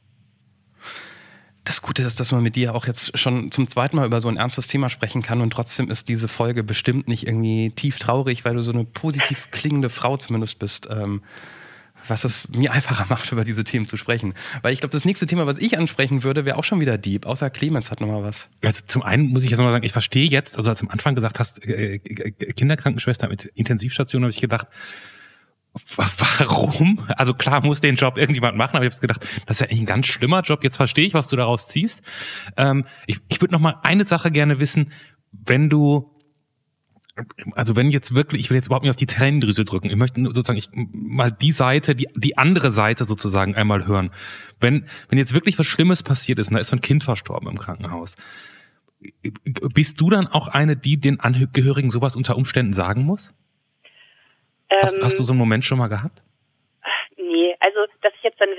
Das 1.65 1.81
Gute 1.81 2.03
ist, 2.03 2.19
dass 2.19 2.33
man 2.33 2.43
mit 2.43 2.57
dir 2.57 2.75
auch 2.75 2.87
jetzt 2.87 3.17
schon 3.17 3.53
zum 3.53 3.69
zweiten 3.69 3.97
Mal 3.97 4.07
über 4.07 4.21
so 4.21 4.29
ein 4.29 4.37
ernstes 4.37 4.67
Thema 4.67 4.89
sprechen 4.89 5.23
kann 5.23 5.41
und 5.41 5.53
trotzdem 5.53 5.91
ist 5.91 6.09
diese 6.09 6.27
Folge 6.27 6.65
bestimmt 6.65 7.07
nicht 7.07 7.27
irgendwie 7.27 7.71
tief 7.71 7.99
traurig, 8.01 8.45
weil 8.45 8.55
du 8.55 8.63
so 8.63 8.73
eine 8.73 8.85
positiv 8.85 9.51
klingende 9.53 9.89
Frau 9.89 10.17
zumindest 10.17 10.59
bist. 10.59 10.89
Ähm, 10.91 11.23
was 12.09 12.25
es 12.25 12.49
mir 12.49 12.73
einfacher 12.73 13.07
macht, 13.11 13.31
über 13.33 13.45
diese 13.45 13.65
Themen 13.65 13.87
zu 13.87 13.97
sprechen. 13.97 14.35
Weil 14.63 14.73
ich 14.73 14.81
glaube, 14.81 14.93
das 14.93 15.05
nächste 15.05 15.27
Thema, 15.27 15.47
was 15.47 15.59
ich 15.59 15.79
ansprechen 15.79 16.25
würde, 16.25 16.45
wäre 16.45 16.59
auch 16.59 16.65
schon 16.65 16.81
wieder 16.81 16.99
Dieb. 16.99 17.27
Außer 17.27 17.51
Clemens 17.51 17.91
hat 17.91 18.01
nochmal 18.01 18.23
was. 18.23 18.49
Also 18.63 18.83
zum 18.87 19.03
einen 19.03 19.29
muss 19.29 19.45
ich 19.45 19.51
jetzt 19.51 19.59
nochmal 19.59 19.73
sagen, 19.73 19.85
ich 19.85 19.93
verstehe 19.93 20.29
jetzt, 20.29 20.57
also 20.57 20.69
als 20.69 20.81
du 20.81 20.87
am 20.87 20.91
Anfang 20.91 21.15
gesagt 21.15 21.39
hast, 21.39 21.65
äh, 21.65 21.97
äh 21.97 22.01
Kinderkrankenschwester 22.53 23.29
mit 23.29 23.45
Intensivstation, 23.45 24.23
habe 24.23 24.31
ich 24.31 24.41
gedacht, 24.41 24.67
warum? 25.97 27.07
Also 27.17 27.35
klar 27.35 27.65
muss 27.65 27.81
den 27.81 27.97
Job 27.97 28.19
irgendjemand 28.19 28.57
machen, 28.57 28.77
aber 28.77 28.85
ich 28.85 28.93
habe 28.93 29.01
gedacht, 29.01 29.27
das 29.47 29.57
ist 29.57 29.61
ja 29.61 29.67
eigentlich 29.67 29.81
ein 29.81 29.87
ganz 29.87 30.07
schlimmer 30.07 30.43
Job. 30.43 30.63
Jetzt 30.63 30.77
verstehe 30.77 31.07
ich, 31.07 31.15
was 31.15 31.29
du 31.29 31.37
daraus 31.37 31.69
ziehst. 31.69 32.03
Ähm, 32.57 32.85
ich 33.07 33.21
ich 33.29 33.41
würde 33.41 33.53
noch 33.53 33.61
mal 33.61 33.77
eine 33.83 34.05
Sache 34.05 34.31
gerne 34.31 34.61
wissen, 34.61 34.93
wenn 35.33 35.71
du 35.71 36.13
also 37.55 37.77
wenn 37.77 37.91
jetzt 37.91 38.15
wirklich, 38.15 38.41
ich 38.41 38.51
will 38.51 38.57
jetzt 38.57 38.67
überhaupt 38.67 38.85
nicht 38.85 38.91
auf 38.91 38.97
die 38.97 39.07
Tränendrüse 39.07 39.65
drücken, 39.65 39.91
ich 39.91 39.97
möchte 39.97 40.23
sozusagen 40.23 40.59
ich, 40.59 40.71
mal 40.73 41.31
die 41.31 41.51
Seite, 41.51 41.95
die, 41.95 42.09
die 42.17 42.39
andere 42.39 42.71
Seite 42.71 43.05
sozusagen 43.05 43.55
einmal 43.55 43.87
hören. 43.87 44.11
Wenn, 44.61 44.87
wenn 45.09 45.19
jetzt 45.19 45.35
wirklich 45.35 45.59
was 45.59 45.67
Schlimmes 45.67 46.03
passiert 46.03 46.39
ist 46.39 46.49
und 46.49 46.55
da 46.55 46.61
ist 46.61 46.69
so 46.69 46.77
ein 46.77 46.81
Kind 46.81 47.05
verstorben 47.05 47.49
im 47.49 47.59
Krankenhaus, 47.59 48.17
bist 49.75 50.01
du 50.01 50.11
dann 50.11 50.27
auch 50.29 50.49
eine, 50.49 50.77
die 50.77 50.99
den 50.99 51.21
Angehörigen 51.21 51.91
sowas 51.91 52.17
unter 52.17 52.37
Umständen 52.37 52.73
sagen 52.73 53.05
muss? 53.05 53.31
Hast, 54.81 55.03
hast, 55.03 55.19
du 55.19 55.23
ähm, 55.23 55.27
so 55.27 55.33
einen 55.33 55.39
Moment 55.39 55.65
schon 55.65 55.79
mal 55.79 55.89
gehabt? 55.89 56.23
Nee, 57.17 57.55
also 57.61 57.87
dass 58.01 58.13
ich 58.15 58.23
jetzt 58.23 58.41
dann 58.41 58.51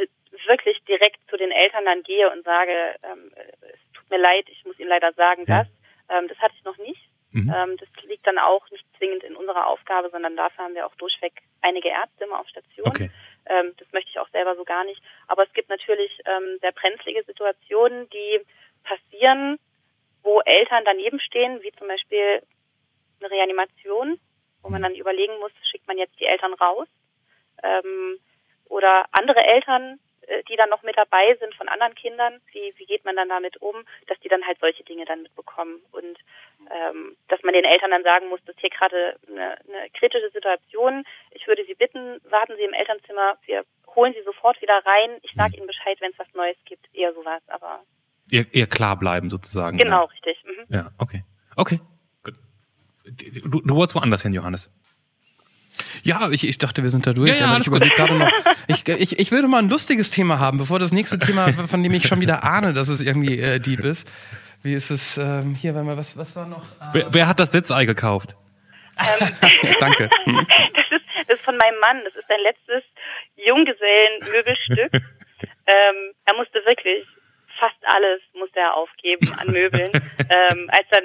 wirklich 0.48 0.78
direkt 0.88 1.20
zu 1.30 1.38
den 1.38 1.52
Eltern 1.52 1.86
dann 1.86 2.04
gehe 2.04 2.32
und 2.32 2.44
sage, 2.44 2.72
ähm, 3.04 3.32
es 3.62 3.80
tut 3.94 4.10
mir 4.10 4.18
leid, 4.18 4.46
ich 4.50 4.64
muss 4.66 4.80
Ihnen 4.80 4.90
leider 4.90 5.14
sagen, 5.14 5.46
ja. 5.48 5.60
das, 5.60 5.68
ähm, 6.10 6.28
das 6.28 6.38
hatte 6.40 6.54
ich 6.58 6.64
noch 6.64 6.78
nicht. 6.78 7.02
Mhm. 7.32 7.54
Ähm, 7.56 7.78
das 7.78 7.90
liegt 8.04 8.28
dann 8.28 8.38
auch 8.38 8.70
nicht 8.70 8.86
zwingend 8.98 9.24
in 9.24 9.36
unserer 9.36 9.68
Aufgabe, 9.68 10.10
sondern 10.12 10.36
dafür 10.36 10.66
haben 10.66 10.76
wir 10.76 10.86
auch 10.86 10.96
durchweg 10.96 11.34
einige 11.62 11.90
Ärzte 11.90 12.26
immer 12.26 12.40
auf 12.40 12.48
Station. 12.48 12.88
Okay. 12.88 13.10
Ähm, 13.48 13.74
das 13.78 13.92
möchte 13.92 14.12
ich 14.12 14.20
auch 14.20 14.30
selber 14.30 14.56
so 14.56 14.64
gar 14.64 14.84
nicht. 14.84 15.02
Aber 15.28 15.44
es 15.44 15.54
gibt 15.54 15.70
natürlich 15.70 16.12
sehr 16.62 16.72
brenzlige 16.72 17.24
Situationen, 17.24 18.10
die 18.10 18.40
passieren, 18.84 19.60
wo 20.22 20.42
Eltern 20.42 20.84
daneben 20.86 21.20
stehen, 21.20 21.62
wie 21.64 21.72
zum 21.74 21.88
Beispiel 21.88 22.42
eine 23.20 23.32
Reanimation 23.32 24.20
wo 24.64 24.70
man 24.70 24.82
dann 24.82 24.96
überlegen 24.96 25.38
muss, 25.40 25.52
schickt 25.70 25.88
man 25.88 25.98
jetzt 25.98 26.20
die 26.20 26.26
Eltern 26.26 26.54
raus 26.54 26.88
ähm, 27.62 28.18
oder 28.66 29.06
andere 29.12 29.44
Eltern, 29.44 30.00
äh, 30.28 30.44
die 30.50 30.56
dann 30.56 30.70
noch 30.70 30.84
mit 30.84 30.98
dabei 30.98 31.36
sind 31.40 31.54
von 31.56 31.68
anderen 31.68 31.96
Kindern, 31.96 32.40
wie, 32.52 32.74
wie 32.78 32.86
geht 32.86 33.06
man 33.06 33.16
dann 33.16 33.30
damit 33.30 33.58
um, 33.62 33.76
dass 34.08 34.20
die 34.22 34.30
dann 34.30 34.46
halt 34.46 34.60
solche 34.60 34.84
Dinge 34.84 35.06
dann 35.06 35.22
mitbekommen 35.22 35.82
und 35.92 36.18
ähm, 36.72 37.18
dass 37.28 37.44
man 37.44 37.54
den 37.54 37.66
Eltern 37.66 37.92
dann 37.92 38.04
sagen 38.04 38.30
muss, 38.30 38.40
das 38.46 38.56
ist 38.56 38.62
hier 38.62 38.70
gerade 38.70 39.18
eine, 39.28 39.58
eine 39.68 39.90
kritische 39.92 40.30
Situation, 40.32 41.04
ich 41.32 41.46
würde 41.48 41.66
Sie 41.66 41.76
bitten, 41.76 42.20
warten 42.30 42.56
Sie 42.56 42.64
im 42.64 42.74
Elternzimmer, 42.74 43.38
wir 43.46 43.66
holen 43.96 44.14
Sie 44.14 44.24
sofort 44.24 44.62
wieder 44.62 44.82
rein, 44.86 45.18
ich 45.22 45.34
sage 45.36 45.52
mhm. 45.52 45.58
Ihnen 45.60 45.68
Bescheid, 45.68 45.98
wenn 46.00 46.12
es 46.12 46.20
was 46.20 46.34
Neues 46.34 46.58
gibt, 46.66 46.88
eher 46.94 47.14
sowas, 47.14 47.42
aber 47.48 47.84
eher, 48.32 48.46
eher 48.54 48.68
klar 48.68 48.98
bleiben 48.98 49.30
sozusagen. 49.30 49.78
Genau, 49.78 50.02
ja. 50.02 50.06
richtig. 50.06 50.44
Mhm. 50.46 50.66
Ja, 50.70 50.92
okay. 51.00 51.24
Okay, 51.56 51.80
Du, 53.04 53.62
du 53.62 53.76
wolltest 53.76 53.96
woanders 53.96 54.24
hin, 54.24 54.34
Johannes. 54.34 54.72
Ja, 56.04 56.30
ich, 56.30 56.48
ich 56.48 56.58
dachte, 56.58 56.84
wir 56.84 56.90
sind 56.90 57.08
da 57.08 57.14
durch. 57.14 57.30
Ja, 57.30 57.54
ja, 57.54 57.58
ich, 57.58 57.66
gerade 57.66 58.16
noch, 58.16 58.32
ich, 58.68 58.88
ich, 58.88 59.20
ich 59.20 59.32
würde 59.32 59.48
mal 59.48 59.60
ein 59.60 59.70
lustiges 59.70 60.12
Thema 60.12 60.40
haben, 60.40 60.58
bevor 60.58 60.80
das 60.80 60.92
nächste 60.92 61.18
Thema, 61.18 61.52
von 61.68 61.82
dem 61.82 61.94
ich 61.94 62.08
schon 62.08 62.22
wieder 62.22 62.44
ahne, 62.44 62.74
dass 62.74 62.90
es 62.90 63.02
irgendwie 63.02 63.40
äh, 63.40 63.60
deep 63.60 63.84
ist. 63.84 64.10
Wie 64.62 64.74
ist 64.74 64.92
es 64.92 65.18
ähm, 65.18 65.56
hier, 65.56 65.76
wenn 65.76 65.86
wir, 65.86 65.98
was, 65.98 66.18
was 66.18 66.36
war 66.36 66.48
noch? 66.48 66.64
Äh, 66.80 66.94
wer, 66.94 67.14
wer, 67.14 67.28
hat 67.28 67.40
das 67.40 67.52
Sitzei 67.52 67.86
gekauft? 67.86 68.36
Ähm, 68.98 69.30
Danke. 69.80 70.10
Das 70.26 70.86
ist, 70.92 71.06
das 71.28 71.38
ist 71.38 71.44
von 71.44 71.58
meinem 71.58 71.80
Mann. 71.80 72.02
Das 72.06 72.16
ist 72.16 72.28
sein 72.28 72.40
letztes 72.44 72.84
Junggesellenmöbelstück. 73.46 74.94
ähm, 75.66 76.14
er 76.26 76.36
musste 76.36 76.60
wirklich 76.66 77.06
alles 77.86 78.22
musste 78.34 78.60
er 78.60 78.76
aufgeben 78.76 79.32
an 79.38 79.48
Möbeln. 79.52 79.92
ähm, 80.30 80.70
als 80.72 80.88
dann 80.90 81.04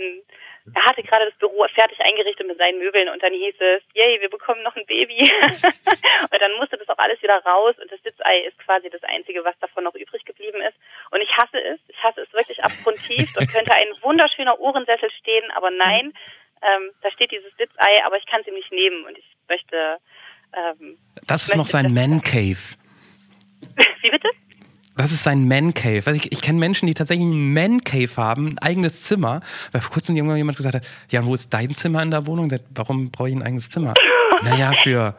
er 0.74 0.84
hatte 0.84 1.02
gerade 1.02 1.26
das 1.26 1.38
Büro 1.38 1.66
fertig 1.74 1.98
eingerichtet 2.00 2.46
mit 2.46 2.58
seinen 2.58 2.78
Möbeln 2.78 3.08
und 3.08 3.22
dann 3.22 3.32
hieß 3.32 3.54
es, 3.58 3.82
yay, 3.94 4.20
wir 4.20 4.30
bekommen 4.30 4.62
noch 4.62 4.76
ein 4.76 4.86
Baby. 4.86 5.18
und 5.52 6.40
dann 6.40 6.52
musste 6.58 6.76
das 6.76 6.88
auch 6.88 6.98
alles 6.98 7.22
wieder 7.22 7.38
raus 7.44 7.74
und 7.80 7.90
das 7.90 8.02
Sitzei 8.02 8.40
ist 8.40 8.58
quasi 8.58 8.90
das 8.90 9.02
Einzige, 9.04 9.44
was 9.44 9.58
davon 9.60 9.84
noch 9.84 9.94
übrig 9.94 10.24
geblieben 10.24 10.60
ist. 10.60 10.76
Und 11.10 11.20
ich 11.20 11.30
hasse 11.36 11.58
es, 11.58 11.80
ich 11.88 12.02
hasse 12.02 12.22
es 12.22 12.32
wirklich 12.32 12.62
abgrundtief. 12.62 13.32
Dort 13.34 13.48
könnte 13.48 13.72
ein 13.72 13.88
wunderschöner 14.02 14.58
Ohrensessel 14.58 15.10
stehen, 15.20 15.50
aber 15.52 15.70
nein, 15.70 16.12
ähm, 16.62 16.90
da 17.02 17.10
steht 17.12 17.30
dieses 17.30 17.54
Sitzei, 17.56 18.04
aber 18.04 18.16
ich 18.16 18.26
kann 18.26 18.40
es 18.40 18.46
ihm 18.46 18.54
nicht 18.54 18.72
nehmen 18.72 19.04
und 19.04 19.16
ich 19.16 19.26
möchte... 19.48 19.98
Ähm, 20.52 20.98
das 21.26 21.42
ist 21.42 21.48
möchte, 21.48 21.58
noch 21.58 21.66
sein 21.66 21.92
Man 21.94 22.20
Cave. 22.22 22.76
Wie 24.02 24.10
bitte? 24.10 24.28
Das 24.98 25.12
ist 25.12 25.22
sein 25.22 25.46
Man 25.46 25.74
Cave. 25.74 26.02
Also 26.06 26.14
ich, 26.14 26.32
ich 26.32 26.42
kenne 26.42 26.58
Menschen, 26.58 26.87
die 26.87 26.94
tatsächlich 26.94 27.24
ein 27.24 27.54
Man 27.54 27.84
Cave 27.84 28.11
haben, 28.16 28.48
ein 28.48 28.58
eigenes 28.58 29.04
Zimmer. 29.04 29.40
Weil 29.70 29.80
vor 29.80 29.92
kurzem 29.92 30.16
irgendwann 30.16 30.37
jemand 30.37 30.56
gesagt 30.56 30.74
hat, 30.74 30.82
ja, 31.11 31.24
wo 31.24 31.34
ist 31.34 31.54
dein 31.54 31.72
Zimmer 31.74 32.02
in 32.02 32.11
der 32.11 32.26
Wohnung? 32.26 32.52
Warum 32.74 33.12
brauche 33.12 33.28
ich 33.28 33.37
ein 33.37 33.42
eigenes 33.42 33.68
Zimmer? 33.68 33.94
naja, 34.42 34.72
für 34.72 35.14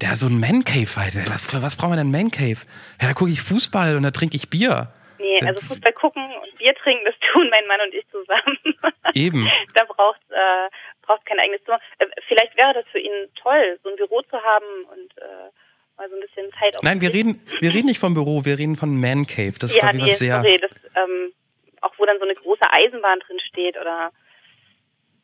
der 0.00 0.16
so 0.16 0.26
ein 0.26 0.40
Man 0.40 0.64
Cave 0.64 0.90
halt. 0.96 1.14
Für 1.14 1.62
was 1.62 1.76
brauchen 1.76 1.92
wir 1.92 1.96
denn 1.96 2.10
Man 2.10 2.32
Cave? 2.32 2.58
Ja, 3.00 3.08
da 3.08 3.14
gucke 3.14 3.30
ich 3.30 3.40
Fußball 3.40 3.96
und 3.96 4.02
da 4.02 4.10
trinke 4.10 4.36
ich 4.36 4.50
Bier. 4.50 4.92
Nee, 5.18 5.40
also 5.46 5.64
Fußball 5.66 5.92
gucken 5.92 6.24
und 6.42 6.58
Bier 6.58 6.74
trinken, 6.74 7.04
das 7.04 7.14
tun 7.32 7.48
mein 7.50 7.66
Mann 7.68 7.80
und 7.80 7.94
ich 7.94 8.04
zusammen. 8.10 8.58
Eben. 9.14 9.48
da 9.74 9.84
braucht 9.84 10.20
äh, 10.30 10.68
braucht 11.02 11.24
kein 11.26 11.38
eigenes 11.38 11.62
Zimmer. 11.64 11.78
Äh, 11.98 12.06
vielleicht 12.26 12.56
wäre 12.56 12.74
das 12.74 12.84
für 12.90 12.98
ihn 12.98 13.28
toll, 13.40 13.78
so 13.84 13.90
ein 13.90 13.96
Büro 13.96 14.20
zu 14.22 14.36
haben 14.42 14.84
und 14.90 15.16
äh, 15.18 15.50
mal 15.96 16.08
so 16.08 16.16
ein 16.16 16.20
bisschen 16.20 16.50
Zeit 16.58 16.76
Nein, 16.82 17.00
wir 17.00 17.12
reden, 17.12 17.40
wir 17.60 17.72
reden 17.72 17.86
nicht 17.86 17.98
vom 17.98 18.14
Büro, 18.14 18.44
wir 18.44 18.58
reden 18.58 18.76
von 18.76 19.00
Man 19.00 19.26
Cave. 19.26 19.54
Das 19.58 19.70
ist, 19.70 19.76
ja, 19.76 19.90
glaube 19.90 20.06
ich, 20.06 20.12
was 20.12 20.18
sehr. 20.18 20.40
Sorry, 20.40 20.58
das, 20.60 20.70
ähm, 20.96 21.32
auch 21.80 21.92
wo 21.98 22.06
dann 22.06 22.18
so 22.18 22.24
eine 22.24 22.34
große 22.34 22.62
Eisenbahn 22.70 23.18
drin 23.20 23.38
steht 23.48 23.76
oder 23.78 24.10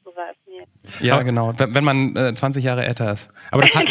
sowas. 0.04 0.34
Nee. 0.46 1.06
Ja, 1.06 1.22
genau. 1.22 1.52
Wenn 1.56 1.84
man 1.84 2.16
äh, 2.16 2.34
20 2.34 2.64
Jahre 2.64 2.84
älter 2.84 3.12
ist. 3.12 3.30
Aber 3.50 3.62
das, 3.62 3.74
hat, 3.74 3.86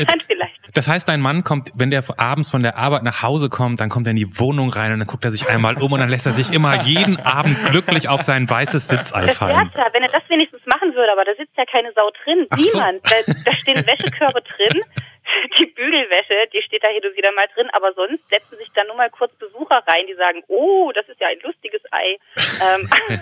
das 0.74 0.88
heißt, 0.88 1.08
dein 1.08 1.22
Mann 1.22 1.44
kommt, 1.44 1.72
wenn 1.76 1.92
der 1.92 2.04
abends 2.18 2.50
von 2.50 2.64
der 2.64 2.78
Arbeit 2.78 3.04
nach 3.04 3.22
Hause 3.22 3.50
kommt, 3.50 3.80
dann 3.80 3.90
kommt 3.90 4.08
er 4.08 4.12
in 4.12 4.18
die 4.18 4.40
Wohnung 4.40 4.70
rein 4.70 4.92
und 4.94 5.00
dann 5.00 5.08
guckt 5.08 5.24
er 5.24 5.32
sich 5.32 5.50
einmal 5.50 5.82
um 5.82 5.92
und 5.92 6.00
dann 6.00 6.10
lässt 6.10 6.26
er 6.26 6.34
sich 6.34 6.52
immer 6.52 6.84
jeden 6.84 7.20
Abend 7.26 7.58
glücklich 7.70 8.10
auf 8.10 8.24
sein 8.24 8.50
weißes 8.50 8.88
Sitzall 8.88 9.30
fallen. 9.30 9.70
Das 9.74 9.86
ja, 9.86 9.94
wenn 9.94 10.04
er 10.04 10.10
das 10.10 10.24
wenigstens 10.30 10.62
machen 10.66 10.94
würde, 10.94 11.12
aber 11.12 11.26
da 11.26 11.32
sitzt 11.36 11.56
ja 11.58 11.66
keine 11.66 11.92
Sau 11.94 12.10
drin. 12.24 12.48
Ach 12.50 12.58
Niemand. 12.58 13.08
So. 13.08 13.34
Da, 13.34 13.52
da 13.52 13.58
stehen 13.58 13.86
Wäschekörbe 13.86 14.42
drin. 14.42 14.84
die 15.60 15.66
Bügelwäsche, 15.68 16.48
die 16.54 16.62
steht 16.62 16.84
da 16.84 16.88
hin 16.90 17.02
und 17.04 17.16
wieder 17.18 17.32
mal 17.34 17.48
drin, 17.54 17.68
aber 17.74 17.94
sonst 17.94 18.22
setzen 18.30 18.58
sich 18.58 18.70
da 18.76 18.84
nur 18.86 18.96
mal 18.96 19.10
kurz 19.10 19.34
Besucher 19.36 19.84
rein, 19.88 20.06
die 20.08 20.16
sagen, 20.16 20.44
oh, 20.48 20.92
das 20.94 21.08
ist 21.10 21.20
ja 21.20 21.28
ein 21.28 21.40
lustiges 21.44 21.82
Ei. 21.92 22.18
Ähm, 22.64 22.90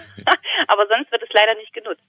aber 0.68 0.88
sonst 0.88 1.12
wird 1.12 1.24
es 1.24 1.30
leider 1.34 1.56
nicht 1.56 1.74
genutzt. 1.74 2.04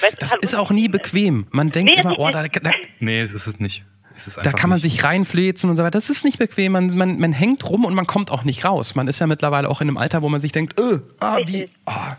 weil 0.00 0.10
es 0.10 0.16
Das 0.18 0.30
total 0.30 0.44
ist 0.44 0.54
auch 0.54 0.70
nie 0.70 0.86
ist. 0.86 0.92
bequem. 0.92 1.46
Man 1.50 1.68
denkt 1.70 1.92
Nee, 1.94 2.00
immer, 2.00 2.18
oh, 2.18 2.30
da, 2.30 2.46
da, 2.48 2.70
Nee, 3.00 3.20
es 3.20 3.32
ist 3.32 3.46
es 3.46 3.58
nicht. 3.60 3.84
Es 4.16 4.26
ist 4.26 4.36
da 4.44 4.50
kann 4.50 4.68
man 4.68 4.78
nicht. 4.78 4.82
sich 4.82 5.04
reinfläzen 5.04 5.70
und 5.70 5.76
so 5.76 5.82
weiter. 5.82 5.92
Das 5.92 6.10
ist 6.10 6.24
nicht 6.24 6.38
bequem. 6.38 6.72
Man, 6.72 6.96
man, 6.96 7.18
man 7.20 7.32
hängt 7.32 7.68
rum 7.70 7.84
und 7.84 7.94
man 7.94 8.06
kommt 8.06 8.32
auch 8.32 8.42
nicht 8.42 8.64
raus. 8.64 8.96
Man 8.96 9.06
ist 9.06 9.20
ja 9.20 9.28
mittlerweile 9.28 9.68
auch 9.68 9.80
in 9.80 9.86
einem 9.88 9.96
Alter, 9.96 10.22
wo 10.22 10.28
man 10.28 10.40
sich 10.40 10.50
denkt, 10.50 10.78
äh, 10.80 10.98
ah, 11.20 11.38
wie, 11.46 11.70
ah. 11.86 12.16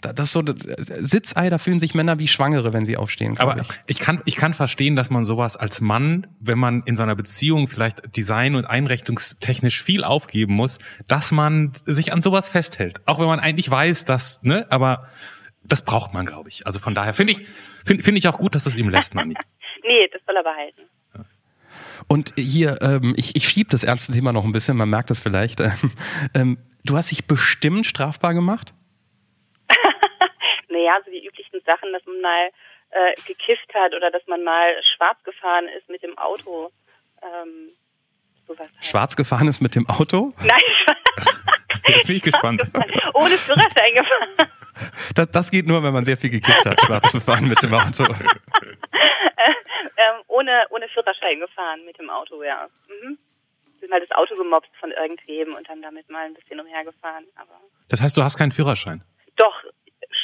Da- 0.00 0.12
Das 0.12 0.26
ist 0.28 0.32
so, 0.32 0.42
Sitzei, 1.00 1.50
da 1.50 1.58
fühlen 1.58 1.78
sich 1.80 1.94
Männer 1.94 2.18
wie 2.18 2.28
Schwangere, 2.28 2.72
wenn 2.72 2.86
sie 2.86 2.96
aufstehen. 2.96 3.36
Aber 3.38 3.58
ich. 3.60 3.68
ich 3.86 3.98
kann, 3.98 4.22
ich 4.24 4.36
kann 4.36 4.54
verstehen, 4.54 4.96
dass 4.96 5.10
man 5.10 5.24
sowas 5.24 5.56
als 5.56 5.80
Mann, 5.80 6.26
wenn 6.40 6.58
man 6.58 6.82
in 6.84 6.96
so 6.96 7.02
einer 7.02 7.14
Beziehung 7.16 7.68
vielleicht 7.68 8.16
design- 8.16 8.54
und 8.54 8.64
einrichtungstechnisch 8.64 9.82
viel 9.82 10.04
aufgeben 10.04 10.54
muss, 10.54 10.78
dass 11.08 11.32
man 11.32 11.72
sich 11.84 12.12
an 12.12 12.22
sowas 12.22 12.48
festhält. 12.50 13.00
Auch 13.06 13.18
wenn 13.18 13.26
man 13.26 13.40
eigentlich 13.40 13.70
weiß, 13.70 14.04
dass, 14.04 14.42
ne, 14.42 14.66
aber 14.70 15.08
das 15.64 15.82
braucht 15.84 16.14
man, 16.14 16.24
glaube 16.26 16.48
ich. 16.48 16.66
Also 16.66 16.78
von 16.78 16.94
daher 16.94 17.12
finde 17.14 17.34
ich, 17.34 17.42
finde 17.84 18.02
finde 18.02 18.18
ich 18.18 18.28
auch 18.28 18.38
gut, 18.38 18.54
dass 18.54 18.66
es 18.66 18.76
ihm 18.76 18.88
lässt, 18.88 19.14
Nanni. 19.14 19.34
Nee, 19.82 20.08
das 20.12 20.20
soll 20.26 20.36
er 20.36 20.42
behalten. 20.42 20.82
Und 22.06 22.32
hier, 22.36 22.78
ähm, 22.82 23.14
ich, 23.16 23.34
ich 23.36 23.48
schiebe 23.48 23.70
das 23.70 23.82
ernste 23.84 24.12
Thema 24.12 24.32
noch 24.32 24.44
ein 24.44 24.52
bisschen, 24.52 24.76
man 24.76 24.88
merkt 24.90 25.10
das 25.10 25.20
vielleicht. 25.20 25.60
Ähm, 25.60 25.90
ähm, 26.34 26.58
du 26.84 26.96
hast 26.96 27.10
dich 27.10 27.26
bestimmt 27.26 27.86
strafbar 27.86 28.34
gemacht? 28.34 28.74
Naja, 30.90 31.00
so 31.04 31.10
die 31.10 31.24
üblichen 31.24 31.60
Sachen, 31.64 31.92
dass 31.92 32.04
man 32.06 32.20
mal 32.20 32.50
äh, 32.90 33.14
gekifft 33.26 33.72
hat 33.74 33.94
oder 33.94 34.10
dass 34.10 34.26
man 34.26 34.42
mal 34.42 34.74
schwarz 34.96 35.22
gefahren 35.22 35.68
ist 35.68 35.88
mit 35.88 36.02
dem 36.02 36.18
Auto. 36.18 36.72
Ähm, 37.22 37.70
sowas 38.46 38.68
halt. 38.74 38.84
Schwarz 38.84 39.14
gefahren 39.16 39.46
ist 39.48 39.60
mit 39.60 39.74
dem 39.76 39.88
Auto? 39.88 40.32
Nein, 40.42 40.60
Jetzt 41.86 42.06
bin 42.06 42.16
ich 42.16 42.22
gespannt. 42.22 42.62
ohne 43.14 43.36
Führerschein 43.36 43.94
gefahren. 43.94 44.50
Das, 45.14 45.30
das 45.30 45.50
geht 45.50 45.66
nur, 45.66 45.82
wenn 45.82 45.92
man 45.92 46.06
sehr 46.06 46.16
viel 46.16 46.30
gekifft 46.30 46.64
hat, 46.64 46.80
schwarz 46.80 47.12
zu 47.12 47.20
fahren 47.20 47.46
mit 47.46 47.62
dem 47.62 47.74
Auto. 47.74 48.02
ähm, 48.04 48.28
ohne, 50.28 50.64
ohne 50.70 50.88
Führerschein 50.88 51.38
gefahren 51.38 51.84
mit 51.84 51.98
dem 51.98 52.08
Auto, 52.08 52.42
ja. 52.42 52.66
Mhm. 52.88 53.18
Bin 53.80 53.90
mal 53.90 54.00
das 54.00 54.10
Auto 54.12 54.34
gemobst 54.36 54.70
von 54.80 54.90
irgendwem 54.92 55.54
und 55.54 55.68
dann 55.68 55.82
damit 55.82 56.08
mal 56.08 56.24
ein 56.24 56.32
bisschen 56.32 56.60
umhergefahren. 56.60 57.26
Aber 57.34 57.60
Das 57.90 58.00
heißt, 58.00 58.16
du 58.16 58.22
hast 58.22 58.38
keinen 58.38 58.52
Führerschein. 58.52 59.02
doch, 59.36 59.62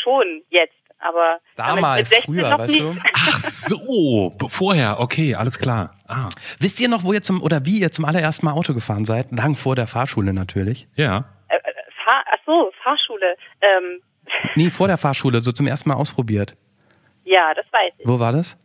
schon 0.07 0.43
jetzt. 0.51 0.75
Aber 0.99 1.41
damit 1.57 1.77
Damals, 1.77 1.99
mit 1.99 2.21
16 2.21 2.35
früher, 2.35 2.51
noch 2.51 2.59
weißt 2.61 2.73
nicht. 2.73 2.83
du? 2.83 2.97
Ach 3.13 3.39
so, 3.39 4.37
vorher, 4.49 4.99
okay, 5.01 5.35
alles 5.35 5.59
klar. 5.59 5.95
Ah, 6.09 6.31
Wisst 6.59 6.81
ihr 6.81 6.89
noch, 6.89 7.05
wo 7.05 7.13
ihr 7.13 7.21
zum, 7.21 7.43
oder 7.43 7.67
wie 7.67 7.81
ihr 7.81 7.91
zum 7.93 8.07
allerersten 8.07 8.47
Mal 8.47 8.53
Auto 8.53 8.73
gefahren 8.73 9.05
seid? 9.05 9.31
Lang 9.31 9.57
vor 9.57 9.75
der 9.77 9.87
Fahrschule 9.87 10.33
natürlich. 10.33 10.87
ja. 10.97 11.25
Äh, 11.49 11.57
äh, 11.57 11.73
Fahr 12.05 12.25
Ach 12.31 12.39
so, 12.47 12.73
Fahrschule. 12.83 13.37
Ähm, 13.61 14.01
Nee, 14.55 14.71
vor 14.71 14.89
der 14.89 14.97
Fahrschule, 14.97 15.41
so 15.41 15.53
zum 15.53 15.67
ersten 15.67 15.89
Mal 15.91 15.97
ausprobiert. 15.97 16.57
ja, 17.25 17.53
das 17.55 17.67
weiß 17.73 17.93
ich. 17.99 18.09
Wo 18.09 18.19
war 18.19 18.33
das? 18.33 18.57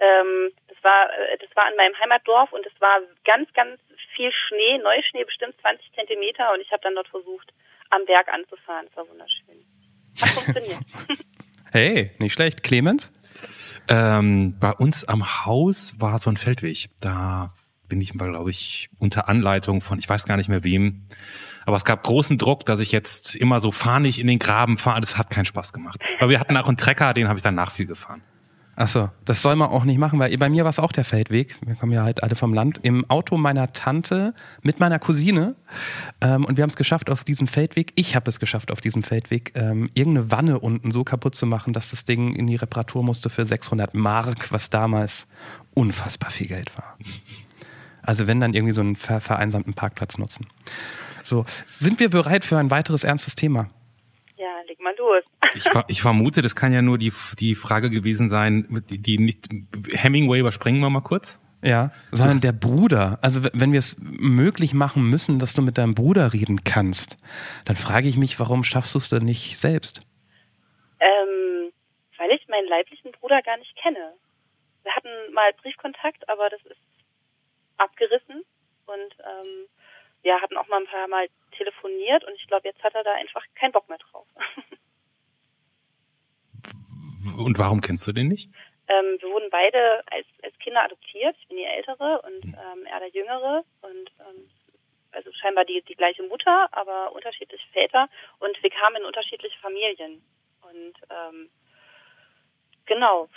Ähm, 0.00 0.50
das 0.68 0.78
war, 0.82 1.04
äh, 1.10 1.36
das 1.38 1.50
war 1.54 1.70
in 1.70 1.76
meinem 1.76 1.94
Heimatdorf 2.00 2.50
und 2.52 2.64
es 2.66 2.72
war 2.80 2.98
ganz, 3.24 3.52
ganz 3.52 3.78
viel 4.16 4.30
Schnee, 4.48 4.78
Neuschnee, 4.82 5.24
bestimmt 5.24 5.54
20 5.60 5.92
Zentimeter 5.94 6.52
und 6.54 6.60
ich 6.60 6.70
habe 6.72 6.80
dann 6.82 6.94
dort 6.94 7.08
versucht, 7.08 7.52
am 7.90 8.04
Berg 8.06 8.26
anzufahren. 8.32 8.86
Es 8.90 8.96
war 8.96 9.06
wunderschön. 9.08 9.62
Hat 10.20 10.30
funktioniert. 10.30 10.80
Hey, 11.72 12.12
nicht 12.20 12.32
schlecht. 12.34 12.62
Clemens? 12.62 13.10
Ähm, 13.88 14.56
bei 14.60 14.70
uns 14.70 15.04
am 15.04 15.44
Haus 15.44 15.96
war 15.98 16.20
so 16.20 16.30
ein 16.30 16.36
Feldweg. 16.36 16.88
Da 17.00 17.52
bin 17.88 18.00
ich 18.00 18.14
mal, 18.14 18.30
glaube 18.30 18.50
ich, 18.50 18.90
unter 19.00 19.28
Anleitung 19.28 19.80
von, 19.80 19.98
ich 19.98 20.08
weiß 20.08 20.24
gar 20.26 20.36
nicht 20.36 20.48
mehr 20.48 20.62
wem. 20.62 21.08
Aber 21.66 21.76
es 21.76 21.84
gab 21.84 22.04
großen 22.04 22.38
Druck, 22.38 22.64
dass 22.64 22.78
ich 22.78 22.92
jetzt 22.92 23.34
immer 23.34 23.58
so 23.58 23.72
fahrig 23.72 24.20
in 24.20 24.28
den 24.28 24.38
Graben 24.38 24.78
fahre. 24.78 25.00
Das 25.00 25.18
hat 25.18 25.30
keinen 25.30 25.46
Spaß 25.46 25.72
gemacht. 25.72 26.00
Aber 26.20 26.30
wir 26.30 26.38
hatten 26.38 26.56
auch 26.56 26.68
einen 26.68 26.76
Trecker, 26.76 27.12
den 27.12 27.26
habe 27.26 27.38
ich 27.38 27.42
danach 27.42 27.72
viel 27.72 27.86
gefahren. 27.86 28.22
Achso, 28.76 29.10
das 29.24 29.40
soll 29.40 29.54
man 29.54 29.68
auch 29.68 29.84
nicht 29.84 29.98
machen, 29.98 30.18
weil 30.18 30.36
bei 30.36 30.48
mir 30.48 30.64
war 30.64 30.70
es 30.70 30.80
auch 30.80 30.90
der 30.90 31.04
Feldweg. 31.04 31.56
Wir 31.64 31.76
kommen 31.76 31.92
ja 31.92 32.02
halt 32.02 32.22
alle 32.22 32.34
vom 32.34 32.52
Land. 32.52 32.80
Im 32.82 33.08
Auto 33.08 33.36
meiner 33.36 33.72
Tante 33.72 34.34
mit 34.62 34.80
meiner 34.80 34.98
Cousine. 34.98 35.54
Ähm, 36.20 36.44
und 36.44 36.56
wir 36.56 36.62
haben 36.62 36.70
es 36.70 36.76
geschafft, 36.76 37.08
auf 37.08 37.22
diesem 37.22 37.46
Feldweg, 37.46 37.92
ich 37.94 38.16
habe 38.16 38.28
es 38.28 38.40
geschafft, 38.40 38.72
auf 38.72 38.80
diesem 38.80 39.04
Feldweg, 39.04 39.52
ähm, 39.54 39.90
irgendeine 39.94 40.30
Wanne 40.32 40.58
unten 40.58 40.90
so 40.90 41.04
kaputt 41.04 41.36
zu 41.36 41.46
machen, 41.46 41.72
dass 41.72 41.90
das 41.90 42.04
Ding 42.04 42.34
in 42.34 42.46
die 42.48 42.56
Reparatur 42.56 43.04
musste 43.04 43.30
für 43.30 43.44
600 43.44 43.94
Mark, 43.94 44.50
was 44.50 44.70
damals 44.70 45.28
unfassbar 45.74 46.30
viel 46.30 46.48
Geld 46.48 46.76
war. 46.76 46.98
Also 48.02 48.26
wenn 48.26 48.40
dann 48.40 48.54
irgendwie 48.54 48.74
so 48.74 48.80
einen 48.80 48.96
ver 48.96 49.20
vereinsamten 49.20 49.74
Parkplatz 49.74 50.18
nutzen. 50.18 50.46
So, 51.22 51.46
sind 51.64 52.00
wir 52.00 52.10
bereit 52.10 52.44
für 52.44 52.58
ein 52.58 52.70
weiteres 52.70 53.02
ernstes 53.02 53.34
Thema? 53.34 53.68
ja, 54.44 54.60
leg 54.66 54.78
mal 54.80 54.94
los. 54.98 55.24
Ich, 55.54 55.70
ich 55.88 56.02
vermute, 56.02 56.42
das 56.42 56.56
kann 56.56 56.72
ja 56.72 56.82
nur 56.82 56.98
die, 56.98 57.12
die 57.38 57.54
Frage 57.54 57.90
gewesen 57.90 58.28
sein, 58.28 58.84
die, 58.90 58.98
die 58.98 59.18
nicht, 59.18 59.48
Hemingway 59.92 60.40
überspringen 60.40 60.80
wir 60.80 60.90
mal 60.90 61.00
kurz. 61.00 61.40
Ja, 61.62 61.92
sondern 62.12 62.42
der 62.42 62.52
Bruder. 62.52 63.18
Also 63.22 63.42
wenn 63.54 63.72
wir 63.72 63.78
es 63.78 63.96
möglich 63.98 64.74
machen 64.74 65.08
müssen, 65.08 65.38
dass 65.38 65.54
du 65.54 65.62
mit 65.62 65.78
deinem 65.78 65.94
Bruder 65.94 66.34
reden 66.34 66.62
kannst, 66.62 67.16
dann 67.64 67.74
frage 67.74 68.06
ich 68.06 68.18
mich, 68.18 68.38
warum 68.38 68.64
schaffst 68.64 68.94
du 68.94 68.98
es 68.98 69.08
denn 69.08 69.24
nicht 69.24 69.58
selbst? 69.58 70.02
Ähm, 71.00 71.72
weil 72.18 72.30
ich 72.32 72.46
meinen 72.48 72.68
leiblichen 72.68 73.12
Bruder 73.12 73.40
gar 73.40 73.56
nicht 73.56 73.74
kenne. 73.76 74.12
Wir 74.82 74.94
hatten 74.94 75.32
mal 75.32 75.54
Briefkontakt, 75.62 76.28
aber 76.28 76.50
das 76.50 76.60
ist 76.66 76.76
abgerissen 77.78 78.44
und 78.84 79.16
ähm, 79.20 79.66
ja, 80.22 80.40
hatten 80.42 80.58
auch 80.58 80.68
mal 80.68 80.80
ein 80.80 80.86
paar 80.86 81.08
Mal 81.08 81.28
telefoniert 81.56 82.24
und 82.24 82.34
ich 82.34 82.46
glaube, 82.46 82.68
jetzt 82.68 82.82
hat 82.82 82.94
er 82.94 83.04
da 83.04 83.14
einfach 83.14 83.42
keinen 83.54 83.72
Bock 83.72 83.88
mehr 83.88 83.98
drauf. 83.98 84.26
Und 87.36 87.58
warum 87.58 87.80
kennst 87.80 88.06
du 88.06 88.12
den 88.12 88.28
nicht? 88.28 88.50
Ähm, 88.88 89.16
wir 89.20 89.30
wurden 89.30 89.48
beide 89.50 90.02
als, 90.10 90.26
als 90.42 90.58
Kinder 90.58 90.82
adoptiert. 90.84 91.36
Ich 91.40 91.48
bin 91.48 91.56
die 91.56 91.64
Ältere 91.64 92.20
und 92.22 92.44
ähm, 92.44 92.86
er 92.86 93.00
der 93.00 93.08
Jüngere. 93.08 93.64
Und 93.80 94.10
ähm, 94.20 94.50
also 95.12 95.32
scheinbar 95.32 95.64
die, 95.64 95.82
die 95.82 95.94
gleiche 95.94 96.22
Mutter, 96.24 96.68
aber 96.72 97.12
unterschiedliche 97.12 97.66
Väter. 97.72 98.08
Und 98.40 98.62
wir 98.62 98.70
kamen 98.70 98.96
in 98.96 99.04
unterschiedliche 99.04 99.58
Familien. 99.60 100.22
Und 100.62 100.94
ähm, 101.10 101.50
genau, 102.84 103.28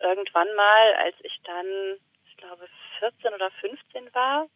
irgendwann 0.00 0.54
mal, 0.54 0.94
als 0.94 1.16
ich 1.22 1.40
dann, 1.44 1.66
ich 2.28 2.36
glaube, 2.36 2.68
14 2.98 3.34
oder 3.34 3.50
15 3.60 4.14
war, 4.14 4.48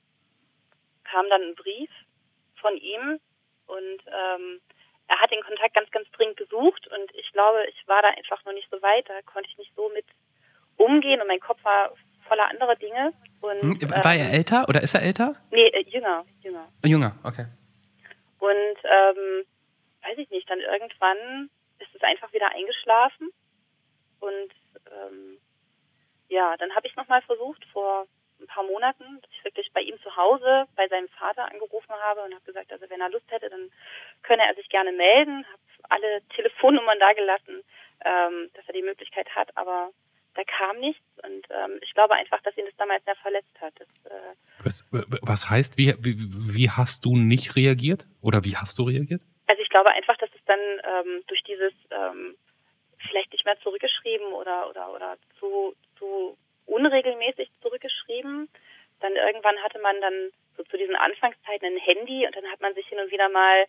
kam 1.04 1.28
dann 1.28 1.42
ein 1.42 1.54
Brief 1.54 1.90
von 2.60 2.76
ihm 2.76 3.20
und 3.66 4.02
ähm, 4.06 4.60
er 5.08 5.18
hat 5.20 5.30
den 5.30 5.42
Kontakt 5.42 5.74
ganz, 5.74 5.90
ganz 5.90 6.10
dringend 6.12 6.36
gesucht 6.36 6.86
und 6.88 7.14
ich 7.14 7.30
glaube, 7.32 7.64
ich 7.68 7.86
war 7.86 8.02
da 8.02 8.08
einfach 8.08 8.44
noch 8.44 8.52
nicht 8.52 8.68
so 8.70 8.80
weit, 8.82 9.08
da 9.08 9.20
konnte 9.22 9.48
ich 9.50 9.58
nicht 9.58 9.72
so 9.76 9.88
mit 9.94 10.04
umgehen 10.76 11.20
und 11.20 11.28
mein 11.28 11.40
Kopf 11.40 11.62
war 11.64 11.92
voller 12.28 12.48
anderer 12.48 12.74
Dinge. 12.76 13.12
Und, 13.40 13.60
Hm, 13.80 13.90
War 13.90 14.14
er 14.14 14.26
ähm, 14.28 14.34
älter 14.34 14.66
oder 14.68 14.82
ist 14.82 14.94
er 14.94 15.02
älter? 15.02 15.36
Nee, 15.50 15.66
äh, 15.68 15.84
jünger, 15.88 16.24
jünger. 16.42 16.68
Jünger, 16.84 17.16
okay. 17.22 17.46
Und 18.40 18.78
ähm, 18.84 19.44
weiß 20.02 20.18
ich 20.18 20.28
nicht, 20.30 20.48
dann 20.50 20.60
irgendwann 20.60 21.50
ist 21.78 21.94
es 21.94 22.02
einfach 22.02 22.32
wieder 22.32 22.48
eingeschlafen. 22.50 23.30
Und 24.20 24.52
ähm, 24.90 25.38
ja, 26.28 26.56
dann 26.58 26.74
habe 26.74 26.86
ich 26.86 26.96
nochmal 26.96 27.22
versucht 27.22 27.64
vor 27.72 28.06
ein 28.46 28.54
paar 28.54 28.64
Monaten, 28.64 29.20
dass 29.20 29.30
ich 29.30 29.44
wirklich 29.44 29.72
bei 29.72 29.80
ihm 29.80 30.00
zu 30.02 30.14
Hause, 30.16 30.66
bei 30.76 30.86
seinem 30.88 31.08
Vater 31.08 31.50
angerufen 31.50 31.92
habe 31.92 32.22
und 32.22 32.34
habe 32.34 32.44
gesagt, 32.44 32.72
also 32.72 32.88
wenn 32.88 33.00
er 33.00 33.10
Lust 33.10 33.30
hätte, 33.30 33.50
dann 33.50 33.70
könne 34.22 34.46
er 34.46 34.54
sich 34.54 34.68
gerne 34.68 34.92
melden. 34.92 35.44
Habe 35.46 35.62
alle 35.88 36.22
Telefonnummern 36.34 36.98
da 36.98 37.12
gelassen, 37.12 37.62
ähm, 38.04 38.50
dass 38.54 38.66
er 38.66 38.74
die 38.74 38.82
Möglichkeit 38.82 39.28
hat, 39.34 39.56
aber 39.56 39.90
da 40.34 40.42
kam 40.44 40.78
nichts 40.78 41.02
und 41.22 41.46
ähm, 41.50 41.78
ich 41.80 41.94
glaube 41.94 42.14
einfach, 42.14 42.40
dass 42.42 42.56
ihn 42.58 42.66
das 42.66 42.76
damals 42.76 43.02
sehr 43.04 43.16
verletzt 43.16 43.58
hat. 43.60 43.72
Das, 43.78 44.12
äh, 44.12 44.34
Was, 44.62 44.84
was 44.90 45.48
heißt, 45.48 45.78
wie, 45.78 45.94
wie, 45.98 46.68
hast 46.68 47.06
du 47.06 47.16
nicht 47.16 47.56
reagiert? 47.56 48.06
Oder 48.20 48.44
wie 48.44 48.54
hast 48.56 48.78
du 48.78 48.82
reagiert? 48.84 49.22
Also 49.46 49.62
ich 49.62 49.70
glaube 49.70 49.90
einfach, 49.92 50.16
dass 50.18 50.28
es 50.34 50.44
dann 50.44 50.60
ähm, 50.60 51.22
durch 51.26 51.42
dieses 51.44 51.72
ähm, 51.90 52.36
vielleicht 53.08 53.32
nicht 53.32 53.46
mehr 53.46 53.58
zurückgeschrieben 53.60 54.26
oder 54.32 54.68
oder 54.68 54.92
oder 54.92 55.16
zu 55.38 55.74
zu 55.98 56.36
unregelmäßig 56.76 57.50
zurückgeschrieben. 57.62 58.48
Dann 59.00 59.16
irgendwann 59.16 59.62
hatte 59.62 59.78
man 59.78 60.00
dann 60.00 60.30
so 60.56 60.62
zu 60.64 60.76
diesen 60.76 60.96
Anfangszeiten 60.96 61.74
ein 61.74 61.78
Handy 61.78 62.26
und 62.26 62.36
dann 62.36 62.50
hat 62.50 62.60
man 62.60 62.74
sich 62.74 62.86
hin 62.88 62.98
und 62.98 63.10
wieder 63.10 63.28
mal 63.28 63.66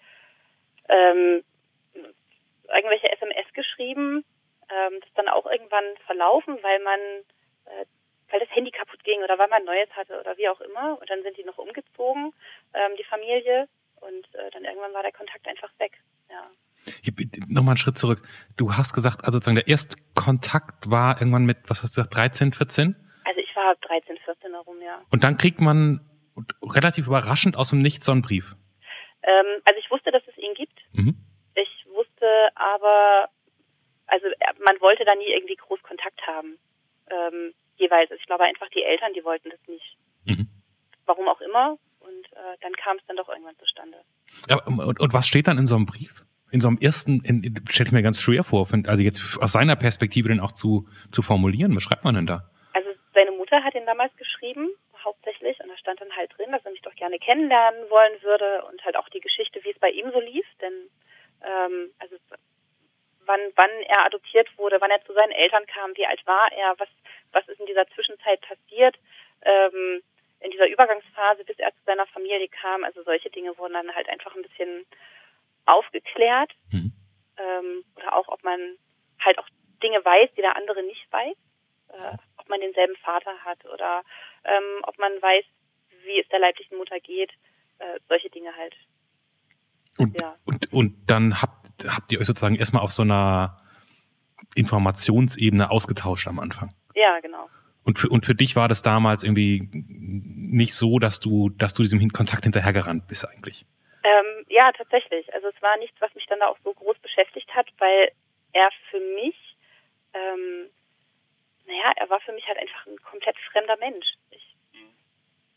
ähm, 0.90 1.44
irgendwelche 2.68 3.12
SMS 3.12 3.52
geschrieben. 3.54 4.26
Ähm, 4.70 5.00
das 5.00 5.14
dann 5.16 5.30
auch 5.30 5.46
irgendwann 5.46 5.96
verlaufen, 6.06 6.62
weil 6.62 6.80
man 6.80 7.00
äh, 7.66 7.86
weil 8.30 8.40
das 8.40 8.54
Handy 8.54 8.72
kaputt 8.72 9.04
ging 9.04 9.24
oder 9.24 9.38
weil 9.38 9.48
man 9.48 9.64
Neues 9.64 9.90
hatte 9.96 10.20
oder 10.20 10.38
wie 10.38 10.50
auch 10.50 10.60
immer. 10.62 10.98
Und 11.00 11.10
dann 11.10 11.24
sind 11.24 11.38
die 11.38 11.44
noch 11.44 11.58
umgezogen, 11.58 12.34
ähm, 12.74 12.96
die 12.98 13.06
Familie. 13.06 13.68
Und 14.02 14.36
äh, 14.36 14.52
dann 14.52 14.66
irgendwann 14.66 14.94
war 14.94 15.02
der 15.02 15.14
Kontakt 15.14 15.48
einfach 15.48 15.72
weg. 15.80 15.94
Ja. 16.30 16.50
Nochmal 17.48 17.74
einen 17.74 17.78
Schritt 17.78 17.98
zurück. 17.98 18.22
Du 18.58 18.74
hast 18.74 18.94
gesagt, 18.94 19.22
also 19.22 19.38
sozusagen 19.38 19.56
der 19.56 19.68
Erstkontakt 19.68 20.90
war 20.90 21.20
irgendwann 21.20 21.46
mit, 21.46 21.58
was 21.68 21.84
hast 21.84 21.96
du 21.98 22.02
gesagt, 22.02 22.16
13, 22.16 22.54
14? 22.54 22.96
Also 23.24 23.40
ich 23.40 23.56
war 23.56 23.76
13, 23.82 24.18
14 24.24 24.52
herum, 24.52 24.82
ja. 24.82 25.02
Und 25.10 25.24
dann 25.24 25.38
kriegt 25.38 25.62
man 25.62 26.02
relativ 26.62 27.08
überraschend 27.08 27.56
aus 27.56 27.70
dem 27.70 27.80
Nichts 27.80 28.06
so 28.06 28.12
einen 28.12 28.22
Brief. 28.22 28.56
Ähm, 29.24 29.62
also 29.66 29.80
ich 29.80 29.90
wusste, 29.92 30.12
dass 30.12 30.24
es 30.28 30.38
ihn 30.38 30.54
gibt. 30.54 30.80
Mhm. 30.94 31.18
Ich 31.56 31.86
wusste 31.92 32.50
aber 32.56 33.30
also 34.08 34.26
äh, 34.28 34.54
man 34.66 34.80
wollte 34.82 35.06
da 35.06 35.16
nie 35.16 35.32
irgendwie 35.32 35.56
groß 35.56 35.84
Kontakt 35.84 36.20
haben. 36.26 36.58
Ähm, 37.12 37.54
jeweils. 37.76 38.10
Also 38.10 38.20
ich 38.20 38.26
glaube 38.26 38.46
einfach, 38.46 38.70
die 38.70 38.84
Eltern, 38.84 39.14
die 39.14 39.24
wollten 39.24 39.50
das 39.50 39.60
nicht. 39.68 39.98
Mhm. 40.26 40.48
Warum 41.06 41.28
auch 41.28 41.42
immer. 41.42 41.78
Und 42.00 42.26
äh, 42.34 42.58
dann 42.62 42.74
kam 42.74 42.98
es 42.98 43.06
dann 43.08 43.18
doch 43.18 43.30
irgendwann 43.30 43.58
zustande. 43.58 44.02
Ja, 44.50 44.64
und, 44.66 45.00
und 45.00 45.14
was 45.14 45.28
steht 45.28 45.48
dann 45.48 45.58
in 45.58 45.68
so 45.68 45.76
einem 45.76 45.86
Brief? 45.86 46.24
In 46.52 46.62
so 46.62 46.68
einem 46.70 46.78
ersten, 46.80 47.22
stelle 47.70 47.88
ich 47.88 47.92
mir 47.92 48.04
ganz 48.04 48.22
schwer 48.22 48.44
vor, 48.44 48.68
also 48.88 49.04
jetzt 49.04 49.38
aus 49.42 49.52
seiner 49.52 49.76
Perspektive 49.76 50.30
den 50.30 50.40
auch 50.40 50.54
zu, 50.54 50.88
zu 51.12 51.22
formulieren. 51.22 51.76
Was 51.76 51.84
schreibt 51.84 52.04
man 52.04 52.16
denn 52.16 52.26
da? 52.26 52.50
Also 52.74 52.90
seine 53.14 53.32
Mutter 53.32 53.64
hat 53.64 53.76
ihn 53.76 53.86
damals 53.86 54.16
geschrieben, 54.16 54.70
hauptsächlich, 55.04 55.60
und 55.60 55.70
da 55.70 55.78
stand 55.78 56.00
dann 56.00 56.16
halt 56.16 56.32
drin, 56.38 56.52
dass 56.52 56.64
er 56.66 56.72
mich 56.72 56.82
doch 56.82 56.96
gerne 56.96 57.20
kennenlernen 57.20 57.90
wollen 57.90 58.22
würde 58.22 58.64
und 58.72 58.84
halt 58.86 58.96
auch 58.96 59.10
die 59.10 59.20
Geschichte, 59.20 59.60
wie 59.64 59.72
es 59.72 59.80
bei 59.80 59.90
ihm 59.90 60.10
so 60.12 60.20
lief, 60.22 60.46
denn 60.62 60.74
ähm, 61.44 61.92
also 62.00 62.16
wann, 63.26 63.42
wann 63.56 63.70
er 63.88 64.06
adoptiert 64.06 64.50
wurde, 64.58 64.78
wann 64.80 64.92
er 64.92 65.04
zu 65.06 65.14
seinen 65.14 65.32
Eltern 65.32 65.66
kam, 65.68 65.92
wie 65.96 66.08
alt 66.08 66.26
war 66.26 66.52
er, 66.52 66.76
was, 66.78 66.90
was 67.34 67.48
ist 67.48 67.60
in 67.60 67.68
dieser 67.68 67.88
Zwischenzeit 67.90 68.42
passiert, 68.42 68.98
ähm, 69.44 70.02
in 70.40 70.52
dieser 70.52 70.68
Übergangsphase, 70.68 71.44
bis 71.44 71.60
er 71.60 71.72
zu 71.72 71.84
seiner 71.86 72.06
Familie 72.08 72.48
kam. 72.48 72.84
Also 72.84 73.04
solche 73.04 73.30
Dinge 73.30 73.58
wurden 73.58 73.74
dann 73.74 73.94
halt 73.94 74.10
einfach 74.10 74.36
ein 74.36 74.44
bisschen 74.44 74.86
aufgeklärt. 75.68 76.52
Mhm. 76.72 76.94
Ähm, 77.38 77.84
oder 77.96 78.16
auch, 78.16 78.28
ob 78.28 78.44
man 78.44 78.60
halt 79.20 79.38
auch 79.40 79.48
Dinge 79.84 80.04
weiß, 80.04 80.30
die 80.36 80.42
der 80.42 80.56
andere 80.56 80.84
nicht 80.84 81.06
weiß. 81.12 81.36
Äh, 81.90 82.18
ob 82.38 82.50
man 82.50 82.60
denselben 82.60 82.96
Vater 82.98 83.34
hat 83.46 83.64
oder 83.66 84.04
ähm, 84.44 84.84
ob 84.84 84.98
man 84.98 85.12
weiß, 85.22 85.46
wie 86.06 86.20
es 86.20 86.28
der 86.30 86.40
leiblichen 86.40 86.78
Mutter 86.78 87.00
geht. 87.00 87.32
Äh, 87.80 88.00
solche 88.08 88.30
Dinge 88.30 88.56
halt. 88.56 88.76
Und, 89.98 90.20
ja. 90.20 90.36
und, 90.46 90.72
und 90.74 91.10
dann 91.10 91.42
habt, 91.42 91.86
habt 91.88 92.12
ihr 92.12 92.20
euch 92.20 92.28
sozusagen 92.28 92.56
erstmal 92.56 92.84
auf 92.84 92.92
so 92.92 93.02
einer 93.02 93.62
Informationsebene 94.56 95.70
ausgetauscht 95.70 96.28
am 96.28 96.40
Anfang. 96.40 96.74
Ja, 96.96 97.20
genau. 97.20 97.50
Und 97.84 98.00
für, 98.00 98.10
und 98.10 98.26
für 98.26 98.36
dich 98.36 98.56
war 98.56 98.68
das 98.68 98.82
damals 98.82 99.24
irgendwie 99.24 99.70
nicht 99.72 100.76
so, 100.76 101.00
dass 101.00 101.20
du, 101.20 101.50
dass 101.50 101.74
du 101.74 101.84
diesem 101.84 102.10
Kontakt 102.12 102.44
hinterhergerannt 102.44 103.08
bist 103.08 103.28
eigentlich? 103.28 103.66
Ähm, 104.08 104.46
ja, 104.48 104.72
tatsächlich. 104.72 105.34
Also 105.34 105.50
es 105.50 105.62
war 105.62 105.76
nichts, 105.78 106.00
was 106.00 106.14
mich 106.16 106.26
dann 106.28 106.40
da 106.40 106.48
auch 106.48 106.58
so 106.64 106.74
groß 106.74 106.98
beschäftigt 107.00 107.54
hat, 107.54 107.68
weil 107.80 108.12
er 108.54 108.70
für 108.90 109.00
mich, 109.00 109.36
ähm, 110.14 110.70
naja, 111.66 111.92
er 111.98 112.10
war 112.10 112.22
für 112.22 112.32
mich 112.32 112.48
halt 112.48 112.58
einfach 112.58 112.86
ein 112.86 112.98
komplett 113.02 113.38
fremder 113.52 113.76
Mensch. 113.78 114.08
Ich 114.32 114.48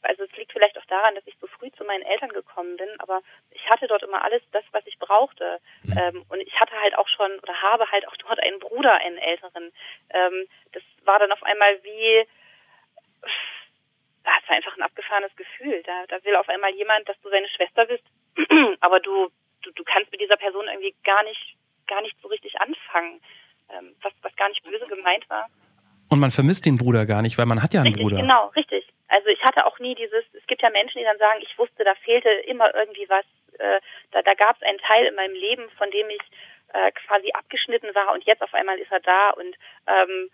also 0.02 0.24
es 0.24 0.36
liegt 0.36 0.52
vielleicht 0.52 0.78
auch 0.78 0.84
daran, 0.86 1.14
dass 1.14 1.26
ich 1.26 1.36
so 1.40 1.46
früh 1.46 1.70
zu 1.72 1.84
meinen 1.84 2.02
Eltern 2.02 2.30
gekommen 2.30 2.76
bin, 2.78 2.88
aber 3.00 3.20
ich 3.50 3.68
hatte 3.68 3.86
dort 3.86 4.02
immer 4.02 4.24
alles 4.24 4.42
das, 4.50 4.64
was 4.72 4.86
ich 4.86 4.98
brauchte. 4.98 5.60
Mhm. 5.82 5.98
Ähm, 5.98 6.24
und 6.30 6.40
ich 6.40 6.58
hatte 6.58 6.74
halt 6.80 6.96
auch 6.96 7.06
schon 7.06 7.38
oder 7.40 7.60
habe 7.60 7.90
halt 7.90 8.08
auch 8.08 8.16
dort 8.16 8.40
einen 8.40 8.58
Bruder, 8.58 8.94
einen 8.94 9.18
älteren. 9.18 9.70
Ähm, 10.08 10.46
das 10.72 10.82
war 11.04 11.18
dann 11.18 11.32
auf 11.32 11.42
einmal 11.42 11.82
wie, 11.84 12.26
war 14.48 14.56
einfach 14.56 14.76
ein 14.76 14.82
abgefahrenes 14.82 15.34
Gefühl. 15.36 15.82
Da, 15.84 16.06
da 16.08 16.22
will 16.24 16.36
auf 16.36 16.48
einmal 16.48 16.74
jemand, 16.74 17.08
dass 17.08 17.20
du 17.20 17.30
seine 17.30 17.48
Schwester 17.48 17.86
bist, 17.86 18.04
aber 18.80 19.00
du, 19.00 19.28
du, 19.62 19.70
du 19.72 19.84
kannst 19.84 20.10
mit 20.12 20.20
dieser 20.20 20.36
Person 20.36 20.66
irgendwie 20.68 20.94
gar 21.04 21.22
nicht, 21.24 21.56
gar 21.86 22.02
nicht 22.02 22.16
so 22.20 22.28
richtig 22.28 22.60
anfangen, 22.60 23.20
ähm, 23.70 23.94
was, 24.02 24.12
was 24.22 24.34
gar 24.36 24.48
nicht 24.48 24.62
böse 24.62 24.86
gemeint 24.86 25.28
war. 25.28 25.48
Und 26.08 26.18
man 26.18 26.30
vermisst 26.30 26.66
den 26.66 26.76
Bruder 26.76 27.06
gar 27.06 27.22
nicht, 27.22 27.38
weil 27.38 27.46
man 27.46 27.62
hat 27.62 27.72
ja 27.72 27.80
einen 27.80 27.94
richtig, 27.94 28.02
Bruder. 28.02 28.16
Genau, 28.22 28.48
richtig. 28.48 28.86
Also 29.08 29.28
ich 29.28 29.42
hatte 29.42 29.66
auch 29.66 29.78
nie 29.78 29.94
dieses, 29.94 30.24
es 30.32 30.46
gibt 30.46 30.62
ja 30.62 30.70
Menschen, 30.70 30.98
die 30.98 31.04
dann 31.04 31.18
sagen, 31.18 31.40
ich 31.42 31.56
wusste, 31.58 31.84
da 31.84 31.94
fehlte 31.94 32.28
immer 32.46 32.74
irgendwie 32.74 33.08
was, 33.08 33.24
äh, 33.58 33.80
da, 34.10 34.22
da 34.22 34.34
gab 34.34 34.56
es 34.56 34.62
einen 34.62 34.78
Teil 34.78 35.06
in 35.06 35.14
meinem 35.14 35.34
Leben, 35.34 35.70
von 35.78 35.90
dem 35.90 36.08
ich 36.10 36.22
äh, 36.72 36.92
quasi 36.92 37.30
abgeschnitten 37.32 37.94
war 37.94 38.12
und 38.12 38.24
jetzt 38.24 38.42
auf 38.42 38.54
einmal 38.54 38.78
ist 38.78 38.90
er 38.92 39.00
da 39.00 39.30
und 39.30 39.56
ähm, 39.86 40.30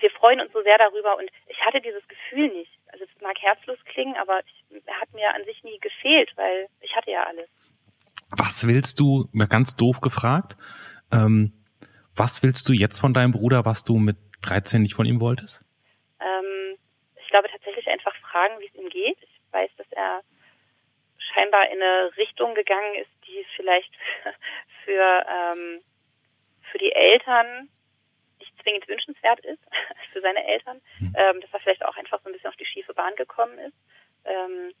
wir 0.00 0.10
freuen 0.10 0.40
uns 0.40 0.52
so 0.52 0.62
sehr 0.62 0.78
darüber 0.78 1.16
und 1.16 1.30
ich 1.46 1.60
hatte 1.64 1.80
dieses 1.80 2.06
Gefühl 2.08 2.48
nicht. 2.48 2.70
Also 2.88 3.04
es 3.04 3.20
mag 3.20 3.36
herzlos 3.40 3.78
klingen, 3.84 4.16
aber 4.16 4.40
ich, 4.40 4.82
er 4.86 5.00
hat 5.00 5.12
mir 5.12 5.34
an 5.34 5.44
sich 5.44 5.62
nie 5.64 5.78
gefehlt, 5.80 6.32
weil 6.36 6.68
ich 6.80 6.94
hatte 6.94 7.10
ja 7.10 7.24
alles. 7.24 7.48
Was 8.30 8.66
willst 8.66 9.00
du, 9.00 9.28
mal 9.32 9.48
ganz 9.48 9.76
doof 9.76 10.00
gefragt, 10.00 10.56
ähm, 11.12 11.52
was 12.14 12.42
willst 12.42 12.68
du 12.68 12.72
jetzt 12.72 12.98
von 12.98 13.14
deinem 13.14 13.32
Bruder, 13.32 13.64
was 13.64 13.84
du 13.84 13.96
mit 13.96 14.16
13 14.42 14.82
nicht 14.82 14.94
von 14.94 15.06
ihm 15.06 15.20
wolltest? 15.20 15.64
Ähm, 16.20 16.78
glaube 17.34 17.48
tatsächlich 17.50 17.88
einfach 17.88 18.14
fragen, 18.30 18.60
wie 18.60 18.66
es 18.66 18.74
ihm 18.76 18.88
geht. 18.88 19.18
Ich 19.20 19.40
weiß, 19.50 19.68
dass 19.76 19.90
er 19.90 20.22
scheinbar 21.18 21.68
in 21.68 21.82
eine 21.82 22.16
Richtung 22.16 22.54
gegangen 22.54 22.94
ist, 22.94 23.10
die 23.26 23.44
vielleicht 23.56 23.90
für, 24.84 25.26
ähm, 25.28 25.80
für 26.70 26.78
die 26.78 26.92
Eltern 26.92 27.68
zwingend 28.64 28.88
wünschenswert 28.88 29.38
ist, 29.40 29.62
für 30.12 30.20
seine 30.20 30.44
Eltern, 30.44 30.80
mhm. 30.98 31.14
ähm, 31.16 31.40
dass 31.40 31.52
er 31.52 31.60
vielleicht 31.60 31.84
auch 31.84 31.96
einfach 31.96 32.20
so 32.22 32.28
ein 32.28 32.32
bisschen 32.32 32.50
auf 32.50 32.56
die 32.56 32.66
schiefe 32.66 32.94
Bahn 32.94 33.14
gekommen 33.14 33.56
ist. 33.58 33.76
Ähm, 34.24 34.72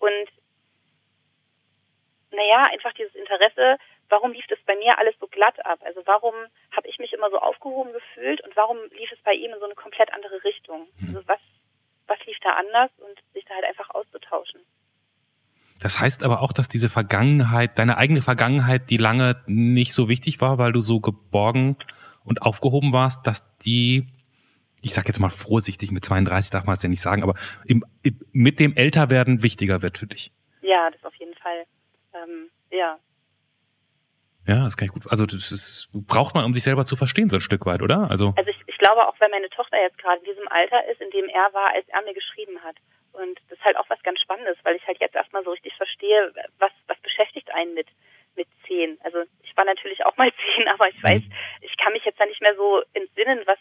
und 0.00 0.28
naja, 2.32 2.64
einfach 2.72 2.92
dieses 2.94 3.14
Interesse, 3.14 3.78
warum 4.08 4.32
lief 4.32 4.46
das 4.48 4.58
bei 4.66 4.74
mir 4.74 4.98
alles 4.98 5.14
so 5.20 5.28
glatt 5.28 5.64
ab? 5.64 5.78
Also 5.84 6.02
warum 6.04 6.34
habe 6.74 6.88
ich 6.88 6.98
mich 6.98 7.12
immer 7.12 7.30
so 7.30 7.38
aufgehoben 7.38 7.92
gefühlt 7.92 8.40
und 8.40 8.56
warum 8.56 8.78
lief 8.90 9.12
es 9.12 9.22
bei 9.22 9.34
ihm 9.34 9.52
in 9.52 9.60
so 9.60 9.66
eine 9.66 9.76
komplett 9.76 10.12
andere 10.12 10.42
Richtung? 10.42 10.88
Mhm. 10.98 11.14
Also 11.14 11.28
was 11.28 11.40
was 12.06 12.18
lief 12.26 12.36
da 12.42 12.50
anders 12.50 12.90
und 12.98 13.18
sich 13.32 13.44
da 13.44 13.54
halt 13.54 13.64
einfach 13.64 13.90
auszutauschen. 13.90 14.60
Das 15.80 16.00
heißt 16.00 16.22
aber 16.22 16.40
auch, 16.40 16.52
dass 16.52 16.68
diese 16.68 16.88
Vergangenheit, 16.88 17.78
deine 17.78 17.98
eigene 17.98 18.22
Vergangenheit, 18.22 18.90
die 18.90 18.96
lange 18.96 19.42
nicht 19.46 19.92
so 19.92 20.08
wichtig 20.08 20.40
war, 20.40 20.58
weil 20.58 20.72
du 20.72 20.80
so 20.80 21.00
geborgen 21.00 21.76
und 22.24 22.42
aufgehoben 22.42 22.92
warst, 22.92 23.26
dass 23.26 23.56
die, 23.58 24.08
ich 24.82 24.94
sag 24.94 25.06
jetzt 25.06 25.20
mal 25.20 25.30
vorsichtig, 25.30 25.90
mit 25.90 26.04
32 26.04 26.50
darf 26.50 26.64
man 26.64 26.74
es 26.74 26.82
ja 26.82 26.88
nicht 26.88 27.02
sagen, 27.02 27.22
aber 27.22 27.34
im, 27.66 27.84
im, 28.02 28.20
mit 28.32 28.60
dem 28.60 28.74
Älterwerden 28.74 29.42
wichtiger 29.42 29.82
wird 29.82 29.98
für 29.98 30.06
dich. 30.06 30.32
Ja, 30.62 30.90
das 30.90 31.04
auf 31.04 31.14
jeden 31.16 31.34
Fall. 31.34 31.64
Ähm, 32.14 32.50
ja. 32.70 32.98
Ja, 34.46 34.64
das 34.64 34.76
kann 34.76 34.86
ich 34.86 34.92
gut. 34.92 35.04
Also 35.10 35.24
das 35.24 35.52
ist, 35.52 35.88
braucht 35.92 36.34
man, 36.34 36.44
um 36.44 36.52
sich 36.52 36.62
selber 36.62 36.84
zu 36.84 36.96
verstehen, 36.96 37.30
so 37.30 37.36
ein 37.36 37.40
Stück 37.40 37.64
weit, 37.64 37.80
oder? 37.80 38.10
Also, 38.10 38.34
also 38.36 38.50
ich 38.50 38.78
glaube 38.78 39.08
auch, 39.08 39.18
wenn 39.18 39.30
meine 39.30 39.48
Tochter 39.48 39.80
jetzt 39.80 39.96
gerade 39.96 40.18
in 40.20 40.26
diesem 40.26 40.46
Alter 40.48 40.86
ist, 40.90 41.00
in 41.00 41.10
dem 41.10 41.28
er 41.28 41.48
war, 41.54 41.72
als 41.72 41.88
er 41.88 42.02
mir 42.02 42.12
geschrieben 42.12 42.62
hat. 42.62 42.76
Und 43.12 43.40
das 43.48 43.58
ist 43.58 43.64
halt 43.64 43.76
auch 43.76 43.88
was 43.88 44.02
ganz 44.02 44.20
Spannendes, 44.20 44.58
weil 44.64 44.76
ich 44.76 44.86
halt 44.86 45.00
jetzt 45.00 45.14
erstmal 45.14 45.44
so 45.44 45.52
richtig 45.52 45.74
verstehe, 45.76 46.32
was, 46.58 46.72
was 46.86 46.98
beschäftigt 46.98 47.48
einen 47.54 47.72
mit, 47.72 47.86
mit 48.36 48.48
zehn. 48.66 48.98
Also 49.04 49.22
ich 49.42 49.56
war 49.56 49.64
natürlich 49.64 50.04
auch 50.04 50.16
mal 50.16 50.30
zehn, 50.56 50.68
aber 50.68 50.88
ich 50.88 51.02
weiß, 51.02 51.22
ich 51.22 51.53
kann 51.84 51.92
mich 51.92 52.04
jetzt 52.04 52.18
da 52.18 52.24
nicht 52.24 52.40
mehr 52.40 52.56
so 52.56 52.82
entsinnen, 52.94 53.42
was, 53.44 53.58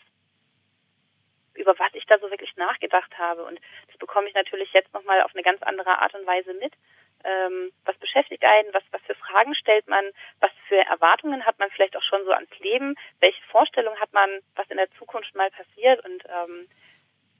über 1.55 1.78
was 1.78 1.93
ich 1.93 2.05
da 2.05 2.17
so 2.19 2.30
wirklich 2.32 2.55
nachgedacht 2.55 3.17
habe. 3.17 3.43
Und 3.43 3.59
das 3.88 3.97
bekomme 3.97 4.30
ich 4.30 4.34
natürlich 4.34 4.71
jetzt 4.71 4.93
nochmal 4.93 5.21
auf 5.24 5.34
eine 5.34 5.43
ganz 5.43 5.61
andere 5.61 5.99
Art 5.99 6.15
und 6.15 6.26
Weise 6.26 6.53
mit. 6.53 6.74
Ähm, 7.26 7.71
was 7.84 7.97
beschäftigt 7.97 8.43
einen, 8.43 8.74
was, 8.74 8.84
was 8.91 9.01
für 9.01 9.15
Fragen 9.15 9.53
stellt 9.55 9.88
man, 9.88 10.05
was 10.39 10.51
für 10.67 10.78
Erwartungen 10.78 11.45
hat 11.45 11.59
man 11.59 11.69
vielleicht 11.71 11.97
auch 11.97 12.03
schon 12.03 12.24
so 12.24 12.32
ans 12.32 12.57
Leben, 12.59 12.95
welche 13.19 13.41
Vorstellungen 13.43 13.99
hat 13.99 14.11
man, 14.13 14.41
was 14.55 14.69
in 14.69 14.78
der 14.78 14.91
Zukunft 14.91 15.36
mal 15.36 15.51
passiert? 15.51 16.03
Und 16.05 16.24
ähm, 16.26 16.69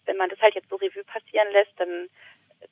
wenn 0.06 0.18
man 0.18 0.30
das 0.30 0.42
halt 0.42 0.56
jetzt 0.56 0.70
so 0.70 0.76
Revue 0.76 1.04
passieren 1.06 1.50
lässt, 1.52 1.78
dann 1.78 2.10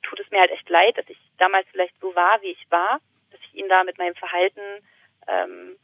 tut 0.02 0.20
es 0.20 0.30
mir 0.30 0.40
halt 0.40 0.50
echt 0.50 0.68
leid, 0.68 0.98
dass 0.98 1.08
ich 1.08 1.18
damals 1.38 1.66
vielleicht 1.70 1.98
so 2.00 2.14
war, 2.14 2.42
wie 2.42 2.50
ich 2.50 2.70
war, 2.70 3.00
dass 3.30 3.40
ich 3.40 3.54
ihm 3.54 3.68
da 3.68 3.84
mit 3.84 3.96
meinem 3.98 4.14
Verhalten 4.14 4.60
ähm, 5.28 5.78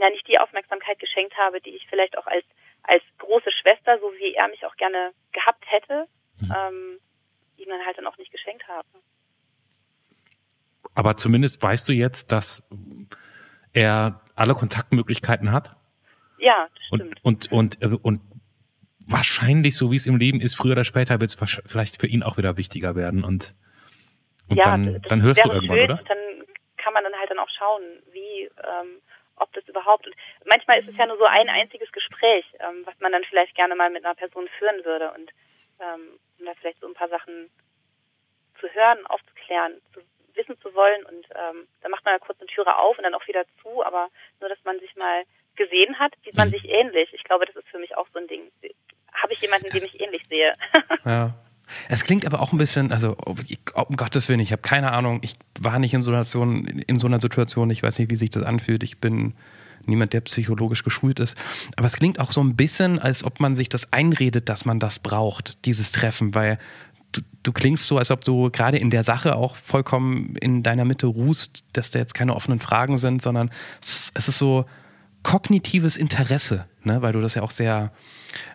ja 0.00 0.10
nicht 0.10 0.26
die 0.28 0.38
Aufmerksamkeit 0.38 0.98
geschenkt 0.98 1.36
habe, 1.36 1.60
die 1.60 1.70
ich 1.70 1.86
vielleicht 1.88 2.16
auch 2.18 2.26
als 2.26 2.44
als 2.88 3.02
große 3.18 3.50
Schwester, 3.60 3.98
so 4.00 4.12
wie 4.18 4.34
er 4.34 4.48
mich 4.48 4.64
auch 4.64 4.76
gerne 4.76 5.12
gehabt 5.32 5.64
hätte, 5.66 6.06
mhm. 6.40 6.54
ähm, 6.56 6.98
ihm 7.56 7.68
dann 7.68 7.84
halt 7.84 7.98
dann 7.98 8.06
auch 8.06 8.16
nicht 8.16 8.32
geschenkt 8.32 8.66
habe. 8.66 8.88
Aber 10.94 11.16
zumindest 11.16 11.62
weißt 11.62 11.88
du 11.88 11.92
jetzt, 11.92 12.32
dass 12.32 12.66
er 13.72 14.20
alle 14.34 14.54
Kontaktmöglichkeiten 14.54 15.52
hat. 15.52 15.76
Ja, 16.38 16.68
das 16.74 16.84
stimmt. 16.86 17.20
Und, 17.22 17.52
und, 17.52 17.82
und, 17.82 18.04
und 18.04 18.20
wahrscheinlich, 19.00 19.76
so 19.76 19.90
wie 19.90 19.96
es 19.96 20.06
im 20.06 20.16
Leben 20.16 20.40
ist, 20.40 20.54
früher 20.54 20.72
oder 20.72 20.84
später 20.84 21.20
wird 21.20 21.30
es 21.30 21.62
vielleicht 21.66 22.00
für 22.00 22.06
ihn 22.06 22.22
auch 22.22 22.38
wieder 22.38 22.56
wichtiger 22.56 22.94
werden. 22.96 23.24
Und, 23.24 23.54
und 24.48 24.56
ja, 24.56 24.64
dann, 24.64 25.02
dann 25.02 25.22
hörst 25.22 25.44
du 25.44 25.50
irgendwann, 25.50 25.78
schön, 25.78 25.90
oder? 25.90 26.02
Dann 26.04 26.18
kann 26.76 26.94
man 26.94 27.04
dann 27.04 27.14
halt 27.14 27.30
dann 27.30 27.38
auch 27.38 27.50
schauen, 27.50 27.82
wie, 28.12 28.44
ähm, 28.44 29.00
ob 29.40 29.52
das 29.52 29.66
überhaupt. 29.68 30.06
Und 30.06 30.14
manchmal 30.44 30.80
ist 30.80 30.88
es 30.88 30.96
ja 30.96 31.06
nur 31.06 31.18
so 31.18 31.24
ein 31.24 31.48
einziges 31.48 31.90
Gespräch, 31.92 32.44
ähm, 32.60 32.82
was 32.84 32.98
man 33.00 33.12
dann 33.12 33.24
vielleicht 33.24 33.54
gerne 33.54 33.74
mal 33.74 33.90
mit 33.90 34.04
einer 34.04 34.14
Person 34.14 34.48
führen 34.58 34.84
würde 34.84 35.12
und 35.12 35.30
ähm, 35.80 36.18
um 36.38 36.46
da 36.46 36.52
vielleicht 36.54 36.80
so 36.80 36.86
ein 36.86 36.94
paar 36.94 37.08
Sachen 37.08 37.50
zu 38.60 38.68
hören, 38.68 39.06
aufzuklären, 39.06 39.80
zu 39.92 40.00
wissen 40.34 40.58
zu 40.60 40.74
wollen. 40.74 41.04
Und 41.04 41.26
ähm, 41.34 41.68
dann 41.82 41.90
macht 41.90 42.04
man 42.04 42.14
ja 42.14 42.18
kurz 42.18 42.40
eine 42.40 42.48
Türe 42.48 42.76
auf 42.76 42.96
und 42.96 43.04
dann 43.04 43.14
auch 43.14 43.26
wieder 43.26 43.44
zu, 43.62 43.84
aber 43.84 44.08
nur, 44.40 44.48
dass 44.48 44.62
man 44.64 44.78
sich 44.80 44.94
mal 44.96 45.24
gesehen 45.56 45.98
hat, 45.98 46.14
sieht 46.24 46.36
man 46.36 46.48
mhm. 46.48 46.52
sich 46.52 46.68
ähnlich. 46.68 47.12
Ich 47.12 47.24
glaube, 47.24 47.46
das 47.46 47.56
ist 47.56 47.68
für 47.68 47.78
mich 47.78 47.96
auch 47.96 48.06
so 48.12 48.18
ein 48.18 48.28
Ding. 48.28 48.50
Habe 49.12 49.32
ich 49.32 49.40
jemanden, 49.40 49.68
das, 49.68 49.82
dem 49.82 49.90
ich 49.92 50.00
ähnlich 50.00 50.26
sehe? 50.28 50.54
ja. 51.04 51.34
Es 51.88 52.04
klingt 52.04 52.26
aber 52.26 52.40
auch 52.40 52.52
ein 52.52 52.58
bisschen, 52.58 52.92
also 52.92 53.16
um 53.74 53.96
Gottes 53.96 54.28
Willen, 54.28 54.40
ich 54.40 54.52
habe 54.52 54.62
keine 54.62 54.92
Ahnung, 54.92 55.20
ich 55.22 55.36
war 55.60 55.78
nicht 55.78 55.94
in 55.94 56.02
so, 56.02 56.10
einer 56.10 56.24
Situation, 56.24 56.66
in 56.66 56.98
so 56.98 57.06
einer 57.06 57.20
Situation, 57.20 57.70
ich 57.70 57.82
weiß 57.82 57.98
nicht, 57.98 58.10
wie 58.10 58.16
sich 58.16 58.30
das 58.30 58.42
anfühlt. 58.42 58.82
Ich 58.82 58.98
bin 58.98 59.34
niemand, 59.86 60.12
der 60.12 60.20
psychologisch 60.22 60.84
geschult 60.84 61.20
ist. 61.20 61.36
Aber 61.76 61.86
es 61.86 61.96
klingt 61.96 62.20
auch 62.20 62.32
so 62.32 62.42
ein 62.42 62.56
bisschen, 62.56 62.98
als 62.98 63.24
ob 63.24 63.40
man 63.40 63.56
sich 63.56 63.68
das 63.68 63.92
einredet, 63.92 64.48
dass 64.48 64.64
man 64.64 64.78
das 64.78 64.98
braucht, 64.98 65.64
dieses 65.64 65.92
Treffen, 65.92 66.34
weil 66.34 66.58
du, 67.12 67.22
du 67.42 67.52
klingst 67.52 67.86
so, 67.86 67.98
als 67.98 68.10
ob 68.10 68.22
du 68.22 68.50
gerade 68.50 68.78
in 68.78 68.90
der 68.90 69.02
Sache 69.02 69.36
auch 69.36 69.56
vollkommen 69.56 70.36
in 70.40 70.62
deiner 70.62 70.84
Mitte 70.84 71.06
ruhst, 71.06 71.64
dass 71.72 71.90
da 71.90 71.98
jetzt 71.98 72.14
keine 72.14 72.34
offenen 72.34 72.60
Fragen 72.60 72.98
sind, 72.98 73.22
sondern 73.22 73.50
es, 73.80 74.10
es 74.14 74.28
ist 74.28 74.38
so 74.38 74.66
kognitives 75.22 75.96
Interesse, 75.96 76.66
ne? 76.88 77.02
weil 77.02 77.12
du 77.12 77.20
das 77.20 77.34
ja 77.34 77.42
auch 77.42 77.50
sehr 77.50 77.92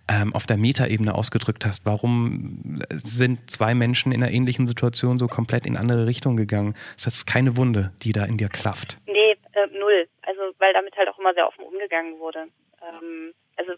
ähm, 0.10 0.34
auf 0.34 0.46
der 0.46 0.58
Metaebene 0.58 1.16
ausgedrückt 1.16 1.66
hast. 1.66 1.86
Warum 1.86 2.82
sind 2.92 3.50
zwei 3.50 3.74
Menschen 3.74 4.12
in 4.12 4.22
einer 4.22 4.34
ähnlichen 4.34 4.68
Situation 4.68 5.18
so 5.18 5.28
komplett 5.28 5.66
in 5.66 5.78
andere 5.78 6.06
Richtungen 6.06 6.36
gegangen? 6.36 6.76
Das 6.96 7.08
ist 7.08 7.26
keine 7.26 7.56
Wunde, 7.56 7.94
die 8.04 8.12
da 8.12 8.26
in 8.26 8.38
dir 8.38 8.50
klafft. 8.50 8.98
Nee, 9.06 9.38
äh, 9.54 9.68
null. 9.80 10.08
Also 10.24 10.42
weil 10.60 10.74
damit 10.74 10.96
halt 10.98 11.08
auch 11.10 11.20
immer 11.20 11.34
sehr 11.34 11.48
offen 11.48 11.64
umgegangen 11.64 12.20
wurde. 12.20 12.48
Ähm, 12.82 13.34
also 13.56 13.74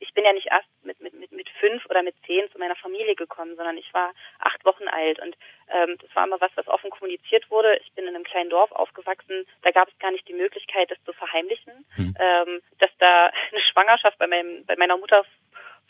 ich 0.00 0.12
bin 0.14 0.24
ja 0.24 0.32
nicht 0.32 0.48
erst 0.50 0.68
mit, 0.82 1.00
mit, 1.00 1.14
mit, 1.14 1.32
mit 1.32 1.48
fünf 1.60 1.84
oder 1.86 2.02
mit 2.02 2.14
zehn 2.26 2.50
zu 2.50 2.58
meiner 2.58 2.76
Familie 2.76 3.14
gekommen, 3.14 3.56
sondern 3.56 3.76
ich 3.76 3.92
war 3.94 4.12
acht 4.38 4.64
Wochen 4.64 4.88
alt 4.88 5.18
und 5.20 5.36
das 5.68 6.14
war 6.14 6.26
immer 6.26 6.40
was, 6.40 6.50
was 6.54 6.68
offen 6.68 6.90
kommuniziert 6.90 7.50
wurde. 7.50 7.76
Ich 7.82 7.92
bin 7.92 8.06
in 8.06 8.14
einem 8.14 8.24
kleinen 8.24 8.50
Dorf 8.50 8.72
aufgewachsen, 8.72 9.46
da 9.62 9.70
gab 9.70 9.88
es 9.88 9.98
gar 9.98 10.10
nicht 10.10 10.26
die 10.28 10.34
Möglichkeit, 10.34 10.90
das 10.90 11.02
zu 11.04 11.12
verheimlichen, 11.12 11.84
hm. 11.94 12.14
ähm, 12.18 12.62
dass 12.78 12.90
da 12.98 13.26
eine 13.50 13.60
Schwangerschaft 13.60 14.18
bei, 14.18 14.26
meinem, 14.26 14.64
bei 14.66 14.76
meiner 14.76 14.96
Mutter 14.96 15.24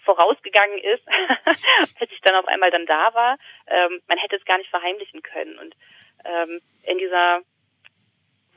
vorausgegangen 0.05 0.79
ist, 0.79 1.03
als 2.01 2.11
ich 2.11 2.20
dann 2.22 2.37
auf 2.37 2.49
einmal 2.49 2.70
dann 2.70 2.87
da 2.87 3.12
war. 3.14 3.39
Ähm, 3.66 4.01
man 4.09 4.18
hätte 4.18 4.37
es 4.37 4.45
gar 4.45 4.59
nicht 4.59 4.70
verheimlichen 4.70 5.22
können 5.22 5.59
und 5.59 5.74
ähm, 6.24 6.61
in 6.83 6.99
dieser 6.99 7.43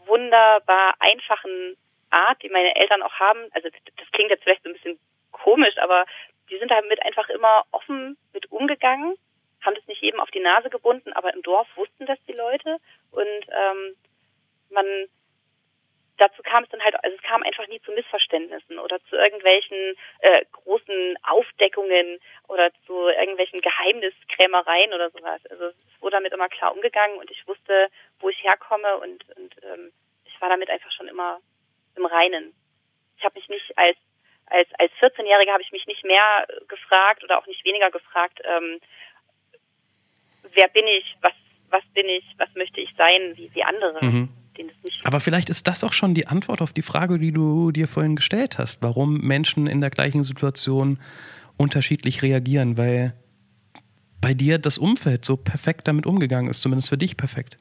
wunderbar 0.05 0.95
einfachen 0.99 1.77
Art, 2.09 2.41
die 2.41 2.49
meine 2.49 2.75
Eltern 2.75 3.01
auch 3.01 3.13
haben, 3.13 3.47
also 3.51 3.69
das 3.69 4.11
klingt 4.11 4.31
jetzt 4.31 4.43
vielleicht 4.43 4.63
so 4.63 4.69
ein 4.69 4.73
bisschen 4.73 4.99
komisch, 5.31 5.77
aber 5.77 6.05
die 6.49 6.57
sind 6.57 6.71
damit 6.71 7.01
einfach 7.03 7.29
immer 7.29 7.65
offen 7.71 8.17
mit 8.33 8.51
umgegangen, 8.51 9.15
haben 9.61 9.75
das 9.75 9.87
nicht 9.87 10.01
jedem 10.01 10.19
auf 10.19 10.31
die 10.31 10.39
Nase 10.39 10.69
gebunden, 10.69 11.13
aber 11.13 11.33
im 11.33 11.41
Dorf 11.41 11.67
wussten 11.75 12.05
das 12.05 12.17
die 12.27 12.33
Leute 12.33 12.77
und 13.11 13.45
ähm, 13.49 13.95
man 14.69 14.85
dazu 16.21 16.43
kam 16.43 16.63
es 16.63 16.69
dann 16.69 16.83
halt, 16.83 16.95
also 17.03 17.15
es 17.15 17.23
kam 17.23 17.41
einfach 17.43 17.67
nie 17.67 17.81
zu 17.81 17.91
Missverständnissen 17.91 18.77
oder 18.79 18.99
zu 19.05 19.15
irgendwelchen 19.15 19.95
äh, 20.19 20.45
großen 20.51 21.17
Aufdeckungen 21.23 22.19
oder 22.47 22.71
zu 22.85 23.07
irgendwelchen 23.07 23.59
Geheimniskrämereien 23.59 24.93
oder 24.93 25.09
sowas. 25.09 25.41
Also 25.49 25.65
es 25.65 26.01
wurde 26.01 26.17
damit 26.17 26.33
immer 26.33 26.47
klar 26.47 26.73
umgegangen 26.73 27.17
und 27.17 27.31
ich 27.31 27.47
wusste, 27.47 27.89
wo 28.19 28.29
ich 28.29 28.43
herkomme 28.43 28.97
und, 28.97 29.25
und 29.35 29.55
ähm, 29.63 29.91
ich 30.25 30.39
war 30.39 30.49
damit 30.49 30.69
einfach 30.69 30.91
schon 30.91 31.07
immer 31.07 31.39
im 31.95 32.05
Reinen. 32.05 32.53
Ich 33.17 33.23
habe 33.23 33.37
mich 33.39 33.49
nicht 33.49 33.77
als 33.77 33.97
als 34.47 34.67
als 34.77 34.91
14-Jährige 34.99 35.51
habe 35.51 35.63
ich 35.63 35.71
mich 35.71 35.87
nicht 35.87 36.03
mehr 36.03 36.45
gefragt 36.67 37.23
oder 37.23 37.39
auch 37.39 37.47
nicht 37.47 37.63
weniger 37.63 37.89
gefragt, 37.89 38.41
ähm, 38.43 38.79
wer 40.53 40.67
bin 40.69 40.85
ich, 40.87 41.15
was 41.21 41.33
was 41.69 41.83
bin 41.93 42.07
ich, 42.09 42.25
was 42.37 42.49
möchte 42.55 42.81
ich 42.81 42.89
sein, 42.97 43.33
wie 43.35 43.49
wie 43.53 43.63
andere. 43.63 44.03
Mhm. 44.03 44.29
Aber 45.03 45.19
vielleicht 45.19 45.49
ist 45.49 45.67
das 45.67 45.83
auch 45.83 45.93
schon 45.93 46.13
die 46.13 46.27
Antwort 46.27 46.61
auf 46.61 46.73
die 46.73 46.81
Frage, 46.81 47.17
die 47.17 47.31
du 47.31 47.71
dir 47.71 47.87
vorhin 47.87 48.15
gestellt 48.15 48.57
hast, 48.57 48.83
warum 48.83 49.19
Menschen 49.21 49.65
in 49.65 49.81
der 49.81 49.89
gleichen 49.89 50.23
Situation 50.23 50.99
unterschiedlich 51.57 52.21
reagieren, 52.21 52.77
weil 52.77 53.13
bei 54.21 54.33
dir 54.33 54.59
das 54.59 54.77
Umfeld 54.77 55.25
so 55.25 55.37
perfekt 55.37 55.87
damit 55.87 56.05
umgegangen 56.05 56.49
ist, 56.49 56.61
zumindest 56.61 56.89
für 56.89 56.97
dich 56.97 57.17
perfekt. 57.17 57.57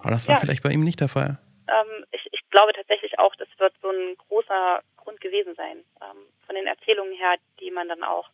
Aber 0.00 0.10
das 0.10 0.28
war 0.28 0.36
ja. 0.36 0.40
vielleicht 0.40 0.62
bei 0.62 0.70
ihm 0.70 0.82
nicht 0.82 1.00
der 1.00 1.08
Fall. 1.08 1.38
Ähm, 1.68 2.04
ich, 2.12 2.26
ich, 2.32 2.40
glaube 2.50 2.72
tatsächlich 2.72 3.18
auch, 3.18 3.34
das 3.36 3.48
wird 3.58 3.74
so 3.82 3.90
ein 3.90 4.16
großer 4.16 4.80
Grund 4.96 5.20
gewesen 5.20 5.54
sein. 5.54 5.78
Ähm, 6.00 6.16
von 6.46 6.54
den 6.54 6.66
Erzählungen 6.66 7.12
her, 7.14 7.34
die 7.60 7.70
man 7.70 7.88
dann 7.88 8.02
auch, 8.02 8.30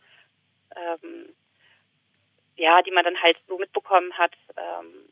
ähm, 0.77 1.27
ja, 2.57 2.83
die 2.83 2.91
man 2.91 3.05
dann 3.05 3.21
halt 3.21 3.37
so 3.47 3.59
mitbekommen 3.59 4.17
hat. 4.17 4.33
Ähm, 4.57 5.09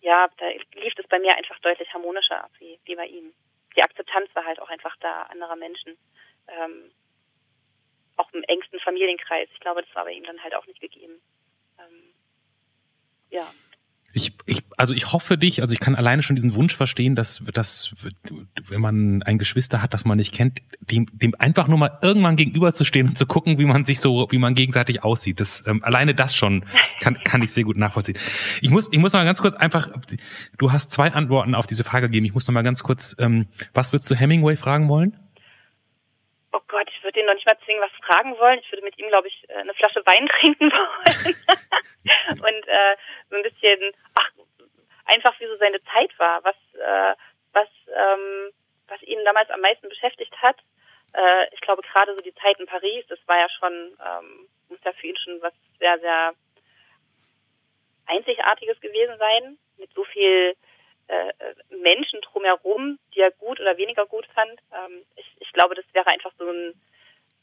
ja, 0.00 0.28
da 0.38 0.48
lief 0.48 0.94
es 0.96 1.06
bei 1.08 1.18
mir 1.18 1.36
einfach 1.36 1.58
deutlich 1.60 1.92
harmonischer 1.92 2.44
ab 2.44 2.50
wie, 2.58 2.78
wie 2.84 2.96
bei 2.96 3.06
ihm. 3.06 3.32
Die 3.76 3.82
Akzeptanz 3.82 4.28
war 4.34 4.44
halt 4.44 4.60
auch 4.60 4.68
einfach 4.68 4.96
da, 5.00 5.22
anderer 5.24 5.56
Menschen. 5.56 5.96
Ähm, 6.48 6.90
auch 8.16 8.32
im 8.32 8.42
engsten 8.44 8.80
Familienkreis. 8.80 9.48
Ich 9.52 9.60
glaube, 9.60 9.82
das 9.82 9.94
war 9.94 10.04
bei 10.04 10.12
ihm 10.12 10.24
dann 10.24 10.42
halt 10.42 10.54
auch 10.54 10.66
nicht 10.66 10.80
gegeben. 10.80 11.20
Ähm, 11.78 12.14
ja. 13.30 13.52
Ich, 14.12 14.32
ich, 14.44 14.64
also 14.76 14.92
ich 14.92 15.12
hoffe 15.12 15.38
dich, 15.38 15.62
also 15.62 15.72
ich 15.72 15.78
kann 15.78 15.94
alleine 15.94 16.22
schon 16.22 16.34
diesen 16.34 16.54
Wunsch 16.54 16.74
verstehen, 16.74 17.14
dass, 17.14 17.42
dass 17.54 17.92
wenn 18.68 18.80
man 18.80 19.22
ein 19.22 19.38
Geschwister 19.38 19.82
hat, 19.82 19.94
das 19.94 20.04
man 20.04 20.18
nicht 20.18 20.34
kennt, 20.34 20.62
dem, 20.80 21.06
dem 21.12 21.34
einfach 21.38 21.68
nur 21.68 21.78
mal 21.78 21.98
irgendwann 22.02 22.34
gegenüberzustehen 22.34 23.08
und 23.08 23.18
zu 23.18 23.26
gucken, 23.26 23.58
wie 23.58 23.66
man 23.66 23.84
sich 23.84 24.00
so, 24.00 24.26
wie 24.30 24.38
man 24.38 24.54
gegenseitig 24.54 25.04
aussieht. 25.04 25.38
Das 25.38 25.64
ähm, 25.66 25.84
alleine 25.84 26.14
das 26.14 26.34
schon 26.34 26.64
kann, 27.00 27.18
kann 27.22 27.42
ich 27.42 27.52
sehr 27.52 27.64
gut 27.64 27.76
nachvollziehen. 27.76 28.16
Ich 28.60 28.70
muss, 28.70 28.88
ich 28.90 28.98
muss 28.98 29.12
mal 29.12 29.24
ganz 29.24 29.40
kurz 29.40 29.54
einfach, 29.54 29.88
du 30.58 30.72
hast 30.72 30.90
zwei 30.90 31.12
Antworten 31.12 31.54
auf 31.54 31.68
diese 31.68 31.84
Frage 31.84 32.08
gegeben. 32.08 32.26
Ich 32.26 32.34
muss 32.34 32.46
noch 32.48 32.54
mal 32.54 32.62
ganz 32.62 32.82
kurz, 32.82 33.14
ähm, 33.18 33.46
was 33.74 33.92
würdest 33.92 34.10
du 34.10 34.16
Hemingway 34.16 34.56
fragen 34.56 34.88
wollen? 34.88 35.16
Oh 36.60 36.64
Gott, 36.68 36.88
ich 36.94 37.02
würde 37.02 37.20
ihn 37.20 37.26
noch 37.26 37.34
nicht 37.34 37.46
mal 37.46 37.58
zwingen, 37.64 37.82
was 37.82 38.06
fragen 38.06 38.38
wollen. 38.38 38.58
Ich 38.58 38.70
würde 38.70 38.84
mit 38.84 38.98
ihm, 38.98 39.08
glaube 39.08 39.28
ich, 39.28 39.48
äh, 39.48 39.54
eine 39.54 39.74
Flasche 39.74 40.04
Wein 40.04 40.28
trinken 40.40 40.70
wollen. 40.70 41.36
und 42.42 42.68
äh, 42.68 42.96
so 43.30 43.36
ein 43.36 43.42
bisschen, 43.42 43.94
ach, 44.14 44.30
einfach 45.06 45.38
wie 45.40 45.46
so 45.46 45.56
seine 45.56 45.82
Zeit 45.84 46.16
war, 46.18 46.44
was, 46.44 46.56
äh, 46.74 47.14
was, 47.52 47.68
ähm, 47.88 48.52
was 48.88 49.02
ihn 49.02 49.24
damals 49.24 49.50
am 49.50 49.60
meisten 49.60 49.88
beschäftigt 49.88 50.36
hat. 50.42 50.56
Äh, 51.14 51.46
ich 51.54 51.60
glaube 51.62 51.82
gerade 51.82 52.14
so 52.14 52.20
die 52.20 52.34
Zeit 52.34 52.60
in 52.60 52.66
Paris, 52.66 53.06
das 53.08 53.18
war 53.26 53.38
ja 53.38 53.48
schon, 53.48 53.72
ähm, 53.72 54.48
muss 54.68 54.84
ja 54.84 54.92
für 54.92 55.06
ihn 55.06 55.16
schon 55.16 55.40
was 55.40 55.54
sehr, 55.78 55.98
sehr 56.00 56.34
Einzigartiges 58.06 58.80
gewesen 58.80 59.16
sein, 59.18 59.58
mit 59.78 59.92
so 59.94 60.04
viel 60.04 60.56
äh, 61.10 61.32
Menschen 61.82 62.20
drumherum, 62.20 62.98
die 63.14 63.20
er 63.20 63.32
gut 63.32 63.60
oder 63.60 63.76
weniger 63.76 64.06
gut 64.06 64.26
fand. 64.34 64.52
Ähm, 64.72 65.02
ich, 65.16 65.26
ich 65.40 65.52
glaube, 65.52 65.74
das 65.74 65.84
wäre 65.92 66.06
einfach 66.06 66.32
so 66.38 66.48
ein, 66.48 66.74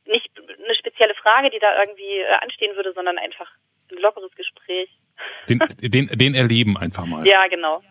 nicht 0.06 0.30
eine 0.38 0.76
spezielle 0.76 1.14
Frage, 1.16 1.50
die 1.50 1.60
da 1.60 1.80
irgendwie 1.80 2.20
äh, 2.20 2.34
anstehen 2.42 2.76
würde, 2.76 2.94
sondern 2.94 3.18
einfach 3.18 3.52
ein 3.92 3.98
lockeres 3.98 4.34
Gespräch. 4.36 4.90
Den, 5.50 5.60
den, 5.82 6.08
den 6.08 6.36
erleben 6.36 6.78
einfach 6.78 7.06
mal. 7.06 7.28
Ja, 7.28 7.48
genau. 7.48 7.84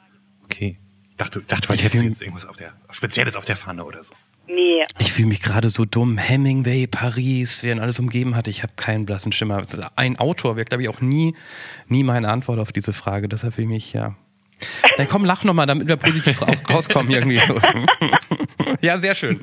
Okay. 0.45 0.79
Dachte, 1.17 1.41
dachte 1.41 1.69
weil 1.69 1.77
ich 1.77 1.85
hätte 1.85 1.97
jetzt 1.97 2.21
irgendwas 2.21 2.45
auf 2.45 2.57
der, 2.57 2.75
Spezielles 2.91 3.37
auf 3.37 3.47
der 3.47 3.57
Pfanne 3.57 3.85
oder 3.85 4.05
so. 4.05 4.15
Nee. 4.47 4.85
Ich 4.99 5.13
fühle 5.13 5.29
mich 5.29 5.43
gerade 5.43 5.71
so 5.71 5.85
dumm. 5.85 6.19
Hemingway, 6.19 6.87
Paris, 6.87 7.63
wer 7.63 7.73
ihn 7.73 7.81
alles 7.81 7.99
umgeben 7.99 8.37
hat. 8.37 8.49
Ich 8.49 8.63
habe 8.63 8.75
keinen 8.77 9.07
blassen 9.07 9.33
Schimmer. 9.33 9.63
Ein 9.97 10.19
Autor 10.19 10.57
wäre, 10.57 10.67
glaube 10.67 10.83
ich, 10.83 10.89
auch 10.89 11.01
nie, 11.01 11.35
nie 11.89 12.05
meine 12.05 12.29
Antwort 12.29 12.59
auf 12.59 12.71
diese 12.71 12.93
Frage. 12.93 13.29
Deshalb 13.29 13.55
fühle 13.55 13.65
ich 13.65 13.73
mich, 13.73 13.93
ja. 13.95 14.15
Dann 14.97 15.09
komm, 15.09 15.25
lach 15.25 15.45
nochmal, 15.45 15.67
damit 15.67 15.87
wir 15.87 15.97
positiv 15.97 16.41
rauskommen 16.71 17.11
irgendwie. 17.11 17.41
ja, 18.81 18.99
sehr 18.99 19.15
schön. 19.15 19.41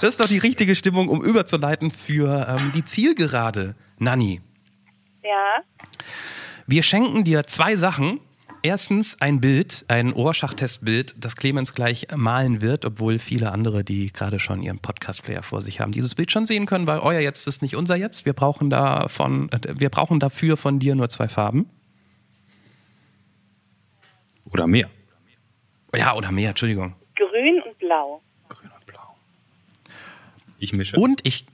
Das 0.00 0.10
ist 0.10 0.20
doch 0.20 0.28
die 0.28 0.38
richtige 0.38 0.74
Stimmung, 0.74 1.08
um 1.08 1.22
überzuleiten 1.24 1.90
für 1.90 2.46
ähm, 2.48 2.72
die 2.74 2.84
Zielgerade, 2.84 3.74
Nanni. 3.98 4.40
Ja. 5.22 5.62
Wir 6.66 6.82
schenken 6.82 7.24
dir 7.24 7.46
zwei 7.46 7.76
Sachen. 7.76 8.20
Erstens 8.62 9.20
ein 9.20 9.42
Bild, 9.42 9.84
ein 9.88 10.14
Ohrschach-Testbild, 10.14 11.16
das 11.18 11.36
Clemens 11.36 11.74
gleich 11.74 12.06
malen 12.16 12.62
wird, 12.62 12.86
obwohl 12.86 13.18
viele 13.18 13.52
andere, 13.52 13.84
die 13.84 14.10
gerade 14.10 14.40
schon 14.40 14.62
ihren 14.62 14.78
Podcast-Player 14.78 15.42
vor 15.42 15.60
sich 15.60 15.80
haben, 15.80 15.92
dieses 15.92 16.14
Bild 16.14 16.32
schon 16.32 16.46
sehen 16.46 16.64
können, 16.64 16.86
weil 16.86 17.00
euer 17.00 17.20
Jetzt 17.20 17.46
ist 17.46 17.60
nicht 17.60 17.76
unser 17.76 17.96
Jetzt. 17.96 18.24
Wir 18.24 18.32
brauchen, 18.32 18.70
davon, 18.70 19.50
äh, 19.50 19.58
wir 19.78 19.90
brauchen 19.90 20.18
dafür 20.18 20.56
von 20.56 20.78
dir 20.78 20.94
nur 20.94 21.10
zwei 21.10 21.28
Farben. 21.28 21.66
Oder 24.54 24.68
mehr. 24.68 24.88
Ja, 25.94 26.14
oder 26.14 26.30
mehr, 26.30 26.50
Entschuldigung. 26.50 26.94
Grün 27.16 27.60
und 27.62 27.76
blau. 27.78 28.22
Grün 28.48 28.70
und 28.70 28.86
blau. 28.86 29.16
Ich 30.60 30.72
mische. 30.72 30.96
Und 30.96 31.26
ich, 31.26 31.44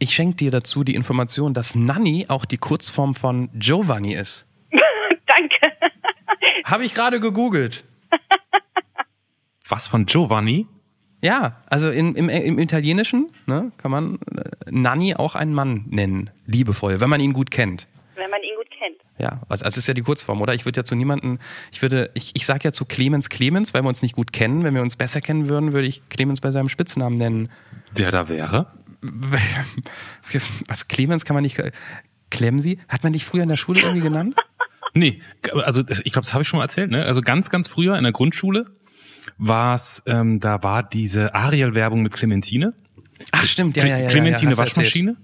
ich 0.00 0.12
schenke 0.12 0.36
dir 0.36 0.50
dazu 0.50 0.82
die 0.82 0.96
Information, 0.96 1.54
dass 1.54 1.76
Nanni 1.76 2.26
auch 2.28 2.44
die 2.44 2.58
Kurzform 2.58 3.14
von 3.14 3.48
Giovanni 3.54 4.14
ist. 4.14 4.46
Danke. 5.26 5.72
Habe 6.64 6.84
ich 6.84 6.94
gerade 6.94 7.20
gegoogelt. 7.20 7.84
Was 9.68 9.86
von 9.86 10.06
Giovanni? 10.06 10.66
Ja, 11.22 11.62
also 11.66 11.90
in, 11.90 12.16
im, 12.16 12.28
im 12.28 12.58
Italienischen 12.58 13.30
ne, 13.46 13.70
kann 13.78 13.90
man 13.90 14.18
äh, 14.36 14.50
Nanni 14.70 15.14
auch 15.14 15.36
einen 15.36 15.52
Mann 15.54 15.84
nennen, 15.90 16.30
liebevoll, 16.46 17.00
wenn 17.00 17.10
man 17.10 17.20
ihn 17.20 17.32
gut 17.32 17.50
kennt. 17.50 17.86
Wenn 18.16 18.30
man 18.30 18.40
ihn 18.42 18.42
gut 18.42 18.46
kennt. 18.46 18.47
Ja, 19.18 19.40
also, 19.48 19.64
also 19.64 19.78
ist 19.78 19.88
ja 19.88 19.94
die 19.94 20.02
Kurzform, 20.02 20.40
oder? 20.40 20.54
Ich 20.54 20.64
würde 20.64 20.80
ja 20.80 20.84
zu 20.84 20.94
niemanden, 20.94 21.38
ich 21.72 21.82
würde, 21.82 22.10
ich, 22.14 22.32
ich 22.34 22.46
sage 22.46 22.60
ja 22.64 22.72
zu 22.72 22.84
Clemens 22.84 23.28
Clemens, 23.28 23.74
weil 23.74 23.82
wir 23.82 23.88
uns 23.88 24.02
nicht 24.02 24.14
gut 24.14 24.32
kennen. 24.32 24.64
Wenn 24.64 24.74
wir 24.74 24.82
uns 24.82 24.96
besser 24.96 25.20
kennen 25.20 25.48
würden, 25.48 25.72
würde 25.72 25.88
ich 25.88 26.08
Clemens 26.08 26.40
bei 26.40 26.50
seinem 26.50 26.68
Spitznamen 26.68 27.16
nennen. 27.16 27.48
Der 27.96 28.12
da 28.12 28.28
wäre? 28.28 28.66
Was, 30.68 30.88
Clemens 30.88 31.24
kann 31.24 31.34
man 31.34 31.42
nicht. 31.42 31.60
Klemsi? 32.30 32.78
Hat 32.88 33.04
man 33.04 33.12
dich 33.12 33.24
früher 33.24 33.42
in 33.42 33.48
der 33.48 33.56
Schule 33.56 33.80
irgendwie 33.80 34.02
genannt? 34.02 34.36
Nee, 34.94 35.20
also 35.52 35.82
ich 35.82 36.12
glaube, 36.12 36.22
das 36.22 36.32
habe 36.32 36.42
ich 36.42 36.48
schon 36.48 36.58
mal 36.58 36.64
erzählt, 36.64 36.90
ne? 36.90 37.04
Also 37.04 37.20
ganz, 37.20 37.50
ganz 37.50 37.68
früher 37.68 37.96
in 37.96 38.04
der 38.04 38.12
Grundschule 38.12 38.66
war's, 39.36 40.02
ähm, 40.06 40.40
da 40.40 40.62
war 40.62 40.82
diese 40.82 41.34
Ariel-Werbung 41.34 42.02
mit 42.02 42.12
Clementine. 42.12 42.74
Ach 43.32 43.44
stimmt, 43.44 43.76
ja, 43.76 43.84
ja, 43.84 43.98
ja. 43.98 44.08
Clementine 44.08 44.52
ja, 44.52 44.56
ja, 44.56 44.62
Waschmaschine. 44.62 45.16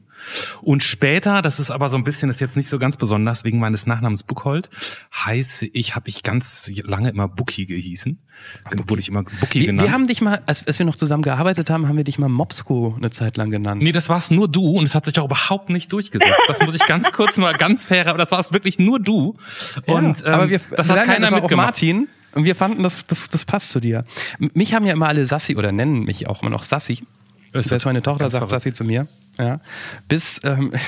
Und 0.63 0.83
später, 0.83 1.43
das 1.43 1.61
ist 1.61 1.71
aber 1.71 1.89
so 1.89 1.97
ein 1.97 2.05
bisschen, 2.05 2.29
das 2.29 2.37
ist 2.37 2.41
jetzt 2.41 2.57
nicht 2.57 2.69
so 2.69 2.79
ganz 2.79 2.97
besonders, 2.97 3.45
wegen 3.45 3.59
meines 3.59 3.87
Nachnamens 3.87 4.23
Buchhold, 4.23 4.71
heiße 5.15 5.67
ich, 5.67 5.95
habe 5.95 6.09
ich 6.09 6.23
ganz 6.23 6.71
lange 6.85 7.11
immer 7.11 7.29
Bucky 7.29 7.67
gehießen. 7.67 8.19
Dann 8.71 8.89
wurde 8.89 9.01
ich 9.01 9.09
immer 9.09 9.23
Bucky 9.23 9.61
Wir, 9.61 9.67
genannt. 9.67 9.89
wir 9.89 9.93
haben 9.93 10.07
dich 10.07 10.21
mal, 10.21 10.43
als, 10.47 10.67
als 10.67 10.79
wir 10.79 10.87
noch 10.87 10.97
zusammen 10.97 11.23
gearbeitet 11.23 11.71
haben, 11.71 11.89
haben 11.89 11.97
wir 11.97 12.05
dich 12.05 12.19
mal 12.19 12.29
Mopsko 12.29 12.95
eine 12.97 13.11
Zeit 13.11 13.37
lang 13.37 13.51
genannt. 13.51 13.83
Nee, 13.83 13.93
das 13.93 14.09
war's 14.09 14.31
nur 14.31 14.49
du 14.49 14.79
und 14.79 14.85
es 14.85 14.95
hat 14.95 15.05
sich 15.05 15.19
auch 15.19 15.27
überhaupt 15.27 15.71
nicht 15.71 15.93
durchgesetzt. 15.93 16.45
Das 16.49 16.61
muss 16.61 16.75
ich 16.75 16.85
ganz 16.87 17.13
kurz 17.13 17.37
mal 17.39 17.55
ganz 17.55 17.87
fair, 17.87 18.07
aber 18.09 18.19
das 18.19 18.33
war 18.33 18.41
es 18.41 18.53
wirklich 18.53 18.79
nur 18.79 19.01
du. 19.01 19.37
Und 19.87 20.21
ja, 20.21 20.27
aber 20.27 20.51
wir, 20.51 20.61
das 20.77 20.91
hat 20.91 21.05
keiner 21.05 21.21
das 21.21 21.31
war 21.31 21.39
auch 21.39 21.43
mitgemacht. 21.43 21.67
Martin. 21.67 22.09
Und 22.35 22.45
wir 22.45 22.57
fanden, 22.57 22.83
das, 22.83 23.07
das, 23.07 23.31
das 23.31 23.45
passt 23.45 23.71
zu 23.71 23.79
dir. 23.81 24.05
Mich 24.39 24.75
haben 24.75 24.85
ja 24.85 24.93
immer 24.93 25.07
alle 25.07 25.25
Sassi 25.25 25.57
oder 25.57 25.71
nennen 25.71 26.03
mich 26.05 26.27
auch 26.29 26.43
immer 26.43 26.51
noch 26.51 26.65
Sassi. 26.65 27.05
Das 27.53 27.67
ist 27.67 27.69
Selbst 27.69 27.85
meine 27.85 28.03
Tochter 28.03 28.29
sagt 28.29 28.41
verrückt. 28.41 28.51
Sassi 28.51 28.75
zu 28.75 28.85
mir. 28.85 29.07
Ja. 29.39 29.61
Bis. 30.09 30.41
Ähm, 30.45 30.73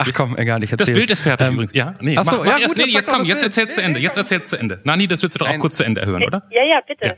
Ach 0.00 0.08
komm, 0.14 0.36
egal, 0.36 0.62
ich 0.62 0.70
Das 0.70 0.80
erzähl's. 0.80 0.98
Bild 0.98 1.10
ist 1.10 1.22
fertig 1.22 1.48
Ähm, 1.48 1.54
übrigens. 1.54 1.74
Ja, 1.74 1.94
nee, 2.00 2.16
ach 2.16 2.24
so, 2.24 2.36
mach, 2.36 2.44
ja, 2.44 2.52
mach 2.52 2.58
erst, 2.60 2.76
gut, 2.76 2.86
nee, 2.86 2.92
jetzt 2.92 3.08
komm, 3.08 3.18
das 3.18 3.26
jetzt 3.28 3.40
Bild. 3.40 3.50
erzählst 3.50 3.74
zu 3.74 3.82
Ende. 3.82 3.98
Jetzt 4.00 4.16
erzählst 4.16 4.50
zu 4.50 4.56
Ende. 4.56 4.80
Nani, 4.84 5.08
das 5.08 5.22
willst 5.22 5.34
du 5.34 5.38
doch 5.40 5.46
auch 5.46 5.50
Nein. 5.50 5.60
kurz 5.60 5.76
zu 5.76 5.84
Ende 5.84 6.06
hören, 6.06 6.22
oder? 6.22 6.44
Ja, 6.50 6.62
ja, 6.64 6.80
bitte. 6.86 7.04
Ja. 7.06 7.14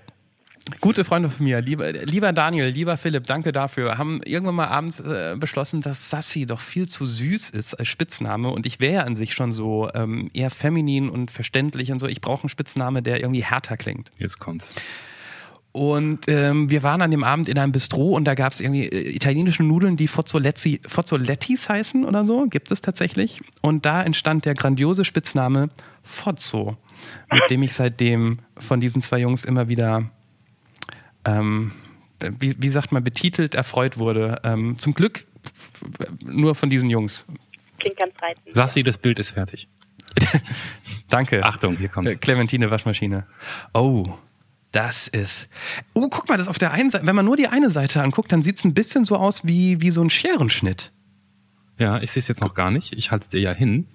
Gute 0.81 1.05
Freunde 1.05 1.29
von 1.29 1.45
mir, 1.45 1.61
lieber, 1.61 1.93
lieber 1.93 2.33
Daniel, 2.33 2.69
lieber 2.69 2.97
Philipp, 2.97 3.27
danke 3.27 3.51
dafür, 3.51 3.99
haben 3.99 4.23
irgendwann 4.23 4.55
mal 4.55 4.69
abends 4.69 5.01
äh, 5.01 5.35
beschlossen, 5.37 5.81
dass 5.81 6.11
Sassi 6.11 6.47
doch 6.47 6.61
viel 6.61 6.87
zu 6.89 7.05
süß 7.07 7.51
ist 7.51 7.75
als 7.75 7.89
Spitzname 7.89 8.49
und 8.51 8.67
ich 8.67 8.79
wäre 8.79 8.95
ja 8.95 9.03
an 9.03 9.17
sich 9.17 9.35
schon 9.35 9.51
so 9.53 9.89
ähm, 9.95 10.31
eher 10.33 10.51
feminin 10.51 11.09
und 11.11 11.31
verständlich 11.33 11.91
und 11.91 11.99
so. 11.99 12.07
Ich 12.07 12.21
brauche 12.21 12.45
einen 12.45 12.51
Spitzname, 12.51 13.03
der 13.03 13.21
irgendwie 13.21 13.43
härter 13.43 13.77
klingt. 13.77 14.11
Jetzt 14.19 14.39
kommt's. 14.39 14.71
Und 15.73 16.27
ähm, 16.27 16.69
wir 16.69 16.83
waren 16.83 17.01
an 17.01 17.13
dem 17.13 17.23
Abend 17.23 17.49
in 17.49 17.59
einem 17.59 17.71
Bistro 17.71 18.11
und 18.11 18.25
da 18.25 18.35
gab 18.35 18.53
es 18.53 18.61
irgendwie 18.61 18.87
äh, 18.87 19.15
italienische 19.15 19.63
Nudeln, 19.63 19.97
die 19.97 20.09
Fozzoletti, 20.09 20.81
Fozzolettis 20.85 21.69
heißen 21.69 22.05
oder 22.05 22.25
so, 22.25 22.47
gibt 22.47 22.73
es 22.73 22.81
tatsächlich. 22.81 23.41
Und 23.63 23.87
da 23.87 24.03
entstand 24.03 24.47
der 24.47 24.55
grandiose 24.55 25.05
Spitzname 25.05 25.71
Fozzo, 26.03 26.77
mit 27.31 27.43
dem 27.51 27.63
ich 27.63 27.75
seitdem 27.75 28.39
von 28.57 28.81
diesen 28.81 29.01
zwei 29.01 29.21
Jungs 29.21 29.45
immer 29.45 29.69
wieder, 29.69 30.11
ähm, 31.25 31.71
wie, 32.19 32.57
wie 32.59 32.69
sagt 32.69 32.91
man, 32.91 33.05
betitelt, 33.05 33.55
erfreut 33.55 33.97
wurde. 33.97 34.41
Ähm, 34.43 34.77
zum 34.77 34.95
Glück 34.95 35.27
nur 36.25 36.57
von 36.57 36.69
diesen 36.69 36.91
Jungs. 36.91 37.27
Klingt 37.79 37.97
ganz 37.97 38.13
reizend. 38.21 38.55
Sassi, 38.55 38.83
das 38.83 38.99
Bild 38.99 39.21
ist 39.21 39.31
fertig. 39.31 39.69
Danke. 41.09 41.45
Achtung, 41.45 41.77
hier 41.77 41.89
kommt's. 41.89 42.11
Äh, 42.11 42.17
Clementine 42.17 42.71
Waschmaschine. 42.71 43.27
Oh, 43.73 44.07
das 44.73 45.09
ist. 45.09 45.49
Oh, 45.95 46.09
guck 46.09 46.29
mal, 46.29 46.39
das 46.39 46.49
auf 46.49 46.59
der 46.59 46.73
einen 46.73 46.91
Seite. 46.91 47.07
Wenn 47.07 47.17
man 47.17 47.25
nur 47.25 47.37
die 47.37 47.49
eine 47.49 47.71
Seite 47.71 48.03
anguckt, 48.03 48.33
dann 48.33 48.43
sieht 48.43 48.57
es 48.57 48.65
ein 48.65 48.75
bisschen 48.75 49.05
so 49.05 49.17
aus 49.17 49.45
wie, 49.45 49.81
wie 49.81 49.91
so 49.91 50.03
ein 50.03 50.11
Scherenschnitt. 50.11 50.93
Ja, 51.79 52.01
ich 52.01 52.11
sehe 52.11 52.21
es 52.21 52.29
jetzt 52.29 52.41
noch 52.41 52.55
gar 52.55 52.71
nicht. 52.71 52.93
Ich 52.93 53.11
halte 53.11 53.25
es 53.25 53.29
dir 53.29 53.41
ja 53.41 53.53
hin. 53.53 53.87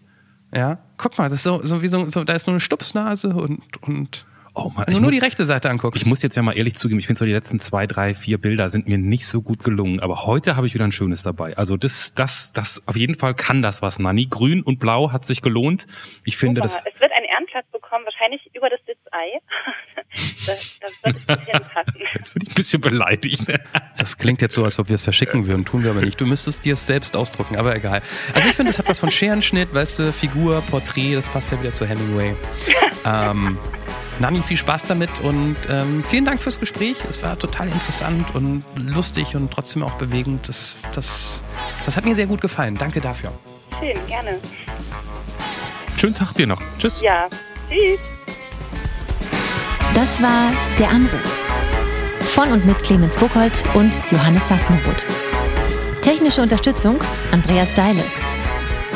Ja, 0.53 0.79
guck 0.97 1.17
mal, 1.17 1.29
das 1.29 1.39
ist 1.39 1.43
so, 1.43 1.65
so 1.65 1.81
wie 1.81 1.87
so, 1.87 2.09
so, 2.09 2.23
da 2.23 2.33
ist 2.33 2.47
nur 2.47 2.53
eine 2.53 2.59
Stupsnase 2.59 3.29
und, 3.29 3.61
und 3.81 4.25
Oh 4.57 4.69
Mann, 4.69 4.87
wenn 4.87 4.93
ich, 4.93 4.95
du 4.95 5.01
nur 5.01 5.11
mu 5.11 5.11
die 5.11 5.19
rechte 5.19 5.45
Seite 5.45 5.69
anguckst. 5.69 6.01
ich 6.01 6.07
muss 6.07 6.21
jetzt 6.21 6.35
ja 6.37 6.41
mal 6.41 6.53
ehrlich 6.53 6.75
zugeben, 6.75 6.97
ich 6.97 7.07
finde 7.07 7.19
so 7.19 7.25
die 7.25 7.33
letzten 7.33 7.59
zwei, 7.59 7.87
drei, 7.87 8.13
vier 8.13 8.37
Bilder 8.37 8.69
sind 8.69 8.87
mir 8.87 8.97
nicht 8.97 9.27
so 9.27 9.41
gut 9.41 9.65
gelungen. 9.65 9.99
Aber 9.99 10.25
heute 10.25 10.55
habe 10.55 10.65
ich 10.65 10.73
wieder 10.73 10.85
ein 10.85 10.93
schönes 10.93 11.23
dabei. 11.23 11.57
Also 11.57 11.75
das, 11.75 12.13
das, 12.13 12.53
das, 12.53 12.81
auf 12.85 12.95
jeden 12.95 13.15
Fall 13.15 13.33
kann 13.35 13.61
das 13.61 13.81
was, 13.81 13.99
Nani. 13.99 14.27
Grün 14.27 14.61
und 14.61 14.79
Blau 14.79 15.11
hat 15.11 15.25
sich 15.25 15.41
gelohnt. 15.41 15.87
Ich 16.23 16.37
finde 16.37 16.61
das, 16.61 16.73
Super. 16.73 16.85
Es 16.93 17.01
wird 17.01 17.11
Ehrenplatz 17.35 17.65
bekommen, 17.71 18.05
wahrscheinlich 18.05 18.49
über 18.53 18.69
das 18.69 18.79
Sitzei. 18.85 19.41
das, 20.45 20.79
das 20.79 20.91
wird 21.03 21.27
gut 21.27 21.45
hinpassen. 21.45 22.01
jetzt 22.13 22.33
bin 22.33 22.43
ich 22.43 22.49
ein 22.49 22.55
bisschen 22.55 22.81
beleidigt. 22.81 23.47
ne? 23.47 23.55
Das 23.97 24.17
klingt 24.17 24.41
jetzt 24.41 24.55
so, 24.55 24.63
als 24.63 24.79
ob 24.79 24.87
wir 24.87 24.95
es 24.95 25.03
verschicken 25.03 25.47
würden, 25.47 25.65
tun 25.65 25.83
wir 25.83 25.91
aber 25.91 26.01
nicht. 26.01 26.19
Du 26.19 26.25
müsstest 26.25 26.65
dir 26.65 26.73
es 26.73 26.85
selbst 26.85 27.15
ausdrucken, 27.15 27.57
aber 27.57 27.75
egal. 27.75 28.01
Also 28.33 28.49
ich 28.49 28.55
finde, 28.55 28.71
das 28.71 28.79
hat 28.79 28.87
was 28.87 28.99
von 28.99 29.11
Scherenschnitt, 29.11 29.73
weißt 29.73 29.99
du, 29.99 30.13
Figur, 30.13 30.61
Porträt, 30.69 31.15
das 31.15 31.29
passt 31.29 31.51
ja 31.51 31.59
wieder 31.59 31.73
zu 31.73 31.85
Hemingway. 31.85 32.35
Ähm, 33.07 33.59
Nani, 34.17 34.41
viel 34.41 34.57
Spaß 34.57 34.85
damit 34.87 35.11
und 35.19 35.57
ähm, 35.69 36.03
vielen 36.03 36.25
Dank 36.25 36.41
fürs 36.41 36.59
Gespräch. 36.59 36.97
Es 37.07 37.21
war 37.21 37.37
total 37.37 37.67
interessant 37.67 38.33
und 38.33 38.63
lustig 38.75 39.35
und 39.35 39.53
trotzdem 39.53 39.83
auch 39.83 39.93
bewegend. 39.99 40.49
Das, 40.49 40.75
das, 40.95 41.43
das 41.85 41.97
hat 41.97 42.05
mir 42.05 42.15
sehr 42.15 42.25
gut 42.25 42.41
gefallen. 42.41 42.75
Danke 42.75 42.99
dafür. 42.99 43.31
Schön, 43.79 43.95
gerne. 44.07 44.39
Schönen 46.05 46.17
Tag 46.17 46.33
dir 46.35 46.45
noch. 46.45 46.61
Tschüss. 46.77 47.01
Ja, 47.01 47.27
tschüss. 47.67 47.99
Das 49.95 50.21
war 50.21 50.51
Der 50.77 50.89
Anruf. 50.89 51.39
Von 52.19 52.51
und 52.51 52.63
mit 52.63 52.77
Clemens 52.83 53.17
Buchholz 53.17 53.63
und 53.73 53.91
Johannes 54.11 54.47
Sassenroth. 54.47 55.03
Technische 56.03 56.43
Unterstützung 56.43 56.99
Andreas 57.31 57.73
Deile. 57.73 58.03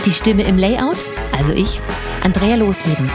Die 0.05 0.11
Stimme 0.11 0.43
im 0.43 0.59
Layout, 0.59 0.99
also 1.31 1.51
ich, 1.51 1.79
Andrea 2.23 2.57
Losleben. 2.57 3.09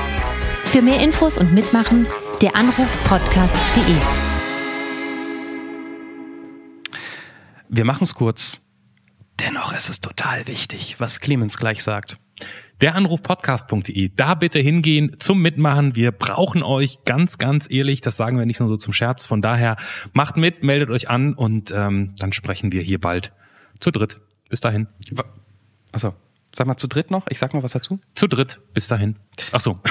Für 0.65 0.83
mehr 0.83 0.99
Infos 0.99 1.39
und 1.39 1.55
Mitmachen 1.55 2.09
der 2.43 2.57
Anrufpodcast.de. 2.57 3.95
Wir 7.69 7.85
machen 7.85 8.03
es 8.03 8.15
kurz. 8.17 8.59
Dennoch 9.39 9.73
ist 9.73 9.89
es 9.89 10.01
total 10.01 10.49
wichtig, 10.49 10.97
was 10.99 11.21
Clemens 11.21 11.59
gleich 11.59 11.85
sagt. 11.85 12.19
Der 12.85 12.97
Anrufpodcast.de. 12.97 14.11
Da 14.15 14.35
bitte 14.35 14.59
hingehen 14.59 15.17
zum 15.19 15.41
Mitmachen. 15.41 15.97
Wir 15.97 16.13
brauchen 16.13 16.63
euch 16.63 17.03
ganz, 17.07 17.39
ganz 17.39 17.67
ehrlich. 17.71 18.03
Das 18.03 18.19
sagen 18.19 18.39
wir 18.39 18.45
nicht 18.45 18.61
nur 18.61 18.69
so 18.69 18.77
zum 18.77 18.93
Scherz. 18.93 19.27
Von 19.27 19.41
daher 19.41 19.79
macht 20.13 20.37
mit, 20.37 20.63
meldet 20.63 20.91
euch 20.91 21.09
an 21.09 21.33
und 21.33 21.71
ähm, 21.71 22.15
dann 22.19 22.35
sprechen 22.35 22.73
wir 22.73 22.83
hier 22.83 23.01
bald 23.01 23.33
zu 23.81 23.91
dritt. 23.91 24.21
Bis 24.51 24.61
dahin. 24.61 24.89
Achso, 25.93 26.13
sag 26.55 26.67
mal 26.67 26.77
zu 26.77 26.87
dritt 26.87 27.11
noch. 27.11 27.27
Ich 27.31 27.39
sag 27.39 27.55
noch 27.55 27.63
was 27.63 27.73
dazu. 27.73 28.01
Zu 28.15 28.27
dritt. 28.27 28.61
Bis 28.75 28.87
dahin. 28.87 29.17
Ach 29.53 29.61
so. 29.61 29.81